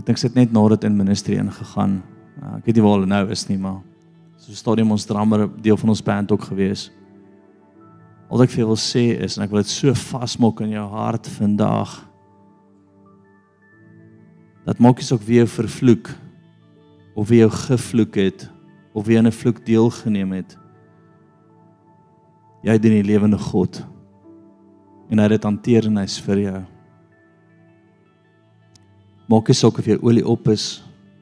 Ek 0.00 0.06
dink 0.08 0.22
het 0.24 0.36
net 0.38 0.52
nadat 0.56 0.86
in 0.88 0.96
ministry 0.96 1.36
ingegaan. 1.36 1.98
Ja, 2.40 2.54
ek 2.56 2.64
weet 2.64 2.78
nie 2.78 2.84
waar 2.86 2.94
hulle 2.96 3.08
nou 3.10 3.24
is 3.34 3.42
nie, 3.50 3.58
maar 3.60 3.82
so 4.40 4.56
stadium 4.56 4.94
ons 4.94 5.04
drummer 5.04 5.44
deel 5.60 5.76
van 5.76 5.92
ons 5.92 6.00
band 6.00 6.32
ook 6.32 6.46
gewees. 6.48 6.86
Al 8.32 8.46
ek 8.46 8.54
vir 8.54 8.62
jou 8.62 8.70
wil 8.70 8.80
sê 8.80 9.02
is 9.20 9.36
en 9.36 9.44
ek 9.44 9.52
wil 9.52 9.60
dit 9.60 9.74
so 9.74 9.92
vasmaak 9.92 10.62
in 10.64 10.72
jou 10.72 10.86
hart 10.94 11.28
vandag. 11.34 11.98
Dat 14.64 14.80
maak 14.80 15.04
jy 15.04 15.10
ook 15.18 15.28
weer 15.28 15.50
vervloek 15.50 16.08
of 17.12 17.28
wie 17.28 17.42
jou 17.42 17.52
gevloek 17.52 18.16
het 18.22 18.48
of 18.96 19.04
wie 19.04 19.20
aan 19.20 19.28
'n 19.28 19.36
vloek 19.36 19.60
deelgeneem 19.66 20.32
het. 20.32 20.56
Jy 22.64 22.78
dien 22.78 23.02
die 23.02 23.08
lewende 23.12 23.38
God. 23.38 23.84
En 25.10 25.18
hy 25.18 25.24
het 25.28 25.36
dit 25.36 25.44
hanteer 25.44 25.84
en 25.86 25.96
hy's 25.96 26.20
vir 26.20 26.38
jou. 26.38 26.60
Maak 29.30 29.46
nie 29.46 29.54
saak 29.54 29.78
of 29.78 29.86
jy 29.86 29.94
olie 30.02 30.24
op 30.26 30.48
is 30.50 30.80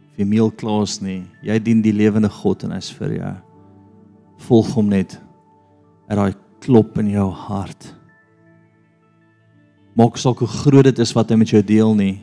of 0.08 0.20
jy 0.22 0.24
meel 0.24 0.48
klaar 0.56 0.86
is 0.86 0.96
nie. 1.04 1.26
Jy 1.44 1.58
dien 1.60 1.82
die 1.84 1.92
lewende 1.92 2.30
God 2.32 2.64
en 2.64 2.72
hy's 2.72 2.88
vir 2.96 3.18
jou. 3.18 3.34
Volg 4.48 4.70
hom 4.78 4.88
net. 4.88 5.18
Er 6.08 6.16
daai 6.16 6.38
klop 6.64 6.96
in 7.02 7.12
jou 7.12 7.26
hart. 7.44 7.90
Maak 9.98 10.16
saak 10.16 10.40
hoe 10.40 10.48
groot 10.48 10.88
dit 10.88 11.04
is 11.04 11.12
wat 11.12 11.28
hy 11.28 11.38
met 11.42 11.52
jou 11.52 11.60
deel 11.60 11.92
nie. 11.98 12.16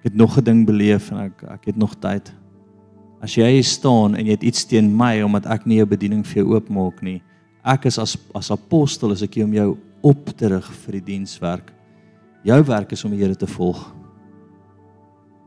Ek 0.00 0.10
het 0.10 0.18
nog 0.18 0.36
'n 0.36 0.44
ding 0.44 0.66
beleef 0.66 1.12
en 1.12 1.30
ek 1.30 1.44
ek 1.44 1.66
het 1.66 1.76
nog 1.76 1.94
tyd. 1.94 2.32
As 3.22 3.36
jy 3.36 3.46
hier 3.54 3.64
staan 3.64 4.16
en 4.16 4.26
jy 4.26 4.32
het 4.32 4.42
iets 4.42 4.64
teen 4.64 4.96
my 4.96 5.22
omdat 5.22 5.46
ek 5.46 5.66
nie 5.66 5.76
jou 5.76 5.86
bediening 5.86 6.26
vir 6.26 6.42
jou 6.42 6.54
oopmaak 6.54 7.02
nie. 7.02 7.22
Ek 7.64 7.86
is 7.86 7.98
as 7.98 8.16
as 8.34 8.50
apostel 8.50 9.12
as 9.12 9.22
ek 9.22 9.34
hier 9.34 9.44
om 9.44 9.54
jou 9.54 9.78
op 10.02 10.36
terug 10.36 10.66
vir 10.72 10.92
die 10.92 11.06
dienswerk. 11.14 11.72
Jou 12.44 12.62
werk 12.62 12.92
is 12.92 13.04
om 13.04 13.10
die 13.10 13.20
Here 13.20 13.36
te 13.36 13.46
volg. 13.46 14.03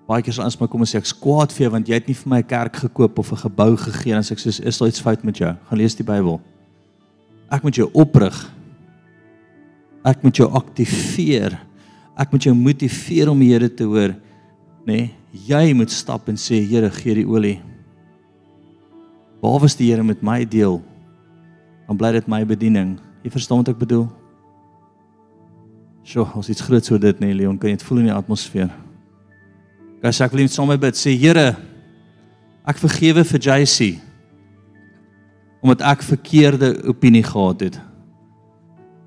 Baie 0.08 0.24
keer 0.24 0.38
sal 0.38 0.48
ons 0.48 0.56
my 0.60 0.68
kom 0.72 0.84
en 0.86 0.88
sê 0.88 1.02
ek's 1.02 1.12
kwaad 1.12 1.52
vir 1.52 1.66
jou 1.66 1.72
want 1.74 1.90
jy 1.90 1.98
het 2.00 2.08
nie 2.08 2.16
vir 2.16 2.30
my 2.32 2.40
'n 2.40 2.48
kerk 2.48 2.76
gekoop 2.76 3.20
of 3.20 3.32
'n 3.32 3.44
gebou 3.44 3.76
gegee 3.76 4.14
en 4.14 4.20
as 4.20 4.32
ek 4.32 4.40
sê 4.40 4.48
is 4.66 4.78
daar 4.78 4.88
iets 4.88 5.02
fout 5.02 5.24
met 5.24 5.38
jou? 5.38 5.54
Gaan 5.70 5.78
lees 5.78 5.96
die 5.96 6.04
Bybel. 6.04 6.40
Ek 7.52 7.64
moet 7.64 7.76
jou 7.76 7.90
oprig. 7.94 8.52
Ek 10.06 10.24
moet 10.24 10.36
jou 10.36 10.50
aktiveer. 10.50 11.60
Ek 12.18 12.32
moet 12.32 12.44
jou 12.44 12.56
motiveer 12.56 13.30
om 13.30 13.40
die 13.40 13.52
Here 13.52 13.70
te 13.70 13.84
hoor 13.84 14.16
nê, 14.88 14.96
nee, 14.96 15.10
jy 15.48 15.74
moet 15.76 15.92
stap 15.92 16.30
en 16.30 16.40
sê 16.40 16.62
Here, 16.64 16.90
gee 16.90 17.16
die 17.20 17.28
olie. 17.28 17.58
Behalwe 19.42 19.66
as 19.66 19.76
die 19.76 19.92
Here 19.92 20.04
met 20.04 20.24
my 20.24 20.46
deel, 20.46 20.80
dan 21.88 21.98
bly 22.00 22.14
dit 22.16 22.28
my 22.28 22.46
bediening. 22.48 22.96
Jy 23.24 23.34
verstaan 23.36 23.58
wat 23.58 23.74
ek 23.74 23.82
bedoel? 23.82 24.08
Sjoe, 26.08 26.24
ons 26.40 26.48
iets 26.50 26.64
groot 26.64 26.86
so 26.86 26.98
dit 26.98 27.20
nê, 27.20 27.28
nee, 27.34 27.42
Leon, 27.42 27.58
kan 27.60 27.70
jy 27.70 27.76
dit 27.76 27.84
voel 27.84 28.06
in 28.06 28.08
die 28.08 28.16
atmosfeer? 28.16 28.72
Gas 30.04 30.22
ek 30.22 30.34
wil 30.34 30.46
net 30.46 30.54
saam 30.54 30.70
met 30.70 30.82
bid 30.82 30.98
sê 30.98 31.16
Here, 31.18 31.56
ek 32.68 32.82
vergewe 32.84 33.24
vir 33.26 33.48
JC 33.50 33.96
omdat 35.58 35.82
ek 35.90 36.04
verkeerde 36.06 36.68
opinie 36.88 37.24
gehad 37.26 37.64
het. 37.66 37.78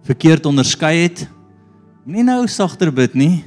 Verkeerd 0.05 0.45
onderskei 0.51 1.07
het. 1.07 1.23
Nie 2.05 2.25
nou 2.27 2.43
sagter 2.51 2.91
bid 2.93 3.15
nie 3.15 3.39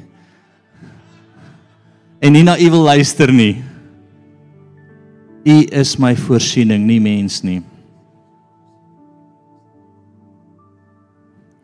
en 2.23 2.31
nie 2.31 2.45
na 2.47 2.55
u 2.55 2.69
wil 2.71 2.87
luister 2.87 3.31
nie. 3.33 3.59
U 5.43 5.55
is 5.75 5.97
my 5.99 6.13
voorsiening, 6.15 6.85
nie 6.87 7.01
mens 7.03 7.41
nie. 7.43 7.59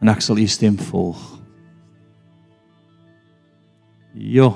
En 0.04 0.12
ek 0.12 0.20
sal 0.24 0.42
u 0.44 0.48
stem 0.52 0.76
volg. 0.90 1.22
Jo. 4.12 4.52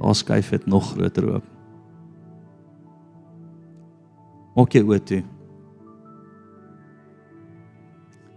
Daar 0.00 0.14
skuif 0.14 0.50
dit 0.50 0.66
nog 0.66 0.90
groter 0.92 1.30
oop. 1.34 1.44
Maak 4.56 4.72
jy 4.72 4.82
oop 4.82 5.06
toe. 5.06 5.22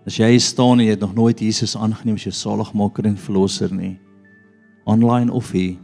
As 0.07 0.18
jy 0.18 0.38
staan 0.41 0.80
en 0.80 0.86
jy 0.88 0.95
het 0.95 1.03
nog 1.03 1.14
nooit 1.16 1.39
Jesus 1.39 1.76
aangeneem 1.78 2.18
as 2.18 2.26
jou 2.26 2.34
saligmaker 2.34 3.05
en 3.05 3.18
verlosser 3.20 3.74
nie, 3.76 3.99
online 4.89 5.32
of 5.32 5.51
hier 5.51 5.78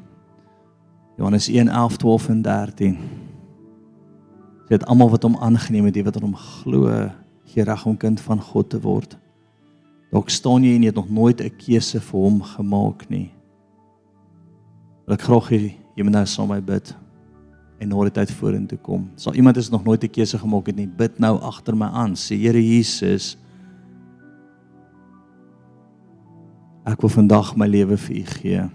Johannes 1.16 1.48
1 1.48 1.68
11 1.68 1.98
12 1.98 2.30
en 2.30 2.42
13. 2.42 2.98
Sy 4.66 4.74
het 4.74 4.88
almal 4.90 5.14
wat 5.14 5.24
hom 5.24 5.38
aangeneem 5.40 5.86
het, 5.88 5.96
die 5.96 6.04
wat 6.04 6.18
aan 6.18 6.28
hom 6.28 6.40
glo, 6.40 6.90
gereg 7.54 7.86
om 7.86 7.96
kind 7.98 8.20
van 8.26 8.42
God 8.42 8.70
te 8.74 8.82
word. 8.82 9.16
Dalk 10.12 10.32
staan 10.34 10.66
jy 10.66 10.74
en 10.76 10.84
jy 10.84 10.92
het 10.92 11.00
nog 11.00 11.10
nooit 11.10 11.42
'n 11.42 11.56
keuse 11.56 12.02
vir 12.02 12.20
hom 12.20 12.42
gemaak 12.42 13.10
nie. 13.10 13.35
Ek 15.08 15.22
graag 15.22 15.50
hê 15.50 15.76
jy 15.96 16.04
moet 16.04 16.14
nou 16.14 16.26
saam 16.26 16.50
met 16.50 16.60
my 16.60 16.74
bid 16.74 16.94
en 17.80 17.90
na 17.90 18.04
die 18.08 18.16
tyd 18.16 18.32
vorentoe 18.32 18.80
kom. 18.82 19.10
Sal 19.16 19.36
iemand 19.36 19.58
is 19.58 19.70
nog 19.70 19.84
nooit 19.84 20.04
'n 20.04 20.10
keuse 20.10 20.38
gemaak 20.38 20.68
het 20.68 20.76
nie, 20.76 20.88
bid 20.88 21.20
nou 21.20 21.40
agter 21.40 21.76
my 21.76 21.86
aan. 21.86 22.16
Sê 22.16 22.36
Here 22.36 22.62
Jesus, 22.62 23.38
ek 26.86 27.02
wil 27.02 27.10
vandag 27.10 27.56
my 27.58 27.68
lewe 27.68 27.98
vir 27.98 28.16
U 28.16 28.26
gee 28.26 28.70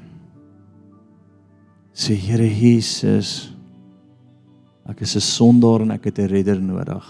sê 2.00 2.16
Here 2.16 2.46
Jesus 2.46 3.50
ek 4.88 5.02
is 5.02 5.16
'n 5.16 5.20
sondaar 5.20 5.82
en 5.82 5.90
ek 5.92 6.04
het 6.04 6.18
'n 6.18 6.26
redder 6.26 6.60
nodig. 6.60 7.04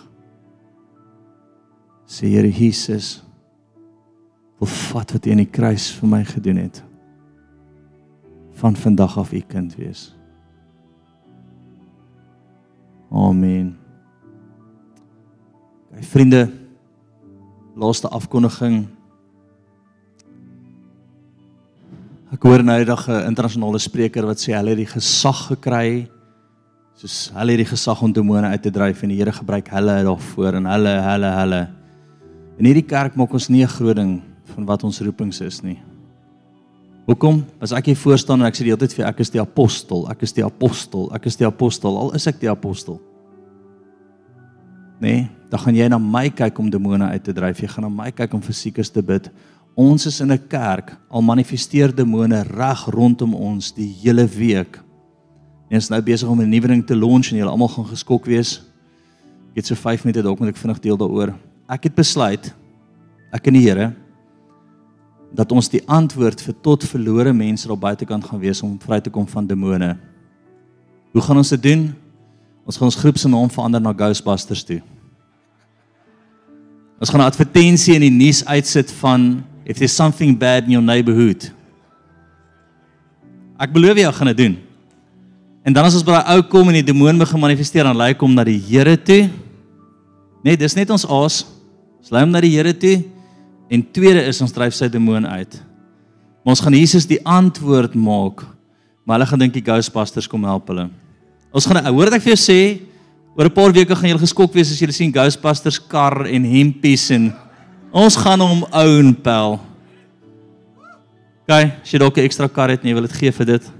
Sê 2.07 2.27
Here 2.27 2.51
Jesus 2.51 3.23
wil 4.59 4.69
vat 4.69 5.13
wat 5.13 5.27
U 5.27 5.31
aan 5.31 5.45
die 5.45 5.47
kruis 5.47 5.91
vir 5.93 6.09
my 6.09 6.25
gedoen 6.25 6.57
het. 6.57 6.83
Van 8.61 8.77
vandag 8.77 9.17
af 9.19 9.33
U 9.33 9.41
kind 9.41 9.75
wees. 9.81 10.11
Amen. 13.11 13.75
Kyk 15.91 16.05
vriende, 16.05 16.47
laaste 17.75 18.09
afkondiging 18.09 18.85
Ek 22.31 22.45
hoor 22.47 22.63
nou 22.63 22.77
eendag 22.79 23.09
'n 23.11 23.27
internasionale 23.27 23.79
spreker 23.83 24.23
wat 24.23 24.39
sê 24.39 24.55
hulle 24.55 24.71
het 24.71 24.79
die 24.79 24.87
gesag 24.87 25.51
gekry 25.51 26.07
soos 26.95 27.33
hulle 27.35 27.57
het 27.57 27.59
die 27.65 27.75
gesag 27.75 28.03
om 28.03 28.13
demone 28.13 28.47
uit 28.47 28.63
te 28.63 28.71
dryf 28.71 29.03
en 29.03 29.09
die 29.09 29.19
Here 29.19 29.33
gebruik 29.33 29.67
hulle 29.69 30.05
daarvoor 30.05 30.55
en 30.55 30.67
hulle 30.67 30.95
hulle 31.11 31.31
hulle. 31.41 31.69
In 32.59 32.67
hierdie 32.67 32.87
kerk 32.87 33.17
maak 33.17 33.33
ons 33.33 33.49
nie 33.49 33.65
'n 33.65 33.69
groot 33.69 33.97
ding 33.97 34.23
van 34.55 34.65
wat 34.65 34.85
ons 34.85 35.01
roepings 35.01 35.41
is 35.41 35.63
nie. 35.63 35.79
Hoekom? 37.11 37.43
As 37.59 37.75
ek 37.75 37.91
hier 37.91 37.99
voor 37.99 38.19
staan 38.23 38.41
en 38.41 38.47
ek 38.47 38.55
sê 38.55 38.63
die 38.63 38.71
hele 38.71 38.81
tyd 38.85 38.95
vir 38.95 39.09
ek 39.11 39.21
is 39.25 39.33
die 39.35 39.43
apostel, 39.43 40.07
ek 40.13 40.23
is 40.23 40.35
die 40.37 40.47
apostel, 40.47 41.09
ek 41.17 41.27
is 41.27 41.37
die 41.41 41.49
apostel, 41.49 41.97
al 41.99 42.13
is 42.15 42.27
ek 42.31 42.39
die 42.39 42.51
apostel. 42.51 43.01
Nee, 45.03 45.27
dan 45.51 45.59
gaan 45.59 45.75
jy 45.75 45.89
na 45.91 45.99
my 45.99 46.29
kyk 46.31 46.59
om 46.63 46.69
demone 46.71 47.09
uit 47.11 47.25
te 47.27 47.35
dryf. 47.35 47.65
Jy 47.65 47.73
gaan 47.73 47.89
na 47.89 47.91
my 47.91 48.13
kyk 48.15 48.37
om 48.37 48.45
fisiekes 48.45 48.93
te 48.95 49.03
bid 49.03 49.27
Ons 49.79 50.07
is 50.07 50.21
in 50.21 50.33
'n 50.33 50.49
kerk 50.49 50.97
al 51.09 51.23
manifesteer 51.23 51.95
demone 51.95 52.43
reg 52.43 52.85
rondom 52.87 53.35
ons 53.35 53.73
die 53.73 53.95
hele 54.03 54.27
week. 54.27 54.77
En 55.71 55.77
ons 55.77 55.85
is 55.85 55.91
nou 55.91 56.03
besig 56.03 56.29
om 56.29 56.41
'n 56.41 56.49
nuwe 56.49 56.67
ding 56.67 56.87
te 56.87 56.97
launch 56.97 57.31
en 57.31 57.39
julle 57.39 57.51
almal 57.51 57.69
gaan 57.69 57.87
geskok 57.87 58.27
wees. 58.27 58.63
Ek 59.51 59.57
het 59.57 59.67
so 59.67 59.75
5 59.75 60.05
minute 60.05 60.23
dalk 60.23 60.39
moet 60.39 60.49
ek 60.49 60.57
vinnig 60.57 60.81
deel 60.81 60.97
daaroor. 60.97 61.35
Ek 61.69 61.85
het 61.85 61.95
besluit 61.95 62.55
ek 63.33 63.47
en 63.47 63.55
die 63.55 63.63
Here 63.63 63.95
dat 65.33 65.53
ons 65.53 65.69
die 65.71 65.83
antwoord 65.87 66.43
vir 66.43 66.55
tot 66.63 66.85
verlore 66.85 67.33
mense 67.33 67.69
daar 67.69 67.79
buitekant 67.79 68.25
gaan 68.25 68.41
wees 68.43 68.63
om 68.67 68.79
vry 68.83 69.01
te 69.01 69.11
kom 69.11 69.27
van 69.31 69.47
demone. 69.47 69.95
Hoe 71.13 71.23
gaan 71.23 71.39
ons 71.39 71.53
dit 71.55 71.63
doen? 71.63 71.91
Ons 72.67 72.79
gaan 72.79 72.91
ons 72.91 72.99
groep 73.03 73.19
se 73.19 73.29
naam 73.29 73.51
verander 73.51 73.83
na 73.83 73.95
Ghostbusters 73.97 74.65
toe. 74.67 74.81
Ons 77.01 77.11
gaan 77.11 77.21
'n 77.21 77.31
advertensie 77.31 77.95
in 77.95 78.01
die 78.01 78.11
nuus 78.11 78.45
uitsit 78.45 78.91
van 79.01 79.45
if 79.65 79.79
there's 79.79 79.95
something 79.95 80.39
bad 80.39 80.65
in 80.65 80.71
your 80.71 80.85
neighborhood. 80.85 81.53
Ek 83.59 83.73
belowe 83.73 84.01
jy 84.01 84.13
gaan 84.13 84.27
dit 84.27 84.37
doen. 84.37 84.59
En 85.63 85.73
dan 85.73 85.85
as 85.85 85.95
ons 85.95 86.05
by 86.05 86.13
daai 86.13 86.37
ou 86.37 86.43
kom 86.43 86.69
en 86.69 86.75
die 86.75 86.93
demoon 86.93 87.19
begin 87.19 87.41
manifesteer 87.41 87.85
dan 87.85 87.97
lei 87.97 88.15
kom 88.15 88.35
na 88.35 88.45
die 88.45 88.59
Here 88.59 88.97
toe. 88.97 89.31
Nee, 90.43 90.57
dis 90.57 90.75
net 90.75 90.91
ons 90.91 91.05
aas. 91.05 91.47
Ons 92.01 92.11
lei 92.11 92.23
hom 92.23 92.31
na 92.31 92.41
die 92.41 92.55
Here 92.57 92.73
toe. 92.73 93.05
En 93.71 93.85
tweede 93.93 94.25
is 94.27 94.41
ons 94.43 94.53
dryf 94.53 94.75
sy 94.75 94.89
demoon 94.91 95.27
uit. 95.27 95.61
Maar 96.43 96.55
ons 96.57 96.61
gaan 96.61 96.75
Jesus 96.75 97.07
die 97.07 97.21
antwoord 97.25 97.95
maak. 97.95 98.43
Maar 99.05 99.19
hulle 99.19 99.31
gaan 99.31 99.39
dink 99.39 99.55
die 99.55 99.65
Ghostbusters 99.65 100.29
kom 100.29 100.45
help 100.45 100.69
hulle. 100.69 100.89
Ons 101.55 101.67
gaan 101.67 101.85
hoor 101.87 102.11
wat 102.11 102.19
ek 102.19 102.27
vir 102.27 102.35
jou 102.35 102.43
sê. 102.43 102.61
Oor 103.37 103.47
'n 103.47 103.55
paar 103.55 103.73
weke 103.73 103.95
gaan 103.95 104.11
julle 104.11 104.27
geskok 104.27 104.53
wees 104.55 104.73
as 104.73 104.81
julle 104.81 104.93
sien 104.93 105.13
Ghostbusters 105.13 105.79
kar 105.79 106.27
en 106.27 106.45
hempies 106.45 107.11
en 107.11 107.33
Ons 107.91 108.15
gaan 108.23 108.39
hom 108.39 108.63
own 108.71 109.11
pel. 109.19 109.57
Kyk, 111.51 111.73
as 111.83 111.91
jy 111.91 111.99
dalk 111.99 112.17
'n 112.17 112.23
ekstra 112.23 112.47
kar 112.47 112.71
het 112.71 112.83
en 112.83 112.89
jy 112.89 112.95
wil 112.95 113.07
dit 113.09 113.19
gee 113.19 113.33
vir 113.33 113.47
dit. 113.47 113.73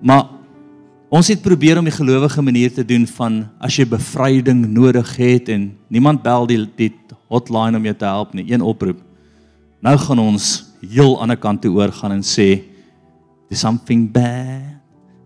Maar 0.00 0.30
ons 1.10 1.28
het 1.28 1.42
probeer 1.42 1.78
om 1.78 1.84
die 1.84 1.92
gelowige 1.92 2.40
manier 2.40 2.72
te 2.72 2.84
doen 2.84 3.06
van 3.06 3.50
as 3.60 3.76
jy 3.76 3.84
bevryding 3.84 4.72
nodig 4.72 5.16
het 5.16 5.48
en 5.48 5.76
niemand 5.88 6.22
bel 6.22 6.46
die 6.46 6.66
die 6.76 6.92
hotline 7.30 7.78
om 7.78 7.86
jou 7.86 7.94
te 7.96 8.08
help 8.08 8.34
nie, 8.34 8.48
een 8.50 8.64
oproep. 8.64 8.98
Nou 9.80 9.96
gaan 9.98 10.20
ons 10.20 10.50
heel 10.82 11.14
aan 11.22 11.32
die 11.32 11.40
kant 11.40 11.62
toe 11.62 11.72
oor 11.76 11.92
gaan 11.94 12.18
en 12.18 12.24
sê 12.26 12.64
there's 13.48 13.62
something 13.62 14.08
bad 14.10 14.80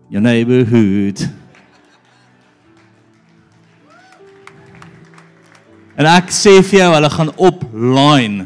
your 0.09 0.21
neighborhood. 0.21 1.25
En 5.95 6.07
ek 6.11 6.31
sê 6.35 6.57
vir 6.59 6.81
jou, 6.81 6.91
hulle 6.91 7.09
gaan 7.13 7.31
op 7.39 7.63
line 7.71 8.45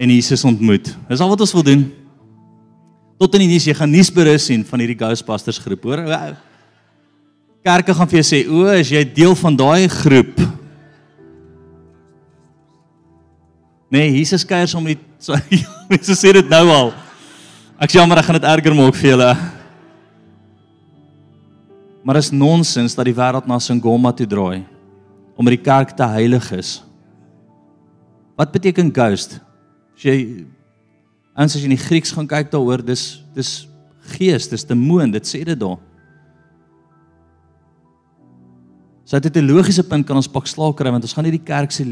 en 0.00 0.12
Jesus 0.14 0.46
ontmoet. 0.48 0.94
Dis 1.08 1.20
al 1.20 1.28
wat 1.28 1.42
ons 1.44 1.54
wil 1.58 1.66
doen. 1.66 1.82
Tot 3.20 3.34
in 3.36 3.44
die 3.44 3.50
nuus, 3.50 3.66
jy 3.68 3.74
gaan 3.76 3.90
nuus 3.92 4.08
berus 4.14 4.46
sien 4.48 4.62
van 4.64 4.80
hierdie 4.80 4.96
Ghostbusters 4.96 5.58
groep, 5.60 5.84
hoor. 5.90 6.06
Kerke 7.66 7.94
gaan 7.94 8.08
vir 8.08 8.22
jou 8.22 8.26
sê, 8.30 8.40
"O, 8.48 8.64
is 8.72 8.88
jy 8.88 9.04
deel 9.04 9.34
van 9.34 9.56
daai 9.56 9.88
groep?" 9.88 10.57
Nee, 13.88 14.10
Jesus 14.18 14.44
kuier 14.44 14.68
soms 14.68 14.84
met 14.84 15.04
so 15.24 15.36
mense 15.88 16.16
sê 16.18 16.32
dit 16.36 16.50
nou 16.50 16.64
al. 16.72 16.90
Ek 17.80 17.94
jammer, 17.94 18.20
ek 18.20 18.26
gaan 18.28 18.38
dit 18.40 18.48
erger 18.50 18.76
maak 18.76 18.96
vir 18.98 19.12
julle. 19.14 19.30
Maar 22.04 22.20
is 22.20 22.32
nonsens 22.32 22.96
dat 22.96 23.08
die 23.08 23.16
wêreld 23.16 23.48
na 23.48 23.58
Singoma 23.62 24.12
toe 24.16 24.28
draai 24.28 24.66
omdat 25.38 25.54
die 25.54 25.62
kerk 25.62 25.92
te 25.94 26.02
heilig 26.02 26.48
is. 26.50 26.70
Wat 28.34 28.50
beteken 28.50 28.88
ghost? 28.90 29.36
As 29.94 30.02
jy 30.02 30.16
Ons 31.38 31.54
as 31.54 31.62
jy 31.62 31.68
in 31.68 31.76
die 31.76 31.78
Grieks 31.78 32.10
gaan 32.10 32.26
kyk 32.26 32.48
daaroor, 32.50 32.82
dis 32.82 33.20
dis 33.36 33.50
gees, 34.16 34.48
dis 34.50 34.64
demoon, 34.66 35.12
dit 35.14 35.28
sê 35.28 35.44
dit 35.46 35.58
daar. 35.58 35.76
So 39.08 39.18
dit 39.18 39.36
'n 39.36 39.46
logiese 39.48 39.82
punt 39.82 40.06
kan 40.06 40.16
ons 40.16 40.28
pak 40.28 40.46
slaag 40.46 40.74
kry 40.76 40.90
want 40.90 41.02
ons 41.02 41.14
gaan 41.14 41.24
nie 41.24 41.38
die 41.38 41.44
kerk 41.44 41.70
se 41.72 41.84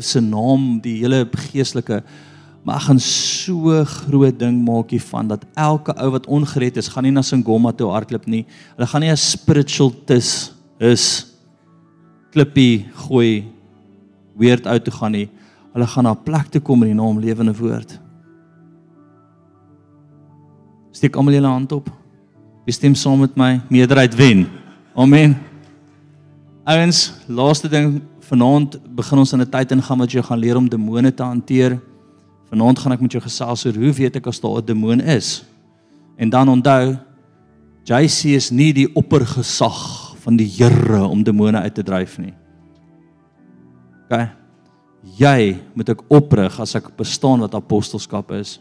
se 0.00 0.20
naam 0.20 0.80
die 0.80 1.02
hele 1.02 1.28
geestelike 1.52 2.02
maar 2.64 2.80
gaan 2.80 2.98
so 2.98 3.84
groot 3.84 4.38
ding 4.38 4.64
maak 4.64 4.90
hiervan 4.90 5.28
dat 5.28 5.44
elke 5.54 5.92
ou 6.00 6.10
wat 6.10 6.26
ongered 6.26 6.76
is, 6.76 6.88
gaan 6.88 7.04
nie 7.04 7.12
na 7.12 7.20
Singoma 7.20 7.72
toe 7.72 7.90
hardloop 7.90 8.26
nie. 8.26 8.46
Hulle 8.76 8.86
gaan 8.86 9.00
nie 9.00 9.10
'n 9.10 9.16
spiritual 9.16 9.92
tis 10.06 10.52
is 10.80 11.26
klippie 12.32 12.86
gooi 12.94 13.44
weird 14.34 14.66
uit 14.66 14.84
toe 14.84 14.94
gaan 14.94 15.12
nie. 15.12 15.28
Hulle 15.74 15.86
gaan 15.86 16.04
na 16.04 16.12
'n 16.12 16.24
plek 16.24 16.48
toe 16.50 16.60
kom 16.60 16.82
in 16.82 16.96
die 16.96 17.02
naam 17.02 17.20
lewende 17.20 17.52
woord. 17.52 18.00
Steek 20.90 21.16
almal 21.16 21.34
julle 21.34 21.48
hand 21.48 21.72
op. 21.72 21.90
Wie 22.64 22.72
stem 22.72 22.94
saam 22.94 23.20
met 23.20 23.36
my? 23.36 23.60
Meerderheid 23.68 24.14
wen. 24.14 24.48
Amen. 24.96 25.53
Ouens, 26.64 27.10
laaste 27.28 27.68
ding, 27.68 27.98
vanaand 28.24 28.78
begin 28.96 29.20
ons 29.20 29.32
in 29.36 29.40
'n 29.40 29.50
tyd 29.50 29.72
ingaan 29.72 29.98
wat 29.98 30.12
jy 30.12 30.22
gaan 30.22 30.38
leer 30.38 30.56
om 30.56 30.68
demone 30.68 31.14
te 31.14 31.22
hanteer. 31.22 31.78
Vanaand 32.48 32.78
gaan 32.78 32.92
ek 32.92 33.00
met 33.00 33.12
jou 33.12 33.22
gesels 33.22 33.66
oor 33.66 33.74
hoe 33.74 33.92
weet 33.92 34.16
ek 34.16 34.26
as 34.26 34.40
daar 34.40 34.62
'n 34.62 34.64
demoon 34.64 35.00
is. 35.00 35.44
En 36.16 36.30
dan 36.30 36.48
onthou, 36.48 36.96
JC 37.84 38.32
is 38.32 38.50
nie 38.50 38.72
die 38.72 38.88
oppergesag 38.94 40.16
van 40.16 40.36
die 40.36 40.48
Here 40.48 41.04
om 41.04 41.22
demone 41.22 41.58
uit 41.58 41.74
te 41.74 41.82
dryf 41.82 42.18
nie. 42.18 42.32
OK. 44.10 44.28
Jy 45.18 45.60
moet 45.74 45.88
ek 45.88 46.00
oprig 46.08 46.60
as 46.60 46.74
ek 46.74 46.96
bestaan 46.96 47.40
wat 47.40 47.54
apostelskap 47.54 48.30
is. 48.30 48.58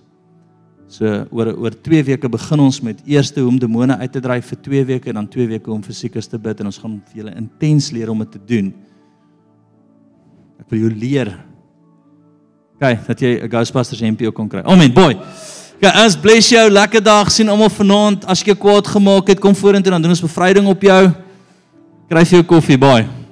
So 0.94 1.10
oor 1.34 1.50
oor 1.58 1.74
2 1.74 2.04
weke 2.06 2.30
begin 2.30 2.62
ons 2.62 2.78
met 2.86 3.00
eerste 3.10 3.42
hoe 3.42 3.50
om 3.50 3.58
demone 3.58 3.96
uit 3.98 4.12
te 4.14 4.22
dryf 4.22 4.52
vir 4.52 4.60
2 4.68 4.84
weke 4.92 5.10
en 5.10 5.24
dan 5.24 5.30
2 5.32 5.48
weke 5.56 5.72
om 5.74 5.82
vir 5.82 5.96
siekes 5.98 6.30
te 6.30 6.38
bid 6.38 6.62
en 6.62 6.70
ons 6.70 6.78
gaan 6.78 7.00
vir 7.10 7.24
julle 7.24 7.34
intens 7.40 7.88
leer 7.96 8.12
om 8.14 8.22
dit 8.22 8.30
te 8.36 8.42
doen. 8.52 8.70
Ek 10.62 10.70
wil 10.70 10.84
jou 10.86 10.92
leer. 10.94 11.34
Kyk, 12.78 13.08
dat 13.08 13.22
jy 13.22 13.42
'n 13.42 13.50
Ghostbusters 13.50 14.02
MP 14.02 14.30
kon 14.34 14.50
kry. 14.50 14.62
Amen, 14.66 14.94
boy. 14.94 15.18
Kyk, 15.82 15.96
as 15.96 16.16
bless 16.16 16.50
jou, 16.50 16.70
lekker 16.70 17.02
dag 17.02 17.32
sien 17.32 17.50
almal 17.50 17.70
vanaand. 17.70 18.26
As 18.26 18.44
jy 18.44 18.54
kwaad 18.54 18.88
gemaak 18.88 19.28
het, 19.28 19.40
kom 19.40 19.56
vorentoe 19.56 19.92
dan 19.92 20.02
doen 20.02 20.12
ons 20.12 20.22
bevryding 20.22 20.68
op 20.68 20.82
jou. 20.82 21.12
Kry 22.10 22.26
vir 22.26 22.38
jou 22.38 22.44
koffie, 22.44 22.78
boy. 22.78 23.23